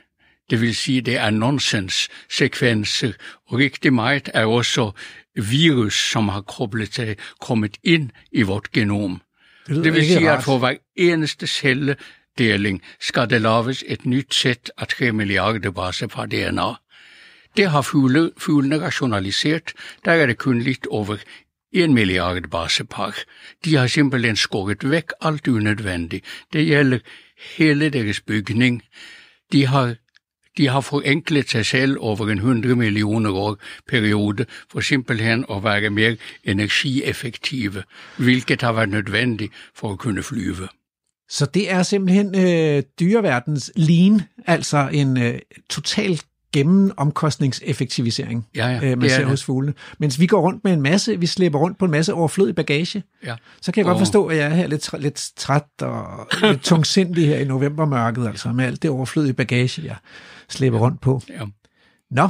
Det 0.49 0.61
vil 0.61 0.75
sige, 0.75 1.01
det 1.01 1.17
er 1.17 1.29
nonsens-sekvenser, 1.29 3.11
og 3.47 3.59
rigtig 3.59 3.93
meget 3.93 4.29
er 4.33 4.45
også 4.45 4.91
virus, 5.35 6.11
som 6.11 6.29
har 6.29 6.41
koblet 6.41 6.93
sig, 6.93 7.15
kommet 7.41 7.77
ind 7.83 8.09
i 8.31 8.41
vort 8.41 8.71
genom. 8.71 9.21
Det, 9.67 9.83
det 9.83 9.93
vil 9.93 10.05
sige, 10.05 10.29
rart. 10.29 10.37
at 10.37 10.43
for 10.43 10.57
hver 10.57 10.75
eneste 10.95 11.47
celledeling 11.47 12.81
skal 12.99 13.29
det 13.29 13.41
laves 13.41 13.83
et 13.87 14.05
nyt 14.05 14.33
sæt 14.33 14.71
af 14.77 14.87
3 14.87 15.11
milliarder 15.11 15.71
baser 15.71 16.07
fra 16.07 16.25
DNA. 16.25 16.73
Det 17.57 17.69
har 17.69 17.81
fugle, 17.81 18.31
fuglene 18.37 18.81
rationaliseret. 18.81 19.73
Der 20.05 20.11
er 20.11 20.25
det 20.25 20.37
kun 20.37 20.59
lidt 20.59 20.87
over 20.87 21.17
1 21.71 21.89
milliard 21.89 22.49
basepar. 22.51 23.17
De 23.65 23.75
har 23.75 23.87
simpelthen 23.87 24.35
skåret 24.35 24.89
væk 24.89 25.11
alt 25.21 25.47
unødvendigt. 25.47 26.25
Det 26.53 26.67
gælder 26.67 26.99
hele 27.57 27.89
deres 27.89 28.21
bygning. 28.21 28.83
De 29.51 29.65
har 29.65 29.95
de 30.57 30.67
har 30.67 30.81
forenklet 30.81 31.49
sig 31.49 31.65
selv 31.65 31.97
over 31.99 32.29
en 32.29 32.37
100 32.37 32.75
millioner 32.75 33.31
år 33.31 33.57
periode 33.89 34.45
for 34.71 34.79
simpelthen 34.79 35.45
at 35.51 35.63
være 35.63 35.89
mere 35.89 36.17
energieffektive, 36.43 37.83
hvilket 38.17 38.61
har 38.61 38.71
været 38.71 38.89
nødvendigt 38.89 39.53
for 39.75 39.91
at 39.91 39.99
kunne 39.99 40.23
flyve. 40.23 40.67
Så 41.29 41.45
det 41.45 41.71
er 41.71 41.83
simpelthen 41.83 42.35
øh, 42.35 42.83
dyreverdens 42.99 43.71
lean, 43.75 44.21
altså 44.47 44.89
en 44.91 45.21
øh, 45.21 45.39
total 45.69 46.21
gennemomkostningseffektivisering, 46.53 48.47
ja, 48.55 48.67
ja, 48.67 48.91
øh, 48.91 48.97
man 48.97 49.09
ser 49.09 49.25
hos 49.25 49.43
fuglene. 49.43 49.73
Mens 49.99 50.19
vi 50.19 50.27
går 50.27 50.41
rundt 50.41 50.63
med 50.63 50.73
en 50.73 50.81
masse, 50.81 51.19
vi 51.19 51.25
slipper 51.25 51.59
rundt 51.59 51.77
på 51.77 51.85
en 51.85 51.91
masse 51.91 52.13
overflødig 52.13 52.55
bagage. 52.55 53.03
Ja. 53.25 53.35
Så 53.61 53.71
kan 53.71 53.81
jeg 53.81 53.85
og... 53.85 53.91
godt 53.91 54.01
forstå, 54.01 54.25
at 54.25 54.37
jeg 54.37 54.45
er 54.45 54.53
her 54.53 54.67
lidt, 54.67 54.89
lidt 54.99 55.31
træt 55.37 55.63
og 55.81 56.27
lidt 56.41 56.61
tungsindig 56.61 57.27
her 57.27 57.37
i 57.37 57.45
novembermørket, 57.45 58.27
altså 58.27 58.49
med 58.49 58.65
alt 58.65 58.81
det 58.81 58.91
overflødige 58.91 59.33
bagage, 59.33 59.81
jeg 59.85 59.95
slipper 60.49 60.79
rundt 60.79 61.01
på. 61.01 61.21
Ja. 61.29 61.45
Nå, 62.11 62.29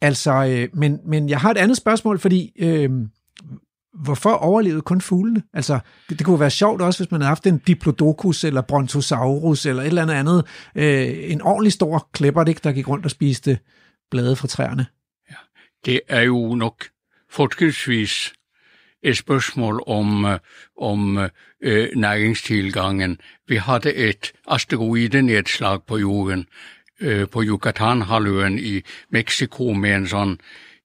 altså, 0.00 0.32
øh, 0.32 0.68
men, 0.78 1.00
men 1.04 1.28
jeg 1.28 1.40
har 1.40 1.50
et 1.50 1.58
andet 1.58 1.76
spørgsmål, 1.76 2.18
fordi 2.18 2.52
øh, 2.58 2.90
hvorfor 4.04 4.30
overlevede 4.30 4.82
kun 4.82 5.00
fuglene? 5.00 5.42
Altså, 5.52 5.78
det, 6.08 6.18
det 6.18 6.26
kunne 6.26 6.40
være 6.40 6.50
sjovt 6.50 6.82
også, 6.82 6.98
hvis 6.98 7.10
man 7.10 7.20
havde 7.20 7.28
haft 7.28 7.46
en 7.46 7.58
Diplodocus 7.58 8.44
eller 8.44 8.60
Brontosaurus 8.60 9.66
eller 9.66 9.82
et 9.82 9.86
eller 9.86 10.02
andet 10.02 10.14
andet. 10.14 10.44
Øh, 10.74 11.32
en 11.32 11.42
ordentlig 11.42 11.72
stor 11.72 12.08
klæber, 12.12 12.44
ikke, 12.44 12.60
der 12.64 12.72
gik 12.72 12.88
rundt 12.88 13.04
og 13.04 13.10
spiste 13.10 13.58
blade 14.10 14.36
fra 14.36 14.48
træerne. 14.48 14.86
Ja, 15.30 15.36
det 15.84 16.00
er 16.08 16.20
jo 16.20 16.54
nok 16.54 16.84
fortrinsvis 17.30 18.32
et 19.02 19.16
spørgsmål 19.16 19.82
om, 19.86 20.24
øh, 20.24 20.38
om 20.80 21.18
øh, 21.62 21.88
næringstilgangen. 21.96 23.18
Vi 23.48 23.56
havde 23.56 23.94
et 23.94 24.32
asteroidenedslag 24.48 25.82
på 25.86 25.98
jorden 25.98 26.46
øh, 27.00 27.28
på 27.28 27.42
Yucatan-halvøen 27.42 28.58
i 28.58 28.82
Mexico 29.10 29.72
med 29.72 29.94
en 29.94 30.08
sådan 30.08 30.38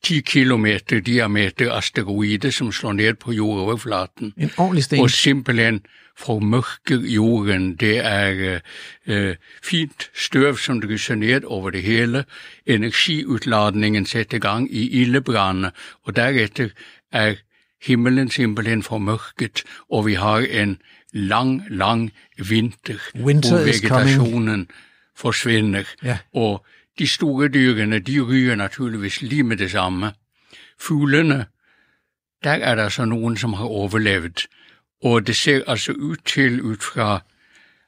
10 0.04 0.22
kilometer 0.22 1.00
diameter 1.00 1.74
asteroide, 1.74 2.52
som 2.52 2.72
slår 2.72 2.94
ned 2.94 3.14
på 3.14 3.32
jordoverflaten. 3.32 4.34
En 4.38 4.52
ordentlig 4.58 4.84
sten. 4.84 5.00
Og 5.00 5.10
simpelthen 5.10 5.82
formørker 6.18 7.00
jorden. 7.00 7.76
Det 7.76 8.06
er 8.06 8.60
øh, 9.08 9.36
fint 9.64 10.12
støv, 10.16 10.58
som 10.58 10.82
drysser 10.82 11.16
ned 11.16 11.44
over 11.44 11.70
det 11.70 11.84
hele. 11.84 12.26
Energiudladningen 12.66 14.06
sætter 14.06 14.40
gang 14.40 14.74
i 14.74 15.02
ildebrænde, 15.02 15.72
og 16.04 16.16
derefter 16.16 16.70
er 17.12 17.36
himmelen 17.84 18.30
simpelthen 18.30 18.84
formørket, 18.84 19.64
og 19.92 20.06
vi 20.06 20.14
har 20.14 20.38
en 20.38 20.78
lang, 21.14 21.64
lang 21.70 22.12
vinter, 22.38 22.94
Winter 23.16 23.50
hvor 23.50 23.66
vegetationen 23.66 24.68
forsvinder. 25.22 25.84
Ja. 26.04 26.18
Og 26.34 26.66
de 27.00 27.08
store 27.08 27.48
dyrene, 27.48 28.00
de 28.00 28.20
ryger 28.22 28.56
naturligvis 28.56 29.22
lige 29.22 29.44
med 29.44 29.58
det 29.58 29.72
samme. 29.72 30.12
Fuglene, 30.80 31.46
der 32.44 32.52
er 32.52 32.76
der 32.76 32.90
så 32.90 33.06
nogen, 33.06 33.38
som 33.38 33.54
har 33.54 33.66
overlevet. 33.66 34.48
Og 35.04 35.28
det 35.28 35.36
ser 35.36 35.64
altså 35.68 35.92
ud 35.92 36.16
til, 36.16 36.62
ud 36.62 36.78
fra 36.78 37.20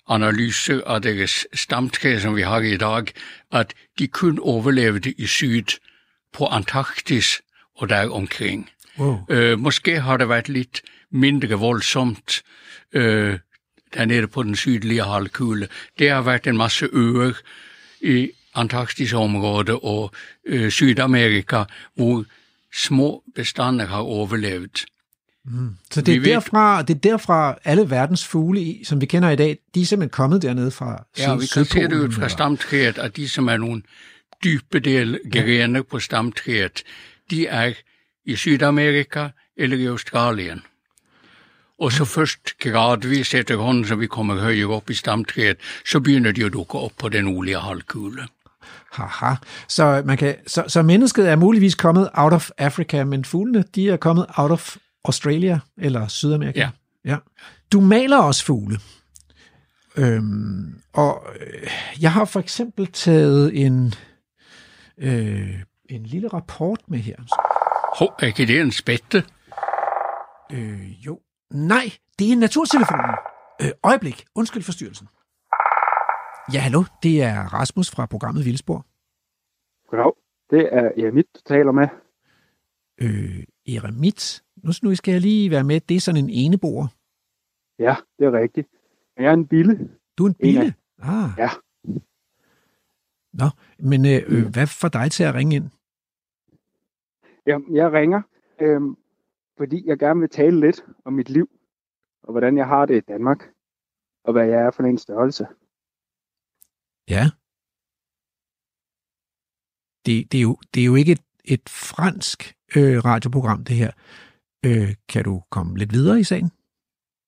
analyse 0.09 0.87
af 0.87 1.01
deres 1.01 1.47
stamtræ, 1.53 2.19
som 2.19 2.35
vi 2.35 2.41
har 2.41 2.59
i 2.59 2.77
dag, 2.77 3.05
at 3.51 3.73
de 3.99 4.07
kun 4.07 4.39
overlevede 4.39 5.11
i 5.11 5.25
syd 5.25 5.79
på 6.33 6.45
Antarktis 6.45 7.41
og 7.75 7.89
der 7.89 8.09
omkring. 8.09 8.69
Wow. 8.99 9.25
Øh, 9.29 9.59
måske 9.59 9.99
har 9.99 10.17
det 10.17 10.29
været 10.29 10.49
lidt 10.49 10.81
mindre 11.11 11.47
voldsomt 11.47 12.43
øh, 12.93 13.39
dernede 13.93 14.27
på 14.27 14.43
den 14.43 14.55
sydlige 14.55 15.03
halvkugle. 15.03 15.67
Det 15.99 16.09
har 16.09 16.21
været 16.21 16.47
en 16.47 16.57
masse 16.57 16.87
øer 16.93 17.33
i 18.01 18.29
Antarktisområdet 18.55 19.79
og 19.83 20.11
øh, 20.45 20.71
Sydamerika, 20.71 21.63
hvor 21.95 22.25
små 22.75 23.23
bestande 23.35 23.85
har 23.85 23.97
overlevet. 23.99 24.85
Så 25.91 26.01
det 26.01 26.15
er, 26.15 26.19
Vi 26.19 26.25
ved- 26.25 26.33
derfra, 26.33 26.81
det 26.81 26.95
er 26.95 26.99
derfra 26.99 27.55
alle 27.63 27.89
verdens 27.89 28.27
fugle, 28.27 28.75
som 28.85 29.01
vi 29.01 29.05
kender 29.05 29.29
i 29.29 29.35
dag, 29.35 29.57
de 29.75 29.81
er 29.81 29.85
simpelthen 29.85 30.09
kommet 30.09 30.41
dernede 30.41 30.71
fra 30.71 31.03
Ja, 31.17 31.35
vi 31.35 31.45
kan 31.53 31.65
se 31.65 31.79
det 31.81 31.93
ud 31.93 32.11
fra 32.11 32.29
stamtræet, 32.29 32.97
at 32.97 33.15
de, 33.17 33.29
som 33.29 33.47
er 33.47 33.57
nogle 33.57 33.81
dybe 34.43 34.79
del 34.79 35.19
grene 35.33 35.83
på 35.83 35.99
stamtræet, 35.99 36.83
de 37.31 37.47
er 37.47 37.73
i 38.25 38.35
Sydamerika 38.35 39.27
eller 39.57 39.77
i 39.77 39.85
Australien. 39.85 40.61
Og 41.83 41.91
så 41.91 42.05
først 42.05 42.57
gradvis 42.59 43.33
efterhånden, 43.33 43.85
som 43.85 43.99
vi 43.99 44.07
kommer 44.07 44.39
højere 44.39 44.65
op 44.65 44.89
i 44.89 44.93
stamtræet, 44.93 45.57
så 45.85 45.99
begynder 45.99 46.31
de 46.31 46.45
at 46.45 46.53
dukke 46.53 46.79
op 46.79 46.91
på 46.97 47.09
den 47.09 47.25
nordlige 47.25 47.59
halvkugle. 47.59 48.27
Haha. 48.91 49.35
Så, 49.67 50.03
man 50.05 50.17
kan, 50.17 50.35
så, 50.47 50.63
så 50.67 50.81
mennesket 50.81 51.29
er 51.29 51.35
muligvis 51.35 51.75
kommet 51.75 52.09
out 52.13 52.33
of 52.33 52.49
Africa, 52.57 53.03
men 53.03 53.25
fuglene, 53.25 53.63
de 53.75 53.89
er 53.89 53.97
kommet 53.97 54.25
out 54.37 54.51
of 54.51 54.75
Australia 55.05 55.59
eller 55.77 56.07
Sydamerika. 56.07 56.59
Ja. 56.59 56.69
ja. 57.05 57.17
Du 57.71 57.81
maler 57.81 58.17
også 58.17 58.45
fugle. 58.45 58.79
Øhm, 59.97 60.81
og 60.93 61.23
øh, 61.39 61.69
jeg 62.01 62.11
har 62.11 62.25
for 62.25 62.39
eksempel 62.39 62.87
taget 62.87 63.65
en, 63.65 63.93
øh, 64.97 65.49
en 65.89 66.03
lille 66.03 66.27
rapport 66.27 66.79
med 66.87 66.99
her. 66.99 67.15
Hov, 67.97 68.13
er 68.19 68.27
ikke 68.27 68.45
det 68.45 68.61
en 68.61 68.71
spætte? 68.71 69.23
Øh, 70.51 71.05
jo. 71.05 71.19
Nej, 71.53 71.85
det 72.19 72.31
er 72.31 72.37
naturtelefonen. 72.37 73.15
Øh, 73.61 73.71
øjeblik. 73.83 74.25
Undskyld 74.35 74.63
forstyrrelsen. 74.63 75.07
Ja, 76.53 76.59
hallo. 76.59 76.83
Det 77.03 77.21
er 77.23 77.39
Rasmus 77.53 77.91
fra 77.91 78.05
programmet 78.05 78.45
Vildspor. 78.45 78.85
Goddag. 79.87 80.11
Det 80.49 80.69
er 80.73 80.85
Erik, 81.05 81.25
du 81.35 81.39
taler 81.45 81.71
med. 81.71 81.87
Øh, 83.01 83.43
eremit. 83.75 84.43
Nu, 84.63 84.71
nu 84.83 84.95
skal 84.95 85.11
jeg 85.11 85.21
lige 85.21 85.51
være 85.51 85.63
med. 85.63 85.79
Det 85.79 85.95
er 85.95 85.99
sådan 86.01 86.23
en 86.23 86.29
eneboer. 86.29 86.87
Ja, 87.79 87.95
det 88.19 88.25
er 88.27 88.31
rigtigt. 88.31 88.67
Jeg 89.17 89.25
er 89.25 89.33
en 89.33 89.47
bille. 89.47 89.89
Du 90.17 90.25
er 90.25 90.29
en 90.29 90.35
En 90.39 90.57
af- 90.57 90.61
bille? 90.61 90.73
Ah. 91.01 91.29
Ja. 91.37 91.49
Nå, 93.33 93.45
men 93.79 94.05
øh, 94.05 94.21
øh, 94.27 94.47
hvad 94.53 94.67
får 94.67 94.87
dig 94.87 95.11
til 95.11 95.23
at 95.23 95.33
ringe 95.33 95.55
ind? 95.55 95.69
Jeg, 97.45 97.59
jeg 97.71 97.91
ringer, 97.91 98.21
øhm, 98.61 98.95
fordi 99.57 99.87
jeg 99.87 99.99
gerne 99.99 100.19
vil 100.19 100.29
tale 100.29 100.59
lidt 100.59 100.85
om 101.05 101.13
mit 101.13 101.29
liv, 101.29 101.49
og 102.23 102.31
hvordan 102.31 102.57
jeg 102.57 102.67
har 102.67 102.85
det 102.85 102.97
i 102.97 102.99
Danmark, 102.99 103.53
og 104.23 104.33
hvad 104.33 104.47
jeg 104.47 104.61
er 104.61 104.71
for 104.71 104.83
en 104.83 104.97
størrelse. 104.97 105.47
Ja. 107.09 107.23
Det, 110.05 110.31
det, 110.31 110.37
er, 110.37 110.41
jo, 110.41 110.57
det 110.73 110.81
er 110.81 110.85
jo 110.85 110.95
ikke 110.95 111.11
et, 111.11 111.25
et 111.45 111.69
fransk 111.69 112.55
øh, 112.75 112.97
radioprogram, 113.05 113.63
det 113.63 113.75
her. 113.75 113.91
Øh, 114.65 114.95
kan 115.09 115.23
du 115.23 115.43
komme 115.49 115.77
lidt 115.77 115.93
videre 115.93 116.19
i 116.19 116.23
sagen? 116.23 116.51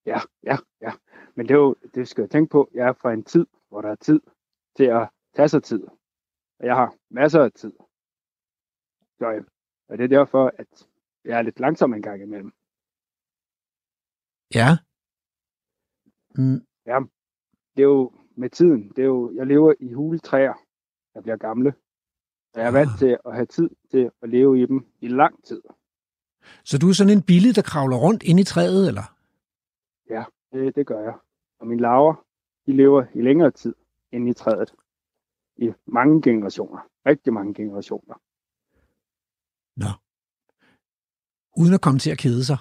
Ja, 0.06 0.20
ja, 0.44 0.58
ja. 0.82 0.92
Men 1.36 1.48
det, 1.48 1.54
er 1.54 1.60
jo, 1.60 1.76
det 1.96 2.08
skal 2.08 2.22
jeg 2.22 2.30
tænke 2.30 2.52
på, 2.52 2.70
jeg 2.74 2.88
er 2.88 2.94
fra 2.94 3.14
en 3.14 3.24
tid, 3.24 3.46
hvor 3.70 3.82
der 3.82 3.92
er 3.92 3.96
tid 3.96 4.22
til 4.78 4.84
at 4.84 5.10
tage 5.36 5.48
sig 5.48 5.64
tid. 5.64 5.84
Og 6.60 6.66
jeg 6.66 6.76
har 6.76 6.96
masser 7.10 7.44
af 7.44 7.52
tid. 7.52 7.74
Så, 9.20 9.32
øh, 9.32 9.44
og 9.90 9.98
det 9.98 10.04
er 10.04 10.08
derfor, 10.08 10.52
at 10.58 10.88
jeg 11.26 11.38
er 11.38 11.42
lidt 11.42 11.60
langsom 11.60 11.94
en 11.94 12.02
gang 12.02 12.22
imellem. 12.22 12.52
Ja. 14.54 14.70
Mm, 16.38 16.60
det 17.76 17.82
er 17.84 17.88
jo 17.88 18.12
med 18.36 18.50
tiden, 18.50 18.90
det 18.90 19.00
er 19.00 19.06
jo, 19.06 19.32
jeg 19.36 19.48
lever 19.48 19.74
i 19.80 19.94
huletræer, 19.94 20.54
der 21.14 21.22
bliver 21.22 21.38
gamle. 21.38 21.74
Og 22.54 22.60
jeg 22.62 22.68
er 22.68 22.72
vant 22.72 22.92
Ah. 22.92 23.00
til 23.00 23.18
at 23.26 23.34
have 23.36 23.46
tid 23.46 23.70
til 23.92 24.12
at 24.22 24.30
leve 24.30 24.62
i 24.62 24.66
dem 24.66 24.88
i 25.02 25.08
lang 25.08 25.44
tid. 25.44 25.62
så 26.64 26.78
du 26.78 26.90
er 26.90 26.94
sådan 26.94 27.18
en 27.18 27.24
bille, 27.24 27.54
der 27.54 27.62
kravler 27.62 27.98
rundt 27.98 28.24
ind 28.24 28.40
i 28.40 28.44
træet, 28.44 28.88
eller? 28.88 29.16
Det, 30.56 30.76
det 30.76 30.88
gør 30.88 31.00
jeg. 31.00 31.14
Og 31.60 31.68
mine 31.68 31.82
laver, 31.82 32.26
de 32.66 32.72
lever 32.76 33.06
i 33.14 33.22
længere 33.22 33.52
tid 33.52 33.76
end 34.12 34.30
i 34.30 34.34
træet. 34.34 34.76
I 35.58 35.74
mange 35.86 36.22
generationer. 36.22 36.80
Rigtig 37.06 37.34
mange 37.34 37.54
generationer. 37.54 38.16
Nå. 39.76 40.05
Uden 41.62 41.74
at 41.74 41.82
komme 41.82 42.00
til 42.00 42.12
at 42.12 42.18
kede 42.18 42.44
sig. 42.46 42.60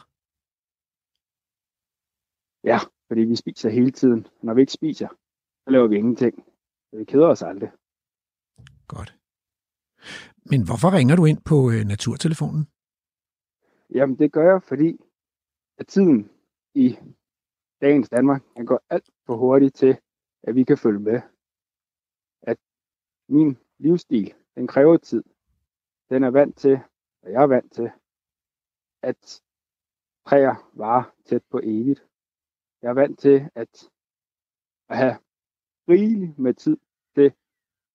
Ja, 2.71 2.79
fordi 3.09 3.21
vi 3.21 3.37
spiser 3.37 3.69
hele 3.69 3.91
tiden. 3.91 4.27
Når 4.43 4.55
vi 4.55 4.61
ikke 4.61 4.73
spiser, 4.73 5.09
så 5.65 5.71
laver 5.71 5.89
vi 5.89 5.97
ingenting. 5.97 6.35
Så 6.89 6.97
vi 6.97 7.05
keder 7.05 7.27
os 7.27 7.43
aldrig. 7.43 7.71
Godt. 8.89 9.11
Men 10.51 10.61
hvorfor 10.67 10.91
ringer 10.99 11.17
du 11.17 11.25
ind 11.25 11.41
på 11.51 11.71
øh, 11.71 11.85
naturtelefonen? 11.85 12.69
Jamen, 13.91 14.19
det 14.19 14.33
gør 14.33 14.53
jeg, 14.53 14.63
fordi 14.63 15.01
at 15.79 15.87
tiden 15.87 16.31
i 16.75 16.97
dagens 17.81 18.09
Danmark, 18.09 18.43
den 18.57 18.67
går 18.67 18.81
alt 18.91 19.11
for 19.27 19.37
hurtigt 19.37 19.75
til, 19.75 19.97
at 20.43 20.55
vi 20.55 20.65
kan 20.65 20.79
følge 20.79 21.01
med. 21.01 21.21
At 22.43 22.57
min 23.29 23.59
livsstil, 23.79 24.35
den 24.55 24.67
kræver 24.67 24.97
tid. 24.97 25.25
Den 26.11 26.25
er 26.25 26.31
vant 26.31 26.57
til, 26.57 26.79
og 27.23 27.33
jeg 27.33 27.43
er 27.43 27.47
vant 27.47 27.73
til, 27.73 27.91
at 29.05 29.43
træer 30.27 30.71
var 30.75 31.15
tæt 31.25 31.43
på 31.51 31.61
evigt. 31.63 32.07
Jeg 32.83 32.89
er 32.89 32.95
vant 32.95 33.19
til 33.19 33.51
at, 33.55 33.91
at 34.89 34.97
have 34.97 35.17
rigeligt 35.89 36.39
med 36.39 36.55
tid 36.55 36.77
til 37.15 37.33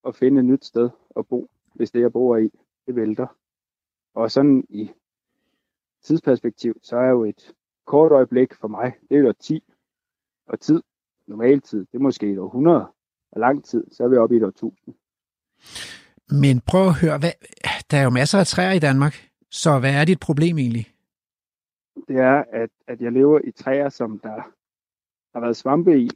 at 0.08 0.16
finde 0.16 0.40
et 0.40 0.46
nyt 0.46 0.66
sted 0.66 0.90
at 1.18 1.28
bo, 1.28 1.50
hvis 1.76 1.92
det 1.92 2.02
jeg 2.02 2.12
bor 2.12 2.38
i, 2.38 2.50
det 2.86 2.96
vælter. 2.96 3.28
Og 4.14 4.32
sådan 4.32 4.64
i 4.70 4.92
tidsperspektiv, 6.02 6.80
så 6.84 6.98
er 6.98 7.10
jo 7.10 7.24
et 7.24 7.54
kort 7.86 8.12
øjeblik 8.12 8.54
for 8.54 8.68
mig, 8.68 8.94
det 9.10 9.18
er 9.18 9.22
jo 9.22 9.34
10. 9.34 9.64
Og 10.48 10.60
tid, 10.60 10.84
normaltid, 11.28 11.80
det 11.80 11.94
er 11.94 12.00
måske 12.00 12.32
et 12.32 12.40
århundrede. 12.40 12.86
Og 13.32 13.40
lang 13.40 13.66
tid, 13.66 13.84
så 13.92 14.04
er 14.04 14.08
vi 14.08 14.18
oppe 14.18 14.36
i 14.36 14.38
et 14.38 14.44
årtusind. 14.44 14.96
1000. 15.60 16.42
Men 16.42 16.62
prøv 16.62 16.88
at 16.88 17.00
høre, 17.02 17.18
hvad, 17.18 17.32
der 17.92 17.98
er 17.98 18.04
jo 18.04 18.10
masser 18.10 18.40
af 18.40 18.48
træer 18.48 18.72
i 18.72 18.80
Danmark, 18.80 19.30
så 19.52 19.80
hvad 19.80 19.94
er 19.94 20.06
dit 20.06 20.20
problem 20.20 20.58
egentlig? 20.58 20.88
Det 22.10 22.18
er, 22.18 22.44
at, 22.52 22.70
at 22.88 23.02
jeg 23.02 23.12
lever 23.12 23.40
i 23.44 23.52
træer, 23.52 23.90
som 23.90 24.20
der 24.20 24.36
har 25.34 25.40
været 25.40 25.58
svampe 25.58 26.00
i. 26.00 26.10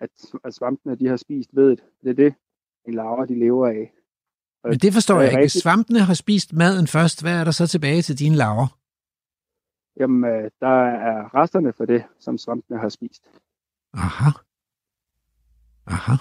At, 0.00 0.10
at 0.44 0.54
svampene, 0.54 0.96
de 0.96 1.08
har 1.08 1.16
spist 1.16 1.50
vedet. 1.56 1.84
Det 2.02 2.10
er 2.10 2.14
det, 2.14 2.34
en 2.84 2.94
larver, 2.94 3.24
de 3.24 3.38
lever 3.38 3.66
af. 3.66 3.92
Og 4.62 4.70
Men 4.70 4.78
det 4.78 4.92
forstår 4.92 5.14
det 5.14 5.22
jeg 5.22 5.30
ikke. 5.30 5.42
Rigtigt. 5.42 5.62
svampene 5.62 6.00
har 6.00 6.14
spist 6.14 6.52
maden 6.52 6.86
først, 6.86 7.22
hvad 7.22 7.40
er 7.40 7.44
der 7.44 7.50
så 7.50 7.66
tilbage 7.66 8.02
til 8.02 8.18
dine 8.18 8.36
laver? 8.36 8.78
Jamen, 9.96 10.30
øh, 10.30 10.50
der 10.60 10.84
er 10.84 11.34
resterne 11.34 11.72
for 11.72 11.84
det, 11.84 12.04
som 12.18 12.38
svampene 12.38 12.78
har 12.78 12.88
spist. 12.88 13.30
Aha. 13.92 14.30
Aha. 15.86 16.12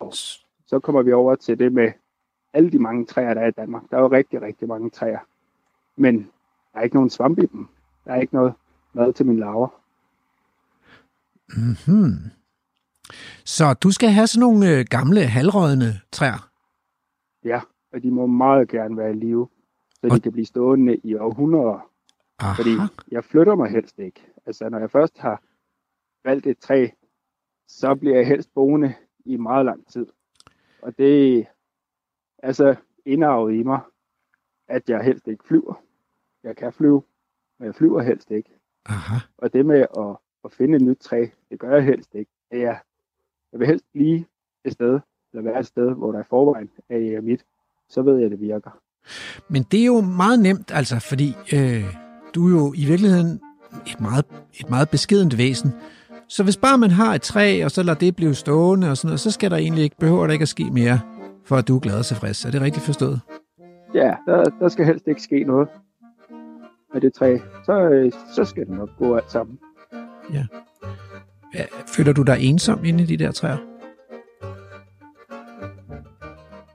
Og 0.00 0.12
så 0.66 0.80
kommer 0.82 1.02
vi 1.02 1.12
over 1.12 1.34
til 1.34 1.58
det 1.58 1.72
med 1.72 1.92
alle 2.52 2.72
de 2.72 2.78
mange 2.78 3.06
træer, 3.06 3.34
der 3.34 3.40
er 3.40 3.48
i 3.48 3.50
Danmark. 3.50 3.82
Der 3.90 3.96
er 3.96 4.00
jo 4.00 4.08
rigtig, 4.12 4.42
rigtig 4.42 4.68
mange 4.68 4.90
træer. 4.90 5.18
Men 5.96 6.30
der 6.72 6.78
er 6.78 6.82
ikke 6.82 6.96
nogen 6.96 7.10
svamp 7.10 7.38
i 7.38 7.46
dem. 7.46 7.68
Der 8.06 8.12
er 8.12 8.20
ikke 8.20 8.34
noget 8.34 8.54
mad 8.92 9.12
til 9.12 9.26
mine 9.26 9.40
larver. 9.40 9.68
Hmm. 11.86 12.30
Så 13.44 13.74
du 13.74 13.90
skal 13.90 14.08
have 14.08 14.26
sådan 14.26 14.40
nogle 14.40 14.70
øh, 14.78 14.84
gamle, 14.90 15.20
halvrådne 15.26 16.00
træer. 16.12 16.50
Ja, 17.44 17.60
og 17.92 18.02
de 18.02 18.10
må 18.10 18.26
meget 18.26 18.68
gerne 18.68 18.96
være 18.96 19.10
i 19.10 19.14
live, 19.14 19.48
så 19.94 20.06
Og- 20.06 20.16
de 20.16 20.20
kan 20.20 20.32
blive 20.32 20.46
stående 20.46 20.96
i 20.96 21.14
århundreder. 21.14 21.90
Aha. 22.38 22.62
Fordi 22.62 22.70
jeg 23.10 23.24
flytter 23.24 23.54
mig 23.54 23.70
helst 23.70 23.98
ikke. 23.98 24.26
Altså, 24.46 24.68
når 24.68 24.78
jeg 24.78 24.90
først 24.90 25.18
har 25.18 25.42
valgt 26.24 26.46
et 26.46 26.58
træ, 26.58 26.88
så 27.68 27.94
bliver 27.94 28.16
jeg 28.16 28.26
helst 28.26 28.54
boende 28.54 28.94
i 29.24 29.36
meget 29.36 29.64
lang 29.64 29.86
tid. 29.88 30.06
Og 30.82 30.98
det 30.98 31.38
er 31.38 31.44
altså 32.42 32.74
indarvet 33.04 33.54
i 33.54 33.62
mig, 33.62 33.80
at 34.68 34.88
jeg 34.88 35.04
helst 35.04 35.28
ikke 35.28 35.44
flyver. 35.44 35.74
Jeg 36.44 36.56
kan 36.56 36.72
flyve, 36.72 37.02
men 37.58 37.66
jeg 37.66 37.74
flyver 37.74 38.02
helst 38.02 38.30
ikke. 38.30 38.50
Aha. 38.86 39.16
Og 39.38 39.52
det 39.52 39.66
med 39.66 39.80
at, 39.98 40.16
at 40.44 40.52
finde 40.52 40.76
et 40.76 40.82
nyt 40.82 40.98
træ, 40.98 41.26
det 41.50 41.58
gør 41.58 41.74
jeg 41.74 41.84
helst 41.84 42.14
ikke. 42.14 42.30
Er, 42.50 42.76
jeg 43.52 43.60
vil 43.60 43.66
helst 43.66 43.84
blive 43.92 44.24
et 44.64 44.72
sted, 44.72 45.00
eller 45.32 45.42
være 45.42 45.60
et 45.60 45.66
sted, 45.66 45.90
hvor 45.94 46.12
der 46.12 46.20
i 46.20 46.24
forvejen 46.28 46.70
er 46.90 47.20
mit. 47.20 47.44
Så 47.88 48.02
ved 48.02 48.16
jeg, 48.16 48.24
at 48.24 48.30
det 48.30 48.40
virker. 48.40 48.70
Men 49.48 49.62
det 49.62 49.80
er 49.80 49.86
jo 49.86 50.00
meget 50.00 50.40
nemt, 50.40 50.70
altså, 50.74 51.06
fordi 51.08 51.34
øh, 51.52 51.84
du 52.34 52.46
er 52.46 52.50
jo 52.50 52.72
i 52.76 52.84
virkeligheden 52.84 53.40
et 53.86 54.00
meget, 54.00 54.24
et 54.60 54.70
meget 54.70 54.90
beskedent 54.90 55.38
væsen, 55.38 55.72
Så 56.28 56.42
hvis 56.42 56.56
bare 56.56 56.78
man 56.78 56.90
har 56.90 57.14
et 57.14 57.22
træ, 57.22 57.64
og 57.64 57.70
så 57.70 57.82
lader 57.82 57.98
det 57.98 58.16
blive 58.16 58.34
stående 58.34 58.90
og 58.90 58.96
sådan 58.96 59.08
noget, 59.08 59.20
så 59.20 59.30
skal 59.30 59.50
der 59.50 59.56
egentlig 59.56 59.84
ikke, 59.84 59.96
behøver 59.98 60.26
der 60.26 60.32
ikke 60.32 60.42
at 60.42 60.48
ske 60.48 60.70
mere, 60.72 61.00
for 61.44 61.56
at 61.56 61.68
du 61.68 61.76
er 61.76 61.80
glad 61.80 61.98
og 61.98 62.06
tilfreds. 62.06 62.44
Er 62.44 62.50
det 62.50 62.60
rigtigt 62.60 62.84
forstået? 62.84 63.20
Ja, 63.94 64.16
der, 64.26 64.44
der 64.44 64.68
skal 64.68 64.86
helst 64.86 65.08
ikke 65.08 65.22
ske 65.22 65.44
noget 65.44 65.68
med 66.96 67.00
det 67.00 67.14
træ. 67.14 67.38
Så, 67.64 67.90
øh, 67.90 68.12
så 68.34 68.44
skal 68.44 68.66
det 68.66 68.76
nok 68.76 68.88
gå 68.98 69.16
alt 69.16 69.30
sammen. 69.30 69.58
Ja, 70.32 70.44
Føler 71.96 72.12
du 72.12 72.22
dig 72.22 72.36
ensom 72.40 72.84
inde 72.84 73.02
i 73.02 73.06
de 73.06 73.16
der 73.16 73.32
træer? 73.32 73.56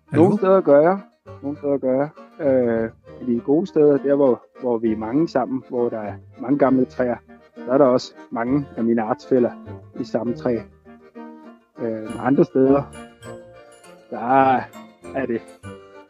Hallo? 0.10 0.24
Nogle 0.24 0.38
steder 0.38 0.62
gør 0.62 0.82
jeg. 0.82 1.00
Nogle 1.44 1.58
steder 1.58 1.78
gør 1.78 1.96
jeg. 2.02 2.10
Øh, 2.48 2.90
de 3.28 3.40
gode 3.40 3.68
steder, 3.68 3.98
der 3.98 4.16
hvor, 4.16 4.44
hvor 4.62 4.78
vi 4.78 4.92
er 4.92 4.98
mange 4.98 5.28
sammen, 5.28 5.64
hvor 5.70 5.90
der 5.90 6.00
er 6.00 6.14
mange 6.42 6.58
gamle 6.58 6.86
træer, 6.86 7.18
der 7.56 7.74
er 7.74 7.78
der 7.78 7.86
også 7.86 8.14
mange 8.32 8.66
af 8.78 8.84
mine 8.84 9.02
artsfælder 9.02 9.52
i 10.00 10.04
samme 10.04 10.36
træ. 10.36 10.58
Øh, 11.80 12.28
andre 12.28 12.46
steder, 12.46 12.84
der 14.10 14.56
er 15.16 15.26
det 15.26 15.42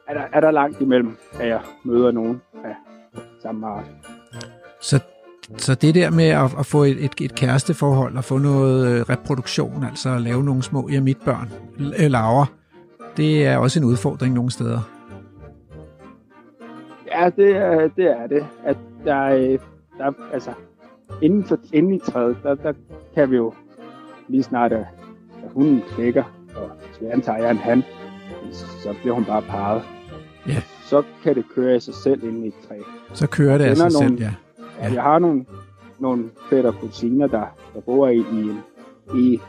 er 0.08 0.14
der, 0.14 0.28
er 0.34 0.40
der 0.40 0.52
langt 0.52 0.82
imellem, 0.82 1.18
at 1.40 1.48
jeg 1.48 1.62
møder 1.84 2.12
nogen 2.12 2.42
af 2.64 2.76
samme 3.42 3.68
art. 3.68 4.01
Så, 4.82 5.00
så 5.58 5.76
det 5.76 5.96
der 5.96 6.10
med 6.10 6.28
at, 6.28 6.50
at 6.60 6.66
få 6.66 6.84
et, 6.84 7.06
et, 7.06 7.12
et 7.22 7.36
kæresteforhold 7.36 8.18
og 8.18 8.24
få 8.24 8.38
noget 8.38 8.88
øh, 8.88 9.02
reproduktion, 9.10 9.84
altså 9.84 10.10
at 10.10 10.22
lave 10.22 10.44
nogle 10.44 10.64
små 10.64 10.90
jamitbørn, 10.90 11.52
øh, 11.80 12.12
laver, 12.12 12.46
det 13.18 13.46
er 13.48 13.58
også 13.58 13.80
en 13.80 13.86
udfordring 13.86 14.34
nogle 14.34 14.52
steder. 14.52 14.80
Ja, 17.08 17.30
det 17.36 17.56
er 17.56 17.88
det. 17.96 18.06
Er 18.06 18.28
det. 18.28 18.46
At 18.66 18.78
der, 19.06 19.16
er, 19.16 19.58
der 19.98 20.06
er, 20.06 20.12
altså, 20.34 20.54
inden, 21.22 21.44
for, 21.44 21.58
inden 21.74 21.94
i 21.94 22.00
træet, 22.00 22.38
der, 22.44 22.56
der 22.56 22.74
kan 23.16 23.32
vi 23.32 23.36
jo 23.36 23.54
lige 24.28 24.44
snart, 24.44 24.72
at, 24.74 24.86
hunden 25.54 25.82
knækker, 25.96 26.24
og 26.56 26.70
hvis 26.88 27.02
vi 27.02 27.06
antager, 27.06 27.36
at 27.36 27.42
jeg 27.42 27.48
er 27.48 27.52
en 27.52 27.58
han, 27.58 27.84
så 28.84 28.96
bliver 29.02 29.16
hun 29.16 29.26
bare 29.26 29.42
parret. 29.42 29.82
Ja. 30.48 30.62
Så 30.86 31.04
kan 31.24 31.36
det 31.36 31.46
køre 31.56 31.76
i 31.76 31.80
sig 31.80 31.94
selv 31.94 32.24
inde 32.24 32.46
i 32.46 32.48
et 32.48 32.54
træ. 32.68 32.76
Så 33.14 33.28
kører 33.28 33.58
det 33.58 33.66
af 33.66 33.78
sig 33.78 33.92
selv, 33.92 34.02
nogle- 34.04 34.18
ja. 34.24 34.32
Ja. 34.82 34.88
Ja. 34.88 34.94
Jeg 34.94 35.04
har 35.04 35.20
nogle, 35.20 35.46
nogle 36.00 36.30
fætter 36.50 36.72
kusiner, 36.72 37.28
der, 37.28 37.46
der 37.74 37.82
bor 37.82 38.08
i, 38.08 38.18
i, 38.18 38.52
i 39.16 39.40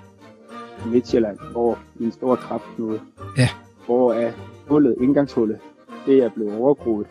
Midtjylland, 0.87 1.39
hvor 1.53 1.79
i 2.01 2.05
en 2.05 2.13
stor 2.13 2.37
kraftknude, 2.37 3.01
Ja. 3.39 3.49
hvor 3.87 4.13
er 4.13 4.33
hullet, 4.69 4.97
indgangshullet, 5.01 5.59
det 6.07 6.19
er 6.19 6.29
blevet 6.29 6.55
overgroet. 6.57 7.07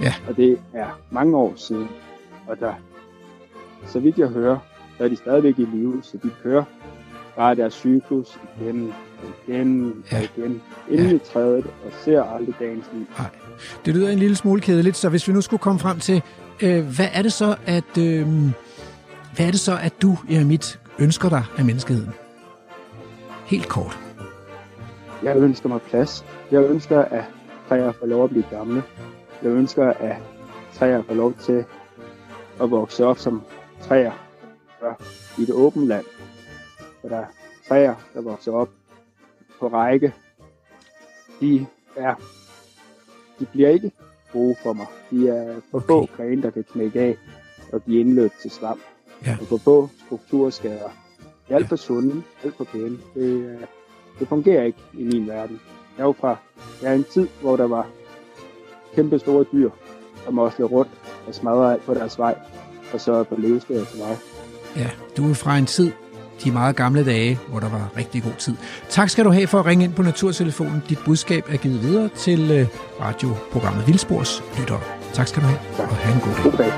Ja. 0.00 0.14
Og 0.28 0.36
det 0.36 0.60
er 0.72 1.00
mange 1.10 1.36
år 1.36 1.52
siden. 1.56 1.88
Og 2.48 2.60
der, 2.60 2.72
så 3.86 4.00
vidt 4.00 4.18
jeg 4.18 4.28
hører, 4.28 4.58
så 4.98 5.04
er 5.04 5.08
de 5.08 5.16
stadigvæk 5.16 5.58
i 5.58 5.64
live, 5.64 5.98
så 6.02 6.16
de 6.22 6.30
kører 6.42 6.64
bare 7.36 7.54
deres 7.54 7.74
cyklus 7.74 8.38
igen 8.60 8.92
og 9.22 9.28
igen 9.48 10.04
Ja. 10.12 10.16
og 10.18 10.22
igen, 10.24 10.62
inden 10.90 11.06
Ja. 11.10 11.14
i 11.14 11.18
træet, 11.18 11.66
og 11.66 11.92
ser 11.92 12.22
aldrig 12.22 12.54
dagens 12.58 12.90
liv. 12.92 13.06
Det 13.84 13.94
lyder 13.94 14.10
en 14.10 14.18
lille 14.18 14.36
smule 14.36 14.60
kedeligt, 14.60 14.96
så 14.96 15.08
hvis 15.08 15.28
vi 15.28 15.32
nu 15.32 15.40
skulle 15.40 15.60
komme 15.60 15.80
frem 15.80 15.98
til, 15.98 16.22
øh, 16.62 16.84
hvad 16.96 17.08
er 17.12 17.22
det 17.22 17.32
så, 17.32 17.56
at, 17.66 17.98
øh, 17.98 18.26
hvad 19.36 19.46
er 19.46 19.50
det 19.50 19.60
så, 19.60 19.78
at 19.82 20.02
du, 20.02 20.18
mit 20.28 20.78
ønsker 20.98 21.28
dig 21.28 21.44
af 21.58 21.64
menneskeheden? 21.64 22.12
Helt 23.46 23.68
kort. 23.68 23.98
Jeg 25.22 25.36
ønsker 25.36 25.68
mig 25.68 25.80
plads. 25.80 26.24
Jeg 26.50 26.62
ønsker, 26.62 27.00
at 27.00 27.24
træer 27.68 27.92
får 27.92 28.06
lov 28.06 28.24
at 28.24 28.30
blive 28.30 28.44
gamle. 28.50 28.82
Jeg 29.42 29.50
ønsker, 29.50 29.92
at 29.92 30.16
træer 30.74 31.02
får 31.02 31.14
lov 31.14 31.34
til 31.34 31.64
at 32.62 32.70
vokse 32.70 33.04
op 33.06 33.18
som 33.18 33.42
træer 33.82 34.12
i 35.38 35.44
det 35.44 35.54
åbne 35.54 35.86
land. 35.86 36.04
Så 37.02 37.08
der 37.08 37.16
er 37.16 37.26
træer, 37.68 37.94
der 38.14 38.20
vokser 38.20 38.52
op 38.52 38.68
på 39.60 39.68
række. 39.68 40.14
De 41.40 41.66
er, 41.96 42.14
de 43.40 43.46
bliver 43.52 43.68
ikke 43.68 43.90
gode 44.32 44.56
for 44.62 44.72
mig. 44.72 44.86
De 45.10 45.28
er 45.28 45.54
for 45.70 45.78
Okay. 45.78 45.86
få 45.86 46.08
grene, 46.16 46.42
der 46.42 46.50
kan 46.50 46.64
knække 46.72 47.00
af 47.00 47.16
og 47.72 47.82
blive 47.82 48.00
indløbt 48.00 48.34
til 48.42 48.50
svamp. 48.50 48.80
Ja. 49.26 49.36
Og 49.40 49.46
for 49.46 49.56
få 49.56 49.88
strukturskader. 50.06 50.88
De 51.48 51.52
er 51.52 51.56
alt 51.56 51.68
for 51.68 51.76
sunde, 51.76 52.22
alt 52.44 52.56
for 52.56 52.64
pæne. 52.64 52.98
Det, 53.14 53.44
er- 53.62 53.66
det 54.18 54.28
fungerer 54.28 54.64
ikke 54.64 54.78
i 54.94 55.04
min 55.04 55.28
verden. 55.28 55.60
Jeg 55.96 56.02
er 56.02 56.06
jo 56.06 56.12
fra 56.20 56.36
jeg 56.82 56.90
er 56.90 56.94
en 56.94 57.04
tid, 57.04 57.28
hvor 57.40 57.56
der 57.56 57.66
var 57.66 57.86
kæmpe 58.94 59.18
store 59.18 59.44
dyr, 59.52 59.70
der 60.24 60.30
måste 60.30 60.62
rundt 60.62 60.90
og 61.26 61.34
smadre 61.34 61.72
alt 61.72 61.82
på 61.82 61.94
deres 61.94 62.18
vej, 62.18 62.38
og 62.92 63.00
så 63.00 63.24
på 63.24 63.34
levesteder 63.38 63.84
til 63.84 63.98
mig. 63.98 64.16
Ja, 64.76 64.90
du 65.16 65.30
er 65.30 65.34
fra 65.34 65.58
en 65.58 65.66
tid, 65.66 65.92
de 66.44 66.50
meget 66.50 66.76
gamle 66.76 67.04
dage, 67.04 67.38
hvor 67.48 67.60
der 67.60 67.68
var 67.68 67.90
rigtig 67.96 68.22
god 68.22 68.32
tid. 68.38 68.54
Tak 68.88 69.08
skal 69.08 69.24
du 69.24 69.30
have 69.30 69.46
for 69.46 69.58
at 69.58 69.66
ringe 69.66 69.84
ind 69.84 69.94
på 69.94 70.02
Naturtelefonen. 70.02 70.82
Dit 70.88 70.98
budskab 71.04 71.44
er 71.48 71.56
givet 71.56 71.82
videre 71.82 72.08
til 72.16 72.50
øh, 72.50 72.66
radioprogrammet 73.00 73.86
Vildspors 73.86 74.42
lyttere. 74.58 74.80
Tak 75.12 75.26
skal 75.26 75.42
du 75.42 75.46
have, 75.46 75.58
og 75.78 75.96
have 75.96 76.14
en 76.14 76.20
god 76.20 76.34
dag. 76.34 76.42
God 76.42 76.52
dag. 76.58 76.72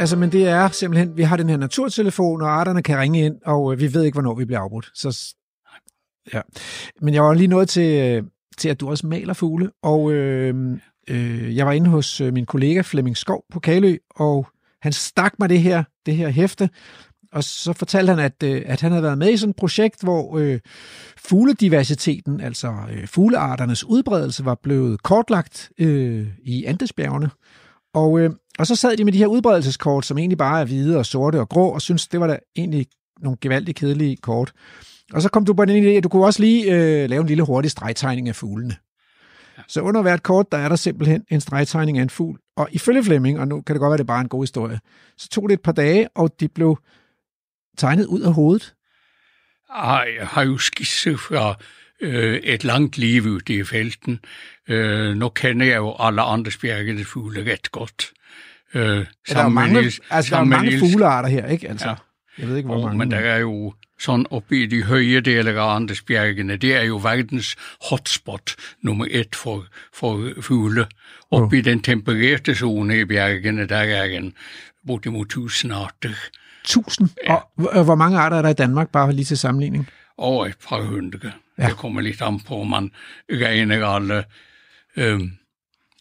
Altså, 0.00 0.16
men 0.16 0.32
det 0.32 0.48
er 0.48 0.68
simpelthen, 0.68 1.16
vi 1.16 1.22
har 1.22 1.36
den 1.36 1.48
her 1.48 1.56
naturtelefon, 1.56 2.42
og 2.42 2.48
arterne 2.48 2.82
kan 2.82 2.98
ringe 2.98 3.24
ind, 3.24 3.34
og 3.46 3.72
øh, 3.72 3.80
vi 3.80 3.94
ved 3.94 4.04
ikke, 4.04 4.16
hvornår 4.16 4.34
vi 4.34 4.44
bliver 4.44 4.60
afbrudt. 4.60 4.90
Så, 4.94 5.34
ja. 6.34 6.40
Men 7.00 7.14
jeg 7.14 7.22
var 7.22 7.34
lige 7.34 7.48
nået 7.48 7.68
til, 7.68 8.00
øh, 8.00 8.22
til, 8.60 8.68
at 8.68 8.80
du 8.80 8.90
også 8.90 9.06
maler 9.06 9.34
fugle, 9.34 9.70
og 9.82 10.12
øh, 10.12 10.78
øh, 11.08 11.56
jeg 11.56 11.66
var 11.66 11.72
inde 11.72 11.90
hos 11.90 12.20
øh, 12.20 12.32
min 12.32 12.46
kollega 12.46 12.80
Flemming 12.80 13.16
Skov 13.16 13.44
på 13.52 13.60
Kalø, 13.60 13.96
og 14.10 14.46
han 14.82 14.92
stak 14.92 15.34
mig 15.38 15.48
det 15.48 15.60
her, 15.60 15.84
det 16.06 16.16
her 16.16 16.28
hæfte, 16.28 16.68
og 17.32 17.44
så 17.44 17.72
fortalte 17.72 18.10
han, 18.10 18.18
at, 18.18 18.42
øh, 18.44 18.62
at 18.66 18.80
han 18.80 18.92
havde 18.92 19.02
været 19.02 19.18
med 19.18 19.32
i 19.32 19.36
sådan 19.36 19.50
et 19.50 19.56
projekt, 19.56 20.02
hvor 20.02 20.38
øh, 20.38 20.60
fuglediversiteten, 21.16 22.40
altså 22.40 22.72
øh, 22.92 23.06
fuglearternes 23.08 23.84
udbredelse, 23.84 24.44
var 24.44 24.58
blevet 24.62 25.02
kortlagt 25.02 25.70
øh, 25.78 26.26
i 26.42 26.64
Andesbjergene. 26.64 27.30
Og, 27.94 28.20
øh, 28.20 28.30
og 28.58 28.66
så 28.66 28.76
sad 28.76 28.96
de 28.96 29.04
med 29.04 29.12
de 29.12 29.18
her 29.18 29.26
udbredelseskort, 29.26 30.06
som 30.06 30.18
egentlig 30.18 30.38
bare 30.38 30.60
er 30.60 30.64
hvide 30.64 30.98
og 30.98 31.06
sorte 31.06 31.40
og 31.40 31.48
grå, 31.48 31.68
og 31.68 31.82
synes 31.82 32.08
det 32.08 32.20
var 32.20 32.26
da 32.26 32.38
egentlig 32.56 32.86
nogle 33.20 33.38
gevaldigt 33.40 33.78
kedelige 33.78 34.16
kort. 34.16 34.52
Og 35.12 35.22
så 35.22 35.28
kom 35.28 35.44
du 35.44 35.54
på 35.54 35.64
den 35.64 35.84
idé, 35.84 35.88
at 35.88 36.04
du 36.04 36.08
kunne 36.08 36.24
også 36.24 36.40
lige 36.42 36.64
øh, 36.74 37.10
lave 37.10 37.20
en 37.20 37.26
lille 37.26 37.42
hurtig 37.42 37.70
stregtegning 37.70 38.28
af 38.28 38.36
fuglene. 38.36 38.76
Så 39.68 39.80
under 39.80 40.02
hvert 40.02 40.22
kort, 40.22 40.46
der 40.52 40.58
er 40.58 40.68
der 40.68 40.76
simpelthen 40.76 41.24
en 41.30 41.40
stregtegning 41.40 41.98
af 41.98 42.02
en 42.02 42.10
fugl. 42.10 42.38
Og 42.56 42.68
ifølge 42.72 43.04
Flemming, 43.04 43.40
og 43.40 43.48
nu 43.48 43.60
kan 43.62 43.74
det 43.74 43.80
godt 43.80 43.90
være, 43.90 43.96
det 43.98 44.04
er 44.04 44.06
bare 44.06 44.20
en 44.20 44.28
god 44.28 44.42
historie, 44.42 44.80
så 45.18 45.28
tog 45.28 45.48
det 45.48 45.54
et 45.54 45.62
par 45.62 45.72
dage, 45.72 46.08
og 46.14 46.30
de 46.40 46.48
blev 46.48 46.78
tegnet 47.78 48.06
ud 48.06 48.20
af 48.20 48.32
hovedet. 48.32 48.74
Jeg 50.18 50.26
har 50.26 50.42
jo 50.42 50.58
skisser 50.58 51.16
fra 51.16 51.54
øh, 52.00 52.34
et 52.36 52.64
langt 52.64 52.98
liv 52.98 53.22
ute 53.22 53.54
i 53.54 53.64
felten. 53.64 54.18
Øh, 54.68 55.16
nu 55.16 55.28
kender 55.28 55.66
jeg 55.66 55.76
jo 55.76 55.96
alle 55.98 56.22
andre 56.22 56.50
spjærkede 56.50 57.04
fugle 57.04 57.52
ret 57.52 57.70
godt. 57.72 58.10
Øh, 58.74 58.82
Ja, 58.82 59.34
der 59.34 59.40
er 59.44 59.48
mange, 59.48 59.80
Niels- 59.80 59.98
altså, 60.10 60.34
der 60.34 60.40
er 60.40 60.44
mange 60.44 60.70
Niels- 60.70 60.80
fuglearter 60.80 61.28
her, 61.28 61.46
ikke? 61.46 61.68
Altså, 61.68 61.88
Ja. 61.88 61.94
Jeg 62.38 62.48
ved 62.48 62.56
ikke, 62.56 62.66
hvor 62.66 62.76
Og, 62.76 62.82
mange. 62.82 62.98
men 62.98 63.10
der 63.10 63.16
er 63.16 63.38
jo 63.38 63.74
sådan 64.00 64.26
oppe 64.30 64.62
i 64.62 64.66
de 64.66 64.82
høje 64.82 65.20
dele 65.20 65.50
af 65.60 65.74
Andesbjergene, 65.76 66.56
det 66.56 66.74
er 66.76 66.82
jo 66.82 66.96
verdens 66.96 67.56
hotspot 67.90 68.56
nummer 68.82 69.06
et 69.10 69.36
for, 69.36 69.66
for 69.94 70.28
fugle. 70.40 70.86
Oppe 71.30 71.58
i 71.58 71.60
den 71.60 71.82
tempererte 71.82 72.54
zone 72.54 73.00
i 73.00 73.04
bjergene, 73.04 73.66
der 73.68 73.76
er 73.76 74.04
en 74.04 74.32
bortimod 74.86 75.26
tusind 75.26 75.72
arter. 75.72 76.14
Tusind. 76.64 77.08
Ja. 77.26 77.34
Og 77.34 77.84
hvor- 77.84 77.94
mange 77.94 78.18
arter 78.18 78.36
er 78.36 78.42
der 78.42 78.48
i 78.48 78.54
Danmark, 78.54 78.88
bare 78.92 79.12
lige 79.12 79.24
til 79.24 79.38
sammenligning? 79.38 79.88
over 80.18 80.46
et 80.46 80.56
par 80.68 80.82
hundre. 80.82 81.32
Ja. 81.58 81.66
Det 81.66 81.76
kommer 81.76 82.00
lidt 82.00 82.22
an 82.22 82.40
på, 82.40 82.60
om 82.60 82.66
man 82.66 82.90
regner 83.30 83.86
alle 83.86 84.24
øhm, 84.96 85.30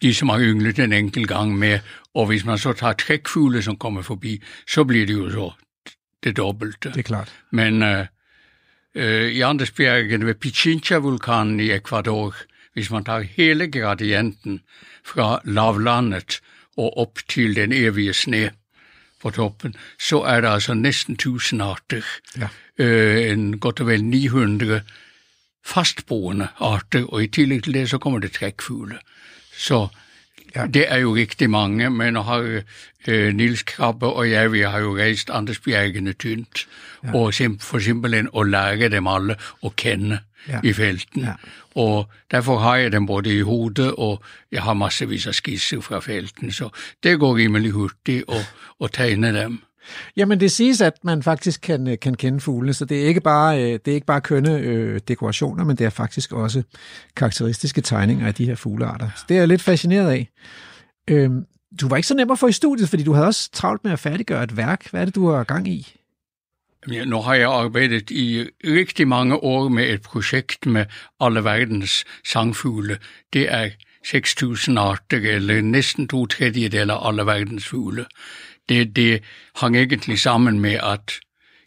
de, 0.02 0.14
som 0.14 0.30
har 0.30 0.40
ynglet 0.40 0.80
en 0.80 0.94
enkelt 0.94 1.28
gang 1.28 1.58
med. 1.58 1.80
Og 2.16 2.26
hvis 2.26 2.46
man 2.46 2.58
så 2.58 2.74
tager 2.74 2.94
trækfugle, 2.94 3.62
som 3.62 3.76
kommer 3.78 4.02
forbi, 4.02 4.44
så 4.68 4.84
bliver 4.84 5.06
det 5.06 5.14
jo 5.14 5.30
så 5.32 5.52
det 6.24 6.38
dobbelte. 6.38 6.90
Det 6.90 6.98
er 6.98 7.04
klart. 7.04 7.34
Men 7.52 7.84
øh, 7.84 8.06
øh, 8.96 9.32
i 9.32 9.42
Andesbjergen 9.42 10.26
ved 10.26 10.36
Pichincha-vulkanen 10.36 11.60
i 11.60 11.72
Ecuador, 11.72 12.36
hvis 12.74 12.92
man 12.92 13.04
tager 13.04 13.20
hele 13.20 13.72
gradienten 13.72 14.62
fra 15.06 15.42
lavlandet 15.44 16.40
og 16.78 16.98
op 16.98 17.20
til 17.30 17.56
den 17.56 17.74
evige 17.74 18.14
sne 18.14 18.52
på 19.22 19.30
toppen, 19.30 19.76
så 20.00 20.22
er 20.22 20.42
der 20.42 20.50
altså 20.50 20.74
næsten 20.74 21.14
1000 21.14 21.62
arter. 21.62 22.02
Ja. 22.38 22.48
Øh, 22.78 23.32
en 23.32 23.60
godt 23.60 23.80
og 23.80 23.88
vel 23.88 24.04
900 24.04 24.82
fastboende 25.66 26.48
arter, 26.60 27.06
og 27.06 27.24
i 27.24 27.28
tillæg 27.28 27.64
til 27.64 27.74
det, 27.74 27.90
så 27.90 27.98
kommer 27.98 28.20
det 28.20 28.32
trækfugle. 28.32 29.00
Så 29.58 29.88
Ja. 30.56 30.66
Det 30.66 30.86
er 30.88 30.98
jo 30.98 31.16
rigtig 31.16 31.50
mange, 31.50 31.90
men 31.90 32.16
har 32.16 32.62
øh, 33.08 33.34
Nils 33.34 33.64
Krabbe 33.64 34.06
og 34.06 34.32
jeg, 34.32 34.52
vi 34.52 34.62
har 34.62 34.80
jo 34.80 34.98
rejst 34.98 35.30
Anders 35.30 35.60
Bjergene 35.60 36.14
tynt, 36.14 36.68
ja. 37.04 37.16
og 37.16 37.34
sim, 37.34 37.60
for 37.60 37.80
simpelthen 37.80 38.30
at 38.38 38.48
lære 38.48 38.90
dem 38.90 39.08
alle 39.08 39.36
at 39.66 39.76
kende 39.76 40.20
ja. 40.48 40.60
i 40.64 40.74
felten. 40.74 41.22
Ja. 41.22 41.34
Og 41.76 42.10
derfor 42.32 42.58
har 42.58 42.76
jeg 42.76 42.92
dem 42.92 43.06
både 43.06 43.38
i 43.38 43.42
hovedet, 43.42 43.94
og 43.98 44.24
jeg 44.52 44.64
har 44.64 44.74
massevis 44.74 45.28
af 45.28 45.36
skisser 45.36 45.82
fra 45.82 46.00
felten, 46.00 46.52
så 46.52 46.70
det 47.04 47.20
går 47.20 47.38
rimelig 47.38 47.72
hurtigt 47.72 48.24
at, 48.30 48.54
at 48.84 48.92
tegne 48.92 49.42
dem. 49.42 49.62
Jamen 50.18 50.40
det 50.40 50.52
siges, 50.52 50.82
at 50.82 50.94
man 51.04 51.24
faktisk 51.24 51.62
kan, 51.62 51.88
øh, 51.88 52.00
kan 52.00 52.16
kende 52.16 52.40
fuglene, 52.40 52.74
så 52.74 52.86
det 52.86 53.04
er 53.04 53.08
ikke 53.08 53.22
bare, 53.22 53.64
øh, 53.64 53.80
det 53.86 53.88
er 53.88 53.96
ikke 53.96 54.08
bare 54.08 54.22
kønne 54.22 54.58
øh, 54.58 55.00
dekorationer, 55.08 55.64
men 55.64 55.78
det 55.78 55.86
er 55.86 55.90
faktisk 55.90 56.34
også 56.34 56.64
karakteristiske 57.16 57.82
tegninger 57.82 58.28
af 58.28 58.34
de 58.34 58.46
her 58.46 58.56
fuglearter. 58.56 59.10
Så 59.16 59.24
det 59.30 59.36
er 59.36 59.42
jeg 59.42 59.48
lidt 59.48 59.62
fascineret 59.62 60.12
af. 60.12 60.30
Øhm, 61.08 61.46
du 61.82 61.88
var 61.88 61.96
ikke 61.96 62.08
så 62.08 62.16
nem 62.16 62.32
at 62.32 62.40
få 62.40 62.48
i 62.48 62.52
studiet, 62.52 62.90
fordi 62.90 63.04
du 63.04 63.14
havde 63.14 63.28
også 63.28 63.50
travlt 63.52 63.84
med 63.84 63.92
at 63.92 64.00
færdiggøre 64.00 64.44
et 64.44 64.58
værk. 64.58 64.90
Hvad 64.92 65.02
er 65.02 65.06
det, 65.06 65.16
du 65.16 65.30
har 65.30 65.44
gang 65.44 65.68
i? 65.68 65.96
Ja, 66.92 67.06
nu 67.06 67.22
har 67.22 67.34
jeg 67.34 67.50
arbejdet 67.50 68.12
i 68.12 68.46
rigtig 68.64 69.08
mange 69.08 69.36
år 69.36 69.70
med 69.70 69.90
et 69.90 70.02
projekt 70.02 70.66
med 70.66 70.86
alle 71.20 71.44
verdens 71.44 72.06
sangfugle. 72.26 72.98
Det 73.34 73.54
er 73.54 73.70
6.000 74.08 74.80
arter, 74.80 75.36
eller 75.36 75.62
næsten 75.62 76.08
to 76.08 76.26
tredjedel 76.26 76.90
af 76.90 77.08
alle 77.08 77.26
verdens 77.26 77.68
fugle 77.68 78.06
det, 78.70 78.96
det 78.96 79.24
hang 79.56 79.76
egentlig 79.76 80.20
sammen 80.20 80.60
med, 80.60 80.80
at 80.84 81.20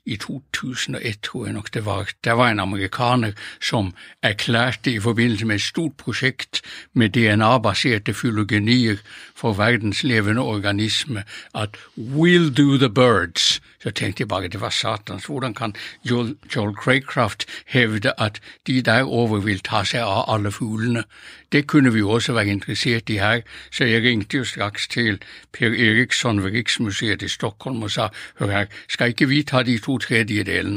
i 0.06 0.16
2001, 0.16 1.20
tror 1.22 1.44
jeg 1.44 1.54
nok 1.54 1.74
det 1.74 1.84
var, 1.84 2.08
der 2.24 2.32
var 2.32 2.50
en 2.50 2.60
amerikaner, 2.60 3.32
som 3.60 3.94
erklærte 4.22 4.92
i 4.92 5.00
forbindelse 5.00 5.46
med 5.46 5.54
et 5.54 5.62
stort 5.62 5.92
projekt 5.96 6.62
med 6.92 7.08
DNA-baserede 7.08 8.14
filogenier 8.14 8.96
for 9.36 9.52
verdens 9.52 10.02
levende 10.02 10.40
organisme, 10.40 11.24
at 11.54 11.68
we'll 11.98 12.54
do 12.54 12.76
the 12.76 12.90
birds. 12.90 13.60
Så 13.82 13.90
tænkte 13.90 14.20
jeg 14.20 14.28
bare, 14.28 14.48
det 14.48 14.60
var 14.60 14.70
satans. 14.70 15.24
Hvordan 15.26 15.54
kan 15.54 15.74
Joel, 16.10 16.36
Joel 16.56 16.76
Craycraft 16.76 17.46
hævde, 17.66 18.12
at 18.18 18.40
de 18.66 18.82
derovre 18.82 19.44
vil 19.44 19.60
tage 19.60 19.86
sig 19.86 20.02
af 20.02 20.34
alle 20.34 20.52
fuglene? 20.52 21.04
Det 21.52 21.66
kunne 21.66 21.92
vi 21.92 21.98
jo 21.98 22.10
også 22.10 22.32
være 22.32 22.46
interesseret 22.46 23.08
i 23.08 23.12
her, 23.12 23.40
så 23.72 23.84
jeg 23.84 24.02
ringte 24.02 24.36
jo 24.36 24.44
straks 24.44 24.88
til 24.88 25.22
Per 25.52 25.68
Eriksson 25.68 26.44
ved 26.44 26.52
Riksmuseet 26.52 27.22
i 27.22 27.28
Stockholm 27.28 27.82
og 27.82 27.90
sagde, 27.90 28.10
hør 28.38 28.50
her, 28.50 28.66
skal 28.88 29.08
ikke 29.08 29.28
vi 29.28 29.42
tage 29.42 29.64
de 29.64 29.78
to 29.78 29.91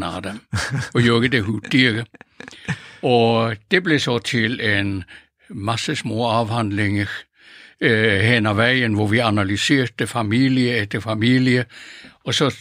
af 0.04 0.22
dem 0.24 0.40
og 0.94 1.02
gøre 1.02 1.28
det 1.28 1.44
hurtigere? 1.44 2.06
Og 3.02 3.56
det 3.72 3.84
blev 3.84 4.00
så 4.00 4.20
til 4.20 4.62
en 4.62 5.04
masse 5.50 5.96
små 5.96 6.26
afhandlinger 6.26 7.08
øh, 7.82 8.20
hen 8.20 8.46
ad 8.46 8.54
vejen, 8.54 8.94
hvor 8.94 9.08
vi 9.08 9.20
analyserede 9.20 10.08
familie 10.08 10.78
efter 10.78 11.00
familie, 11.00 11.66
og 12.24 12.34
så 12.34 12.56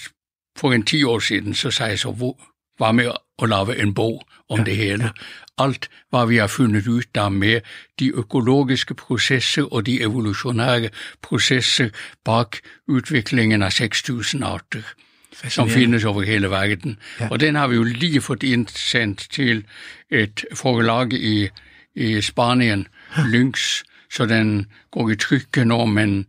for 0.59 0.73
en 0.73 0.83
ti 0.83 1.05
år 1.05 1.19
siden, 1.19 1.55
så 1.55 1.71
sagde 1.71 1.91
jeg 1.91 1.99
så, 1.99 2.35
var 2.79 2.93
med 2.93 3.11
at 3.43 3.49
lave 3.49 3.83
en 3.83 3.95
bog 3.95 4.27
om 4.49 4.59
ja, 4.59 4.65
det 4.65 4.77
hele. 4.77 5.05
Ja. 5.05 5.11
Alt, 5.59 5.91
hvad 6.11 6.27
vi 6.27 6.37
har 6.37 6.47
fundet 6.47 6.87
ud 6.87 7.03
der 7.15 7.29
med 7.29 7.61
de 7.99 8.09
økologiske 8.09 8.95
processer 8.95 9.73
og 9.73 9.87
de 9.87 10.01
evolutionære 10.01 10.89
processer 11.23 11.89
bag 12.25 12.47
udviklingen 12.89 13.63
af 13.63 13.81
6.000 13.81 14.45
arter, 14.45 14.83
som 15.49 15.71
findes 15.71 16.05
over 16.05 16.23
hele 16.23 16.51
verden. 16.51 16.99
Ja. 17.21 17.29
Og 17.31 17.41
den 17.41 17.55
har 17.55 17.69
vi 17.69 17.75
jo 17.75 17.83
lige 17.83 18.21
fået 18.21 18.43
indsendt 18.43 19.27
til 19.31 19.65
et 20.11 20.45
forlag 20.55 21.13
i, 21.13 21.49
i 21.95 22.21
Spanien, 22.21 22.87
Lynx, 23.27 23.83
så 24.13 24.27
den 24.27 24.67
går 24.91 25.11
i 25.11 25.17
trykke 25.17 25.65
nå, 25.65 25.85
men 25.85 26.27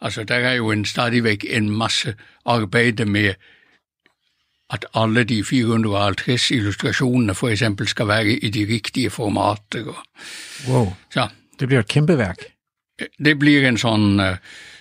altså, 0.00 0.24
der 0.24 0.34
er 0.34 0.52
jo 0.52 0.70
en 0.70 0.84
stadigvæk 0.84 1.44
en 1.48 1.70
masse 1.70 2.14
arbejde 2.46 3.04
med 3.04 3.34
at 4.70 4.86
alle 4.94 5.24
de 5.24 5.44
450 5.44 6.50
illustrationerne 6.50 7.34
for 7.34 7.48
eksempel 7.48 7.88
skal 7.88 8.08
være 8.08 8.26
i 8.26 8.50
de 8.50 8.74
rigtige 8.74 9.10
formater. 9.10 10.04
Wow, 10.68 10.92
så, 11.10 11.28
det 11.60 11.68
bliver 11.68 11.80
et 11.80 11.88
kæmpe 11.88 12.18
værk. 12.18 12.36
Det 13.24 13.38
bliver 13.38 13.68
en 13.68 13.78
sådan, 13.78 14.20
øh, 14.20 14.36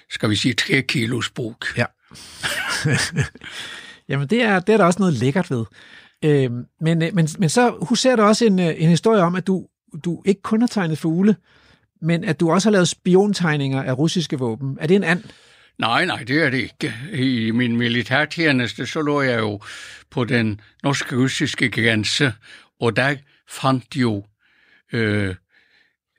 skal 0.09 0.29
vi 0.29 0.35
sige, 0.35 0.53
3 0.53 0.81
kilos 0.81 1.29
bog. 1.29 1.57
Ja. 1.77 1.85
Jamen, 4.09 4.27
det 4.27 4.43
er, 4.43 4.59
det 4.59 4.73
er 4.73 4.77
der 4.77 4.85
også 4.85 4.99
noget 4.99 5.13
lækkert 5.13 5.51
ved. 5.51 5.65
Øhm, 6.25 6.59
øh, 6.59 6.65
men, 6.81 6.99
men, 6.99 7.27
men 7.39 7.49
så 7.49 7.77
husker 7.81 8.15
der 8.15 8.23
også 8.23 8.45
en, 8.45 8.59
øh, 8.59 8.73
en 8.77 8.89
historie 8.89 9.21
om, 9.21 9.35
at 9.35 9.47
du, 9.47 9.67
du 10.05 10.21
ikke 10.25 10.41
kun 10.41 10.61
har 10.61 10.67
tegnet 10.67 10.97
fugle, 10.97 11.35
men 12.01 12.23
at 12.23 12.39
du 12.39 12.51
også 12.51 12.69
har 12.69 12.71
lavet 12.71 12.87
spiontegninger 12.87 13.83
af 13.83 13.97
russiske 13.97 14.39
våben. 14.39 14.77
Er 14.81 14.87
det 14.87 14.95
en 14.95 15.03
and? 15.03 15.23
Nej, 15.77 16.05
nej, 16.05 16.23
det 16.23 16.45
er 16.45 16.49
det 16.49 16.57
ikke. 16.57 16.93
I 17.13 17.51
min 17.51 17.77
militærtjeneste, 17.77 18.85
så 18.85 19.01
lå 19.01 19.21
jeg 19.21 19.39
jo 19.39 19.59
på 20.11 20.25
den 20.25 20.61
norsk-russiske 20.83 21.69
grænse, 21.69 22.33
og 22.79 22.95
der 22.95 23.15
fandt 23.49 23.95
jo 23.95 24.25
øh, 24.93 25.35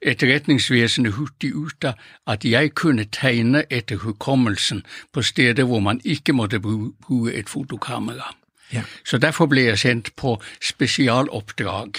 etterretningsvæsenet 0.03 1.13
hurtigt 1.13 1.55
ud 1.55 1.71
af, 1.83 1.95
at 2.27 2.45
jeg 2.45 2.75
kunne 2.75 3.05
tegne 3.13 3.65
efter 3.71 3.97
hukommelsen 3.97 4.87
på 5.13 5.23
steder, 5.23 5.65
hvor 5.65 5.81
man 5.81 6.01
ikke 6.05 6.33
måtte 6.33 6.61
bruge 6.61 7.33
et 7.35 7.49
fotokamera. 7.49 8.37
Ja. 8.73 8.83
Så 9.05 9.19
derfor 9.19 9.47
blev 9.47 9.65
jeg 9.65 9.79
sendt 9.79 10.17
på 10.17 10.43
specialopdrag. 10.63 11.93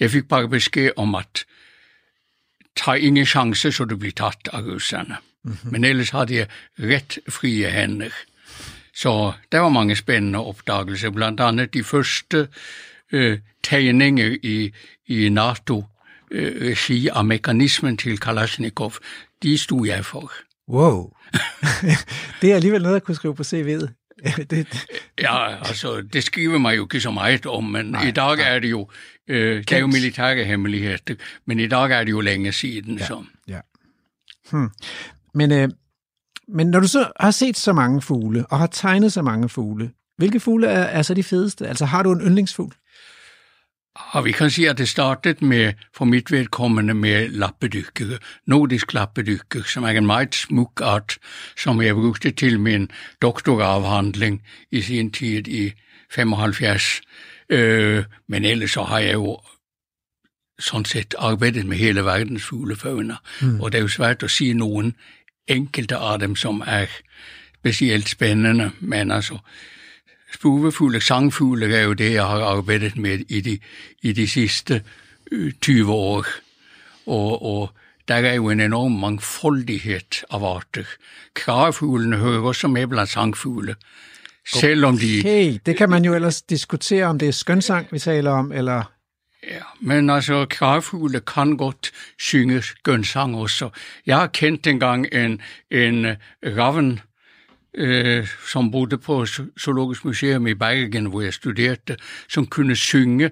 Jeg 0.00 0.10
fik 0.10 0.28
bare 0.28 0.48
besked 0.48 0.90
om 0.96 1.14
at 1.14 1.44
tage 2.76 3.00
ingen 3.00 3.26
chance, 3.26 3.72
så 3.72 3.84
det 3.84 3.98
blev 3.98 4.12
taget 4.12 4.48
af 4.52 4.60
russerne. 4.62 5.16
Mm-hmm. 5.44 5.72
Men 5.72 5.84
ellers 5.84 6.10
havde 6.10 6.34
jeg 6.34 6.46
ret 6.78 7.18
frie 7.28 7.70
hænder. 7.70 8.10
Så 8.94 9.32
der 9.52 9.58
var 9.58 9.68
mange 9.68 9.96
spændende 9.96 10.38
opdagelser, 10.38 11.10
blandt 11.10 11.40
andet 11.40 11.74
de 11.74 11.84
første 11.84 12.48
øh, 13.12 13.38
tegninger 13.62 14.36
i, 14.42 14.72
i 15.06 15.28
NATO 15.28 15.84
øh, 16.30 16.70
regi 16.70 17.08
af 17.08 17.24
mekanismen 17.24 17.96
til 17.96 18.18
Kalashnikov, 18.18 18.92
de 19.42 19.58
stod 19.58 19.86
jeg 19.86 20.04
for. 20.04 20.32
Wow. 20.68 21.12
det 22.40 22.50
er 22.50 22.54
alligevel 22.54 22.82
noget, 22.82 22.94
jeg 22.94 23.02
kunne 23.02 23.14
skrive 23.14 23.34
på 23.34 23.42
CV'et. 23.42 23.88
det, 24.36 24.50
det. 24.50 24.86
Ja, 25.20 25.66
altså, 25.66 26.02
det 26.12 26.24
skriver 26.24 26.58
mig 26.58 26.76
jo 26.76 26.84
ikke 26.84 27.00
så 27.00 27.10
meget 27.10 27.46
om, 27.46 27.64
men 27.64 27.86
nej, 27.86 28.08
i 28.08 28.10
dag 28.10 28.36
nej. 28.36 28.54
er 28.54 28.58
det 28.58 28.70
jo, 28.70 28.88
øh, 29.28 29.58
det 29.58 29.72
er 29.72 29.78
jo 29.78 29.86
militære 29.86 30.44
hemmeligheder, 30.44 31.14
men 31.46 31.60
i 31.60 31.66
dag 31.66 31.90
er 31.90 32.04
det 32.04 32.10
jo 32.10 32.20
længe 32.20 32.52
siden. 32.52 32.98
Ja, 32.98 33.06
så. 33.06 33.24
ja. 33.48 33.60
Hmm. 34.50 34.70
Men, 35.34 35.52
øh, 35.52 35.68
men 36.48 36.66
når 36.66 36.80
du 36.80 36.88
så 36.88 37.12
har 37.20 37.30
set 37.30 37.56
så 37.56 37.72
mange 37.72 38.02
fugle, 38.02 38.46
og 38.46 38.58
har 38.58 38.66
tegnet 38.66 39.12
så 39.12 39.22
mange 39.22 39.48
fugle, 39.48 39.90
hvilke 40.16 40.40
fugle 40.40 40.66
er, 40.66 40.82
er 40.82 41.02
så 41.02 41.14
de 41.14 41.22
fedeste? 41.22 41.68
Altså 41.68 41.84
har 41.84 42.02
du 42.02 42.12
en 42.12 42.20
yndlingsfugl? 42.20 42.74
Og 43.96 44.24
vi 44.24 44.32
kan 44.32 44.50
sige, 44.50 44.70
at 44.70 44.78
det 44.78 44.88
startede 44.88 45.44
med, 45.44 45.72
for 45.94 46.04
mit 46.04 46.32
vedkommende, 46.32 46.94
med 46.94 47.28
lappedykker, 47.28 48.18
nordisk 48.46 48.92
lappedykker, 48.92 49.62
som 49.62 49.84
er 49.84 49.88
en 49.88 50.06
meget 50.06 50.34
smuk 50.34 50.80
art, 50.84 51.18
som 51.56 51.82
jeg 51.82 51.94
brugte 51.94 52.30
til 52.30 52.60
min 52.60 52.90
doktorafhandling 53.22 54.42
i 54.70 54.82
sin 54.82 55.10
tid 55.12 55.48
i 55.48 55.72
75. 56.10 57.00
Øh, 57.48 58.04
men 58.28 58.44
ellers 58.44 58.70
så 58.70 58.82
har 58.82 58.98
jeg 58.98 59.14
jo 59.14 59.40
sådan 60.58 60.84
set 60.84 61.14
arbejdet 61.18 61.66
med 61.66 61.76
hele 61.76 62.04
verdens 62.04 62.44
fuglefauna, 62.44 63.16
mm. 63.42 63.60
og 63.60 63.72
det 63.72 63.78
er 63.78 63.82
jo 63.82 63.88
svært 63.88 64.22
at 64.22 64.30
sige 64.30 64.54
nogen 64.54 64.94
enkelte 65.48 65.96
af 65.96 66.18
dem, 66.18 66.36
som 66.36 66.62
er 66.66 66.86
specielt 67.54 68.08
spændende, 68.08 68.70
men 68.80 69.10
altså 69.10 69.38
spuvefugle, 70.36 71.00
sangfugle 71.00 71.76
er 71.76 71.82
jo 71.82 71.92
det, 71.92 72.12
jeg 72.12 72.24
har 72.24 72.44
arbejdet 72.44 72.96
med 72.96 73.18
i 73.28 73.40
de, 73.40 73.58
i 74.02 74.12
de 74.12 74.28
sidste 74.28 74.82
20 75.60 75.80
øh, 75.80 75.90
år, 75.90 76.24
og, 77.06 77.42
og 77.42 77.70
der 78.08 78.14
er 78.14 78.34
jo 78.34 78.50
en 78.50 78.60
enorm 78.60 78.92
mangfoldighed 78.92 80.24
af 80.30 80.42
arter. 80.42 80.84
Kragefuglene 81.34 82.16
hører 82.16 82.40
også 82.40 82.68
med 82.68 82.86
blandt 82.86 83.10
sangfugle, 83.10 83.74
selvom 84.54 84.98
de... 84.98 85.20
Okay, 85.20 85.58
det 85.66 85.76
kan 85.76 85.90
man 85.90 86.04
jo 86.04 86.14
ellers 86.14 86.42
diskutere, 86.42 87.04
om 87.04 87.18
det 87.18 87.28
er 87.28 87.32
skønsang, 87.32 87.86
vi 87.90 87.98
taler 87.98 88.30
om, 88.30 88.52
eller 88.52 88.92
Ja, 89.50 89.62
men 89.80 90.10
altså, 90.10 90.46
krafugle 90.50 91.20
kan 91.20 91.56
godt 91.56 91.92
synge 92.18 92.62
skønsang 92.62 93.36
også. 93.36 93.70
Jeg 94.06 94.16
har 94.16 94.26
kendt 94.26 94.66
engang 94.66 95.06
en, 95.12 95.40
en 95.70 96.06
raven, 96.44 97.00
øh, 97.76 98.28
som 98.50 98.70
boede 98.70 98.98
på 98.98 99.26
Zoologisk 99.60 100.04
Museum 100.04 100.46
i 100.46 100.54
Bergen, 100.54 101.06
hvor 101.06 101.20
jeg 101.20 101.34
studerede, 101.34 101.96
som 102.28 102.46
kunne 102.46 102.76
synge 102.76 103.30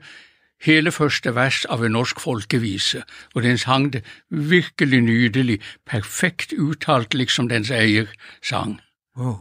hele 0.62 0.92
første 0.92 1.34
vers 1.34 1.64
av 1.64 1.84
en 1.84 1.92
norsk 1.92 2.20
folkevise, 2.20 3.02
og 3.34 3.42
den 3.42 3.58
sang 3.58 3.92
det 3.92 4.04
virkelig 4.30 5.00
nydelig, 5.00 5.60
perfekt 5.86 6.52
uttalt, 6.58 7.14
liksom 7.14 7.48
dens 7.48 7.70
eier 7.70 8.06
sang. 8.42 8.80
Wow. 9.16 9.40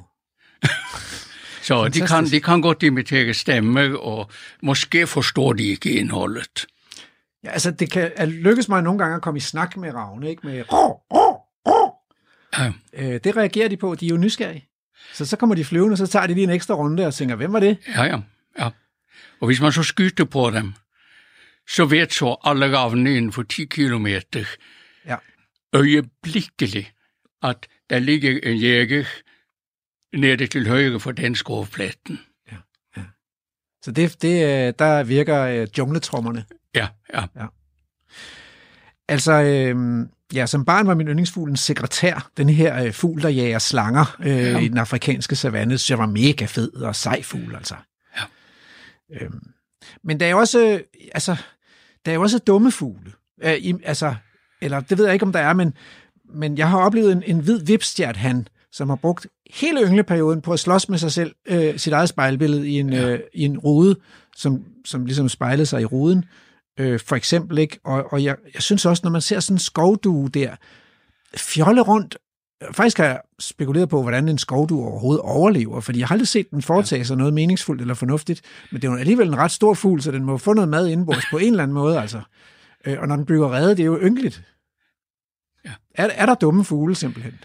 Så 1.64 1.88
de 1.88 2.02
kan, 2.02 2.26
de 2.26 2.42
kan 2.42 2.62
godt 2.62 2.84
imitere 2.84 3.34
stemmer, 3.34 3.98
og 3.98 4.32
måske 4.62 5.08
forstår 5.08 5.54
de 5.54 5.64
ikke 5.64 5.92
indholdet. 5.92 6.66
Ja, 7.44 7.52
altså 7.52 7.72
det 7.72 7.92
kan 7.92 8.12
lykkes 8.28 8.70
mig 8.70 8.84
nogle 8.84 9.00
gange 9.00 9.16
at 9.16 9.22
komme 9.22 9.38
i 9.38 9.42
snak 9.42 9.78
med 9.78 9.94
Ravne, 9.94 10.30
ikke? 10.30 10.48
Med 10.48 10.64
Ja. 12.58 12.72
Øh, 12.94 13.20
det 13.24 13.38
reagerer 13.38 13.68
de 13.68 13.78
på, 13.78 13.96
de 13.96 14.06
er 14.06 14.10
jo 14.10 14.18
nysgerrige. 14.18 14.68
Så 15.14 15.26
så 15.26 15.38
kommer 15.38 15.56
de 15.56 15.66
flyvende, 15.66 15.94
og 15.94 15.98
så 15.98 16.08
tager 16.08 16.28
de 16.28 16.34
lige 16.34 16.44
en 16.44 16.50
ekstra 16.50 16.74
runde 16.76 17.08
og 17.08 17.14
tænker, 17.14 17.36
hvem 17.36 17.54
var 17.54 17.60
det? 17.60 17.78
Ja, 17.88 18.04
ja, 18.04 18.20
ja. 18.60 18.70
Og 19.40 19.46
hvis 19.48 19.62
man 19.62 19.72
så 19.72 19.84
skyter 19.84 20.26
på 20.26 20.50
dem, 20.52 20.74
så 21.70 21.86
vet 21.86 22.14
så 22.14 22.38
alle 22.44 22.78
ravnene 22.78 23.16
inden 23.18 23.32
for 23.32 23.44
10 23.44 23.66
kilometer 23.66 24.46
Ja. 25.06 25.16
øjeblikkelig, 25.74 26.92
at 27.44 27.68
der 27.90 28.00
ligger 28.00 28.40
en 28.44 28.58
jæger 28.58 29.06
nede 30.18 30.48
til 30.48 30.68
højre 30.68 31.00
for 31.00 31.12
den 31.12 31.36
skrovpletten. 31.36 32.20
Så 33.84 33.92
det, 33.92 34.22
det, 34.22 34.44
øh, 34.44 34.74
der 34.80 35.04
virker 35.04 35.42
øh, 35.42 35.68
jungletrommerne. 35.78 36.46
Ja, 36.76 36.88
ja. 37.14 37.26
Altså, 39.08 39.32
øh, 39.32 40.06
ja, 40.34 40.46
som 40.46 40.66
barn 40.66 40.88
var 40.88 40.96
min 40.96 41.08
yndlingsfugl 41.08 41.50
en 41.50 41.58
sekretær. 41.58 42.30
Den 42.38 42.50
her 42.50 42.84
øh, 42.84 42.94
fugl, 42.94 43.22
der 43.22 43.30
jager 43.30 43.60
slanger 43.60 44.16
øh, 44.20 44.28
ja. 44.28 44.60
i 44.60 44.68
den 44.68 44.78
afrikanske 44.78 45.36
savanne, 45.36 45.78
så 45.78 45.94
jeg 45.94 46.00
var 46.00 46.06
mega 46.06 46.46
fed 46.46 46.74
og 46.74 46.96
sej 46.96 47.24
fugl, 47.24 47.56
altså. 47.56 47.76
Ja. 48.18 48.24
Øhm, 49.22 49.40
men 50.04 50.20
der 50.20 50.26
er 50.26 50.30
jo 50.30 50.38
også, 50.38 50.66
øh, 50.66 50.80
altså, 51.12 51.36
der 52.06 52.12
er 52.12 52.16
jo 52.16 52.22
også 52.22 52.40
dumme 52.40 52.72
fugle. 52.72 53.12
Øh, 53.44 53.54
i, 53.54 53.74
altså, 53.84 54.16
eller 54.62 54.80
det 54.80 54.98
ved 54.98 55.06
jeg 55.06 55.14
ikke, 55.14 55.26
om 55.26 55.32
der 55.32 55.40
er, 55.40 55.54
men, 55.54 55.74
men 56.36 56.58
jeg 56.58 56.70
har 56.70 56.78
oplevet 56.78 57.12
en, 57.12 57.24
en 57.26 57.40
hvid 57.40 57.60
vipstjert 57.66 58.20
som 58.72 58.90
har 58.90 58.96
brugt 58.96 59.28
hele 59.54 59.82
yngleperioden 59.82 60.42
på 60.42 60.54
at 60.54 60.60
slås 60.60 60.90
med 60.90 60.98
sig 60.98 61.12
selv, 61.12 61.36
øh, 61.48 61.80
sit 61.80 61.94
eget 61.94 62.10
spejlbillede 62.10 62.70
i 62.70 62.80
en, 62.80 62.94
ja. 62.94 63.10
øh, 63.10 63.20
i 63.34 63.42
en 63.42 63.58
rude, 63.58 63.96
som, 64.36 64.64
som 64.86 65.06
ligesom 65.06 65.30
spejlede 65.30 65.66
sig 65.66 65.82
i 65.82 65.86
ruden, 65.86 66.26
øh, 66.80 67.00
for 67.00 67.16
eksempel. 67.16 67.58
ikke. 67.58 67.80
Og, 67.84 68.14
og 68.14 68.24
jeg, 68.24 68.36
jeg 68.54 68.62
synes 68.62 68.86
også, 68.86 69.02
når 69.04 69.12
man 69.12 69.22
ser 69.22 69.40
sådan 69.40 69.56
en 69.56 69.60
skovdue 69.60 70.30
der, 70.30 70.56
fjolle 71.38 71.82
rundt, 71.82 72.18
faktisk 72.72 72.98
har 72.98 73.06
jeg 73.06 73.22
spekuleret 73.40 73.90
på, 73.90 74.02
hvordan 74.02 74.30
en 74.30 74.38
skovdue 74.38 74.86
overhovedet 74.88 75.22
overlever, 75.22 75.80
fordi 75.80 76.00
jeg 76.00 76.08
har 76.08 76.16
aldrig 76.16 76.28
set 76.28 76.52
den 76.52 76.62
foretage 76.62 77.06
sig 77.06 77.18
noget 77.18 77.34
meningsfuldt 77.34 77.82
eller 77.82 77.94
fornuftigt, 77.94 78.42
men 78.72 78.82
det 78.82 78.88
er 78.88 78.92
jo 78.92 78.98
alligevel 78.98 79.28
en 79.28 79.38
ret 79.38 79.52
stor 79.52 79.74
fugl, 79.74 80.02
så 80.02 80.12
den 80.12 80.24
må 80.24 80.38
få 80.38 80.54
noget 80.54 80.70
mad 80.70 80.88
indenbords 80.88 81.26
på 81.32 81.38
en 81.38 81.52
eller 81.52 81.64
anden 81.64 81.74
måde, 81.74 82.02
altså. 82.02 82.22
Øh, 82.86 83.00
og 83.00 83.08
når 83.08 83.16
den 83.16 83.26
bygger 83.26 83.54
rede, 83.54 83.70
det 83.70 83.80
er 83.80 83.86
jo 83.86 84.00
ynkeligt. 84.02 84.44
Ja. 85.66 85.72
Er, 85.96 86.10
er 86.16 86.26
der 86.26 86.36
dumme 86.36 86.66
fugle 86.66 86.96
simpelthen? 86.96 87.40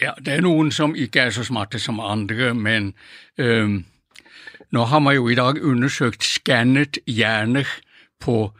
Ja, 0.00 0.10
der 0.26 0.32
er 0.32 0.40
nogen, 0.40 0.72
som 0.72 0.94
ikke 0.94 1.20
er 1.20 1.30
så 1.30 1.44
smarte 1.44 1.78
som 1.78 2.00
andre, 2.00 2.54
men 2.54 2.94
øhm, 3.38 3.84
nu 4.70 4.80
har 4.80 4.98
man 4.98 5.14
jo 5.14 5.28
i 5.28 5.34
dag 5.34 5.62
undersøgt 5.62 6.24
scannet 6.24 6.98
hjerner 7.06 7.68
på 8.20 8.52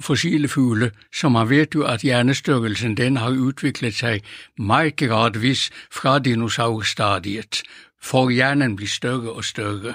fossile 0.00 0.48
fugle, 0.48 0.90
så 1.14 1.28
man 1.28 1.50
vet 1.50 1.74
jo 1.74 1.84
at 1.84 2.00
hjernestørrelsen 2.00 2.96
den 2.96 3.16
har 3.16 3.30
udviklet 3.30 3.94
sig 3.94 4.22
meget 4.58 4.96
gradvis 4.96 5.70
fra 5.90 6.18
dinosaurstadiet, 6.18 7.62
for 8.02 8.30
hjernen 8.30 8.76
bliver 8.76 8.88
større 8.88 9.32
og 9.32 9.44
større. 9.44 9.94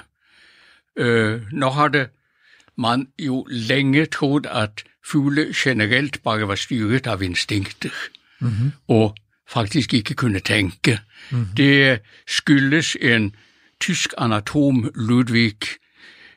Øh, 0.96 1.42
nu 1.52 1.66
har 1.66 1.88
det 1.88 2.08
man 2.78 3.08
jo 3.18 3.46
længe 3.50 4.06
troet, 4.06 4.46
at 4.46 4.84
fugle 5.04 5.52
generelt 5.56 6.22
bare 6.22 6.48
var 6.48 6.54
styret 6.54 7.06
af 7.06 7.22
instinkter, 7.22 7.90
mm-hmm. 8.40 8.72
og 8.88 9.16
faktisk 9.48 9.94
ikke 9.94 10.14
kunne 10.14 10.40
tænke. 10.40 10.98
Mm-hmm. 11.30 11.46
Det 11.56 12.00
skyldes 12.26 12.96
en 13.00 13.34
tysk 13.80 14.14
anatom, 14.18 14.90
Ludwig 14.94 15.56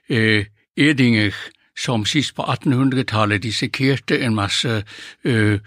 øh, 0.09 0.45
Edinger, 0.77 1.31
som 1.77 2.05
sidst 2.05 2.35
på 2.35 2.41
1800-tallet 2.41 3.43
dissekerede 3.43 4.19
en 4.19 4.35
masse 4.35 4.83
øh, 5.23 5.59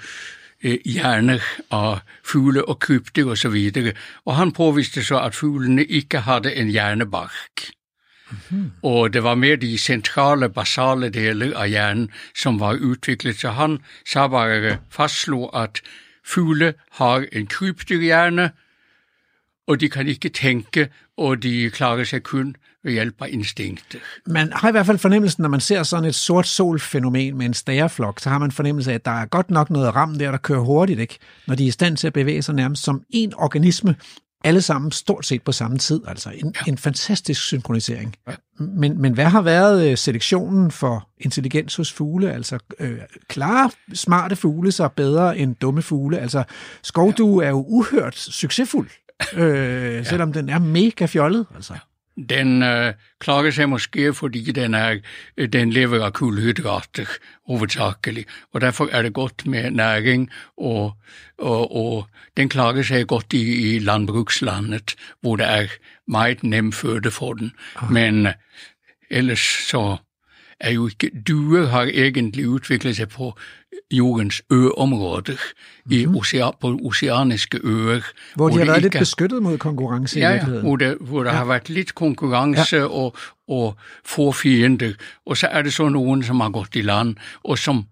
øh, 0.65 0.79
hjerner 0.85 1.39
af 1.71 1.99
fugle 2.25 2.69
og 2.69 2.79
krypte 2.79 3.27
og 3.27 3.39
så 3.39 3.49
videre. 3.49 3.93
Og 4.25 4.37
han 4.37 4.53
påviste 4.53 5.05
så, 5.05 5.21
at 5.21 5.35
fuglene 5.35 5.85
ikke 5.85 6.19
havde 6.19 6.55
en 6.55 6.69
hjernebark. 6.69 7.71
Mm-hmm. 8.31 8.73
Og 8.83 9.13
det 9.13 9.23
var 9.23 9.35
mere 9.35 9.57
de 9.57 9.79
centrale, 9.79 10.49
basale 10.49 11.09
dele 11.09 11.57
af 11.57 11.69
hjernen, 11.69 12.11
som 12.37 12.61
var 12.61 12.73
udviklet. 12.73 13.41
Så 13.41 13.51
han 13.51 13.79
så 14.07 14.29
bare 14.29 14.79
fastslog, 14.91 15.63
at 15.63 15.83
fugle 16.25 16.75
har 16.93 17.25
en 17.33 17.47
krybdyrhjerne, 17.47 18.51
og 19.67 19.81
de 19.81 19.89
kan 19.89 20.07
ikke 20.07 20.29
tænke, 20.29 20.89
og 21.17 21.43
de 21.43 21.71
klarer 21.71 22.05
sig 22.05 22.23
kun 22.23 22.57
ved 22.85 22.93
hjælp 22.93 23.23
af 23.23 23.29
instinkter. 23.31 23.99
Man 24.27 24.53
har 24.53 24.69
i 24.69 24.71
hvert 24.73 24.87
fald 24.87 24.99
fornemmelsen, 24.99 25.43
når 25.43 25.49
man 25.49 25.61
ser 25.61 25.83
sådan 25.83 26.05
et 26.05 26.15
sort 26.15 26.47
sol-fænomen 26.47 27.37
med 27.37 27.47
en 27.47 27.55
stæreflok, 27.55 28.21
så 28.21 28.31
har 28.31 28.39
man 28.39 28.51
fornemmelse 28.51 28.91
af, 28.91 28.95
at 28.95 29.05
der 29.05 29.11
er 29.11 29.27
godt 29.27 29.51
nok 29.51 29.71
noget 29.71 29.95
ram 29.95 30.19
der, 30.19 30.31
der 30.31 30.39
kører 30.39 30.61
hurtigt, 30.61 31.01
ikke? 31.01 31.19
når 31.47 31.55
de 31.55 31.65
er 31.65 31.69
i 31.69 31.71
stand 31.71 31.97
til 31.97 32.07
at 32.07 32.13
bevæge 32.13 32.43
sig 32.43 32.55
nærmest 32.55 32.85
som 32.85 33.03
en 33.11 33.35
organisme, 33.35 33.95
alle 34.45 34.63
sammen 34.63 34.93
stort 34.93 35.27
set 35.27 35.43
på 35.43 35.53
samme 35.53 35.79
tid. 35.79 36.01
Altså 36.09 36.31
en, 36.31 36.55
ja. 36.67 36.71
en 36.71 36.79
fantastisk 36.79 37.43
synkronisering. 37.43 38.17
Ja. 38.29 38.33
Men, 38.59 39.01
men 39.01 39.13
hvad 39.13 39.25
har 39.25 39.43
været 39.43 39.91
øh, 39.91 39.97
selektionen 39.97 40.71
for 40.71 41.09
intelligens 41.19 41.77
hos 41.77 41.93
fugle? 41.93 42.33
Altså 42.33 42.59
øh, 42.79 42.99
klare, 43.29 43.71
smarte 43.95 44.37
fugle 44.37 44.73
så 44.73 44.89
bedre 44.89 45.39
end 45.39 45.57
dumme 45.57 45.83
fugle? 45.83 46.19
Altså 46.19 46.45
skovdue 46.83 47.43
ja. 47.43 47.47
er 47.47 47.51
jo 47.51 47.65
uhørt 47.69 48.19
succesfuld, 48.19 48.89
øh, 49.35 49.95
ja. 49.95 50.05
selvom 50.05 50.33
den 50.33 50.49
er 50.49 50.59
mega 50.59 51.07
fjollet. 51.07 51.47
Altså. 51.55 51.75
Den 52.29 52.63
øh, 52.63 52.95
klarer 53.21 53.51
sig 53.51 53.69
måske, 53.69 54.15
fordi 54.15 54.53
den, 54.53 54.75
er, 54.75 54.99
den 55.53 55.71
lever 55.71 56.05
af 56.05 56.13
kulhydrater 56.13 57.07
hovedsageligt, 57.47 58.29
og 58.53 58.61
derfor 58.61 58.89
er 58.93 59.03
det 59.03 59.13
godt 59.13 59.47
med 59.47 59.71
næring, 59.71 60.31
og, 60.57 60.93
og, 61.39 61.77
og 61.77 62.09
den 62.37 62.49
klarer 62.49 62.83
sig 62.83 63.07
godt 63.07 63.33
i, 63.33 63.75
i 63.75 63.79
landbrukslandet, 63.79 64.95
hvor 65.21 65.37
det 65.37 65.47
er 65.47 65.67
meget 66.09 66.43
nem 66.43 66.73
føde 66.73 67.11
for 67.11 67.33
den. 67.33 67.53
Ah. 67.77 67.93
Men 67.93 68.27
øh, 68.27 68.33
ellers 69.11 69.67
så 69.69 69.97
er 70.61 70.71
jo 70.71 70.87
ikke, 70.87 71.11
duer 71.29 71.67
har 71.67 71.83
egentlig 71.83 72.49
udviklet 72.49 72.97
sig 72.97 73.09
på 73.09 73.39
jordens 73.91 74.43
øområder, 74.51 75.33
mm-hmm. 75.33 75.93
i 75.93 76.07
ocean, 76.07 76.53
på 76.61 76.79
oceaniske 76.83 77.61
øer. 77.65 78.01
Hvor 78.35 78.49
de 78.49 78.59
har 78.59 78.65
været 78.65 78.83
lidt 78.83 78.99
beskyttet 78.99 79.43
mod 79.43 79.59
konkurrence 79.59 80.19
ja, 80.19 80.29
i 80.29 80.33
virkeligheden. 80.33 80.67
hvor, 80.67 80.77
det, 80.77 80.97
hvor 81.01 81.23
der 81.23 81.31
ja. 81.31 81.37
har 81.37 81.45
været 81.45 81.69
lidt 81.69 81.95
konkurrence 81.95 82.77
ja. 82.77 82.85
og, 82.85 83.17
og 83.49 83.77
få 84.05 84.33
fiender, 84.33 84.93
og 85.27 85.37
så 85.37 85.47
er 85.47 85.63
det 85.63 85.73
så 85.73 85.89
nogen, 85.89 86.23
som 86.23 86.41
har 86.41 86.51
gået 86.51 86.77
i 86.77 86.83
land, 86.83 87.17
og 87.45 87.59
som 87.59 87.85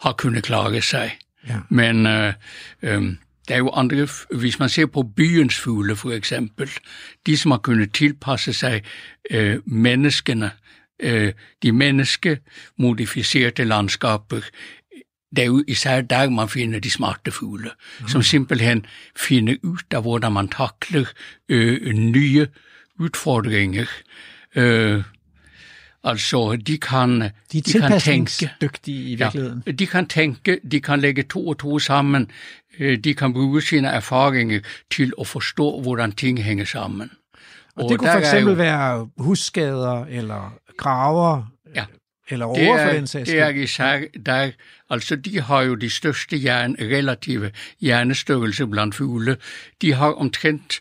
har 0.00 0.12
kunnet 0.12 0.44
klare 0.44 0.82
sig. 0.82 1.18
Ja. 1.48 1.56
Men 1.68 2.06
øh, 2.06 2.32
øh, 2.82 3.02
der 3.48 3.54
er 3.54 3.58
jo 3.58 3.70
andre, 3.70 4.08
hvis 4.30 4.58
man 4.58 4.68
ser 4.68 4.86
på 4.86 5.02
byens 5.02 5.58
fugle 5.58 5.96
for 5.96 6.10
eksempel, 6.10 6.70
de 7.26 7.36
som 7.36 7.50
har 7.50 7.58
kunnet 7.58 7.94
tilpasse 7.94 8.52
sig 8.52 8.82
øh, 9.30 9.58
menneskene, 9.66 10.50
øh, 11.00 11.32
de 11.62 11.72
menneskemodificerede 11.72 13.64
landskaber, 13.64 14.40
det 15.36 15.42
er 15.42 15.46
jo 15.46 15.64
især 15.68 16.00
der, 16.00 16.30
man 16.30 16.48
finder 16.48 16.80
de 16.80 16.90
smarte 16.90 17.30
fugle, 17.30 17.70
mm. 18.00 18.08
som 18.08 18.22
simpelthen 18.22 18.86
finder 19.16 19.54
ud 19.62 19.78
af, 19.90 20.02
hvordan 20.02 20.32
man 20.32 20.48
takler 20.48 21.04
øh, 21.48 21.92
nye 21.92 22.46
udfordringer. 22.98 23.86
Øh, 24.54 25.02
altså, 26.04 26.56
de 26.66 26.78
kan, 26.78 27.20
de, 27.52 27.60
de 27.60 27.72
kan 27.72 28.00
tænke. 28.00 28.50
i 28.86 29.14
virkeligheden. 29.14 29.62
Ja, 29.66 29.72
de 29.72 29.86
kan 29.86 30.06
tænke, 30.06 30.60
de 30.72 30.80
kan 30.80 31.00
lægge 31.00 31.22
to 31.22 31.48
og 31.48 31.58
to 31.58 31.78
sammen, 31.78 32.30
øh, 32.78 32.98
de 32.98 33.14
kan 33.14 33.32
bruge 33.32 33.62
sine 33.62 33.88
erfaringer 33.88 34.60
til 34.90 35.12
at 35.20 35.26
forstå, 35.26 35.80
hvordan 35.80 36.12
ting 36.12 36.42
hænger 36.42 36.64
sammen. 36.64 37.10
Og, 37.76 37.84
og 37.84 37.90
det 37.90 37.98
kunne 37.98 38.10
for 38.10 38.18
eksempel 38.18 38.50
jo, 38.50 38.56
være 38.56 39.08
husskader 39.18 40.04
eller 40.04 40.54
graver, 40.76 41.42
ja. 41.74 41.84
Eller 42.32 42.46
over 42.46 42.86
for 42.86 42.92
den 42.92 43.06
sags 43.06 43.30
Det 43.30 43.38
er 43.38 43.48
især, 43.48 44.00
der, 44.26 44.50
altså 44.90 45.16
de 45.16 45.40
har 45.40 45.62
jo 45.62 45.74
de 45.74 45.90
største 45.90 46.36
hjerne, 46.36 46.76
relative 46.80 47.50
hjernestørrelse 47.80 48.66
blandt 48.66 48.94
fugle. 48.94 49.36
De 49.82 49.92
har 49.92 50.12
omtrent, 50.12 50.80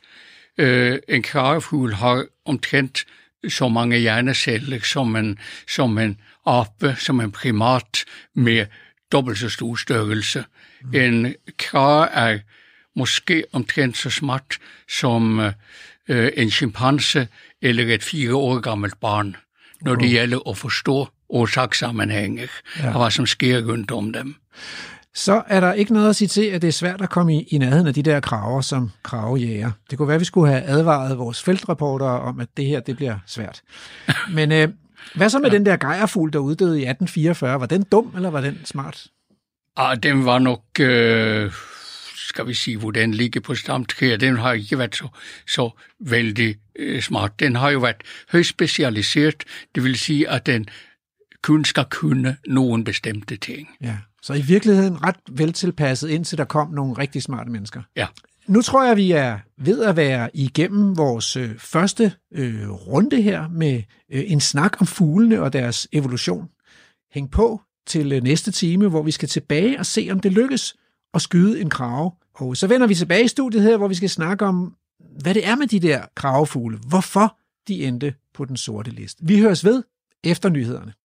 øh, 0.58 1.00
en 1.08 1.24
kravefugl 1.24 1.94
har 1.94 2.26
omtrent 2.46 3.06
så 3.50 3.68
mange 3.68 3.98
hjerneceller 3.98 4.80
som 4.80 5.16
en, 5.16 5.40
som 5.68 5.98
en 5.98 6.18
ape, 6.46 6.96
som 7.00 7.20
en 7.20 7.32
primat 7.32 8.06
med 8.34 8.66
dobbelt 9.12 9.38
så 9.38 9.50
stor 9.50 9.76
størrelse. 9.76 10.44
Mm. 10.82 10.96
En 10.96 11.36
krav 11.58 12.10
er 12.14 12.40
måske 12.96 13.44
omtrent 13.52 13.98
så 13.98 14.10
smart 14.10 14.58
som 14.90 15.40
øh, 16.08 16.32
en 16.38 16.52
chimpanse 16.52 17.28
eller 17.62 17.96
et 17.96 18.04
fire 18.04 18.36
år 18.36 18.60
gammelt 18.60 19.00
barn, 19.00 19.36
når 19.82 19.96
det 19.96 20.10
gælder 20.10 20.50
at 20.50 20.58
forstå 20.58 21.08
årsakssammenhænge 21.32 22.48
ja. 22.80 22.94
og 22.94 23.02
hvad 23.02 23.12
som 23.12 23.26
sker 23.26 23.70
rundt 23.72 23.92
om 23.92 24.14
dem. 24.14 24.36
Så 25.14 25.42
er 25.48 25.60
der 25.60 25.74
ikke 25.74 25.94
noget 25.94 26.10
at 26.10 26.16
sige 26.16 26.28
til, 26.28 26.46
at 26.46 26.62
det 26.62 26.68
er 26.68 26.72
svært 26.72 27.02
at 27.02 27.10
komme 27.10 27.36
i, 27.36 27.48
i 27.52 27.58
nærheden 27.58 27.88
af 27.88 27.94
de 27.94 28.04
der 28.04 28.20
kraver 28.20 28.62
som 28.62 28.92
kravejæger. 29.04 29.72
Det 29.90 29.98
kunne 29.98 30.08
være, 30.08 30.16
at 30.16 30.20
vi 30.20 30.26
skulle 30.26 30.52
have 30.52 30.64
advaret 30.64 31.18
vores 31.18 31.44
feltreportere 31.44 32.20
om, 32.20 32.40
at 32.40 32.48
det 32.58 32.66
her 32.66 32.80
det 32.80 32.96
bliver 32.96 33.18
svært. 33.28 33.62
Men 34.36 34.52
øh, 34.52 34.70
hvad 35.16 35.30
så 35.30 35.40
med 35.40 35.50
ja. 35.50 35.58
den 35.58 35.66
der 35.66 35.78
gejerfugl, 35.78 36.34
der 36.34 36.40
uddøde 36.40 36.80
i 36.80 36.88
1844? 36.88 37.60
Var 37.60 37.66
den 37.66 37.84
dum, 37.84 38.14
eller 38.16 38.30
var 38.30 38.42
den 38.42 38.60
smart? 38.66 39.08
Ah, 39.78 39.98
den 40.04 40.26
var 40.26 40.40
nok 40.40 40.64
øh, 40.80 41.52
skal 42.32 42.48
vi 42.48 42.54
sige, 42.54 42.78
hvor 42.78 42.92
den 42.92 43.14
ligger 43.14 43.42
på 43.42 43.56
stamtræer, 43.56 44.18
den 44.18 44.38
har 44.38 44.54
ikke 44.54 44.78
været 44.78 44.96
så, 44.96 45.08
så 45.48 45.70
vældig 46.00 46.56
øh, 46.76 47.02
smart. 47.02 47.40
Den 47.40 47.56
har 47.56 47.70
jo 47.70 47.80
været 47.80 47.96
højt 48.32 48.46
specialiseret, 48.46 49.44
det 49.76 49.84
vil 49.84 50.00
sige, 50.00 50.30
at 50.30 50.46
den 50.46 50.66
kun 51.44 51.66
skal 51.66 51.86
kunne 51.90 52.38
nogle 52.48 52.84
bestemte 52.84 53.38
ting. 53.38 53.70
Ja. 53.82 53.98
Så 54.22 54.34
i 54.34 54.42
virkeligheden 54.42 55.04
ret 55.04 55.16
veltilpasset, 55.32 56.10
indtil 56.10 56.38
der 56.38 56.46
kom 56.46 56.70
nogle 56.70 56.94
rigtig 56.94 57.24
smarte 57.24 57.52
mennesker. 57.52 57.82
Ja. 57.96 58.08
Nu 58.48 58.62
tror 58.62 58.86
jeg, 58.86 58.98
vi 58.98 59.12
er 59.12 59.40
ved 59.58 59.84
at 59.84 59.96
være 59.96 60.30
igennem 60.34 60.98
vores 60.98 61.36
øh, 61.36 61.58
første 61.58 62.14
øh, 62.34 62.70
runde 62.70 63.22
her 63.22 63.48
med 63.48 63.84
øh, 64.12 64.24
en 64.28 64.40
snak 64.40 64.82
om 64.82 64.88
fuglene 64.88 65.42
og 65.42 65.54
deres 65.54 65.88
evolution. 65.92 66.50
Hæng 67.14 67.32
på 67.32 67.62
til 67.88 68.12
øh, 68.12 68.24
næste 68.24 68.52
time, 68.52 68.90
hvor 68.90 69.04
vi 69.04 69.12
skal 69.12 69.30
tilbage 69.30 69.80
og 69.80 69.86
se, 69.86 70.10
om 70.12 70.20
det 70.20 70.32
lykkes 70.32 70.76
at 71.14 71.22
skyde 71.22 71.62
en 71.62 71.70
krave. 71.70 72.12
Og 72.34 72.58
så 72.58 72.68
vender 72.68 72.88
vi 72.88 72.96
tilbage 72.96 73.24
i 73.24 73.28
studiet 73.28 73.64
her, 73.64 73.78
hvor 73.78 73.88
vi 73.88 73.96
skal 73.96 74.10
snakke 74.10 74.46
om, 74.46 74.76
hvad 75.22 75.34
det 75.34 75.48
er 75.48 75.56
med 75.56 75.68
de 75.68 75.80
der 75.80 76.02
kravefugle. 76.16 76.78
Hvorfor 76.88 77.38
de 77.68 77.86
endte 77.86 78.14
på 78.34 78.46
den 78.46 78.58
sorte 78.58 78.92
liste. 78.92 79.26
Vi 79.26 79.40
høres 79.40 79.66
ved 79.66 79.84
efter 80.24 80.50
nyhederne. 80.50 80.94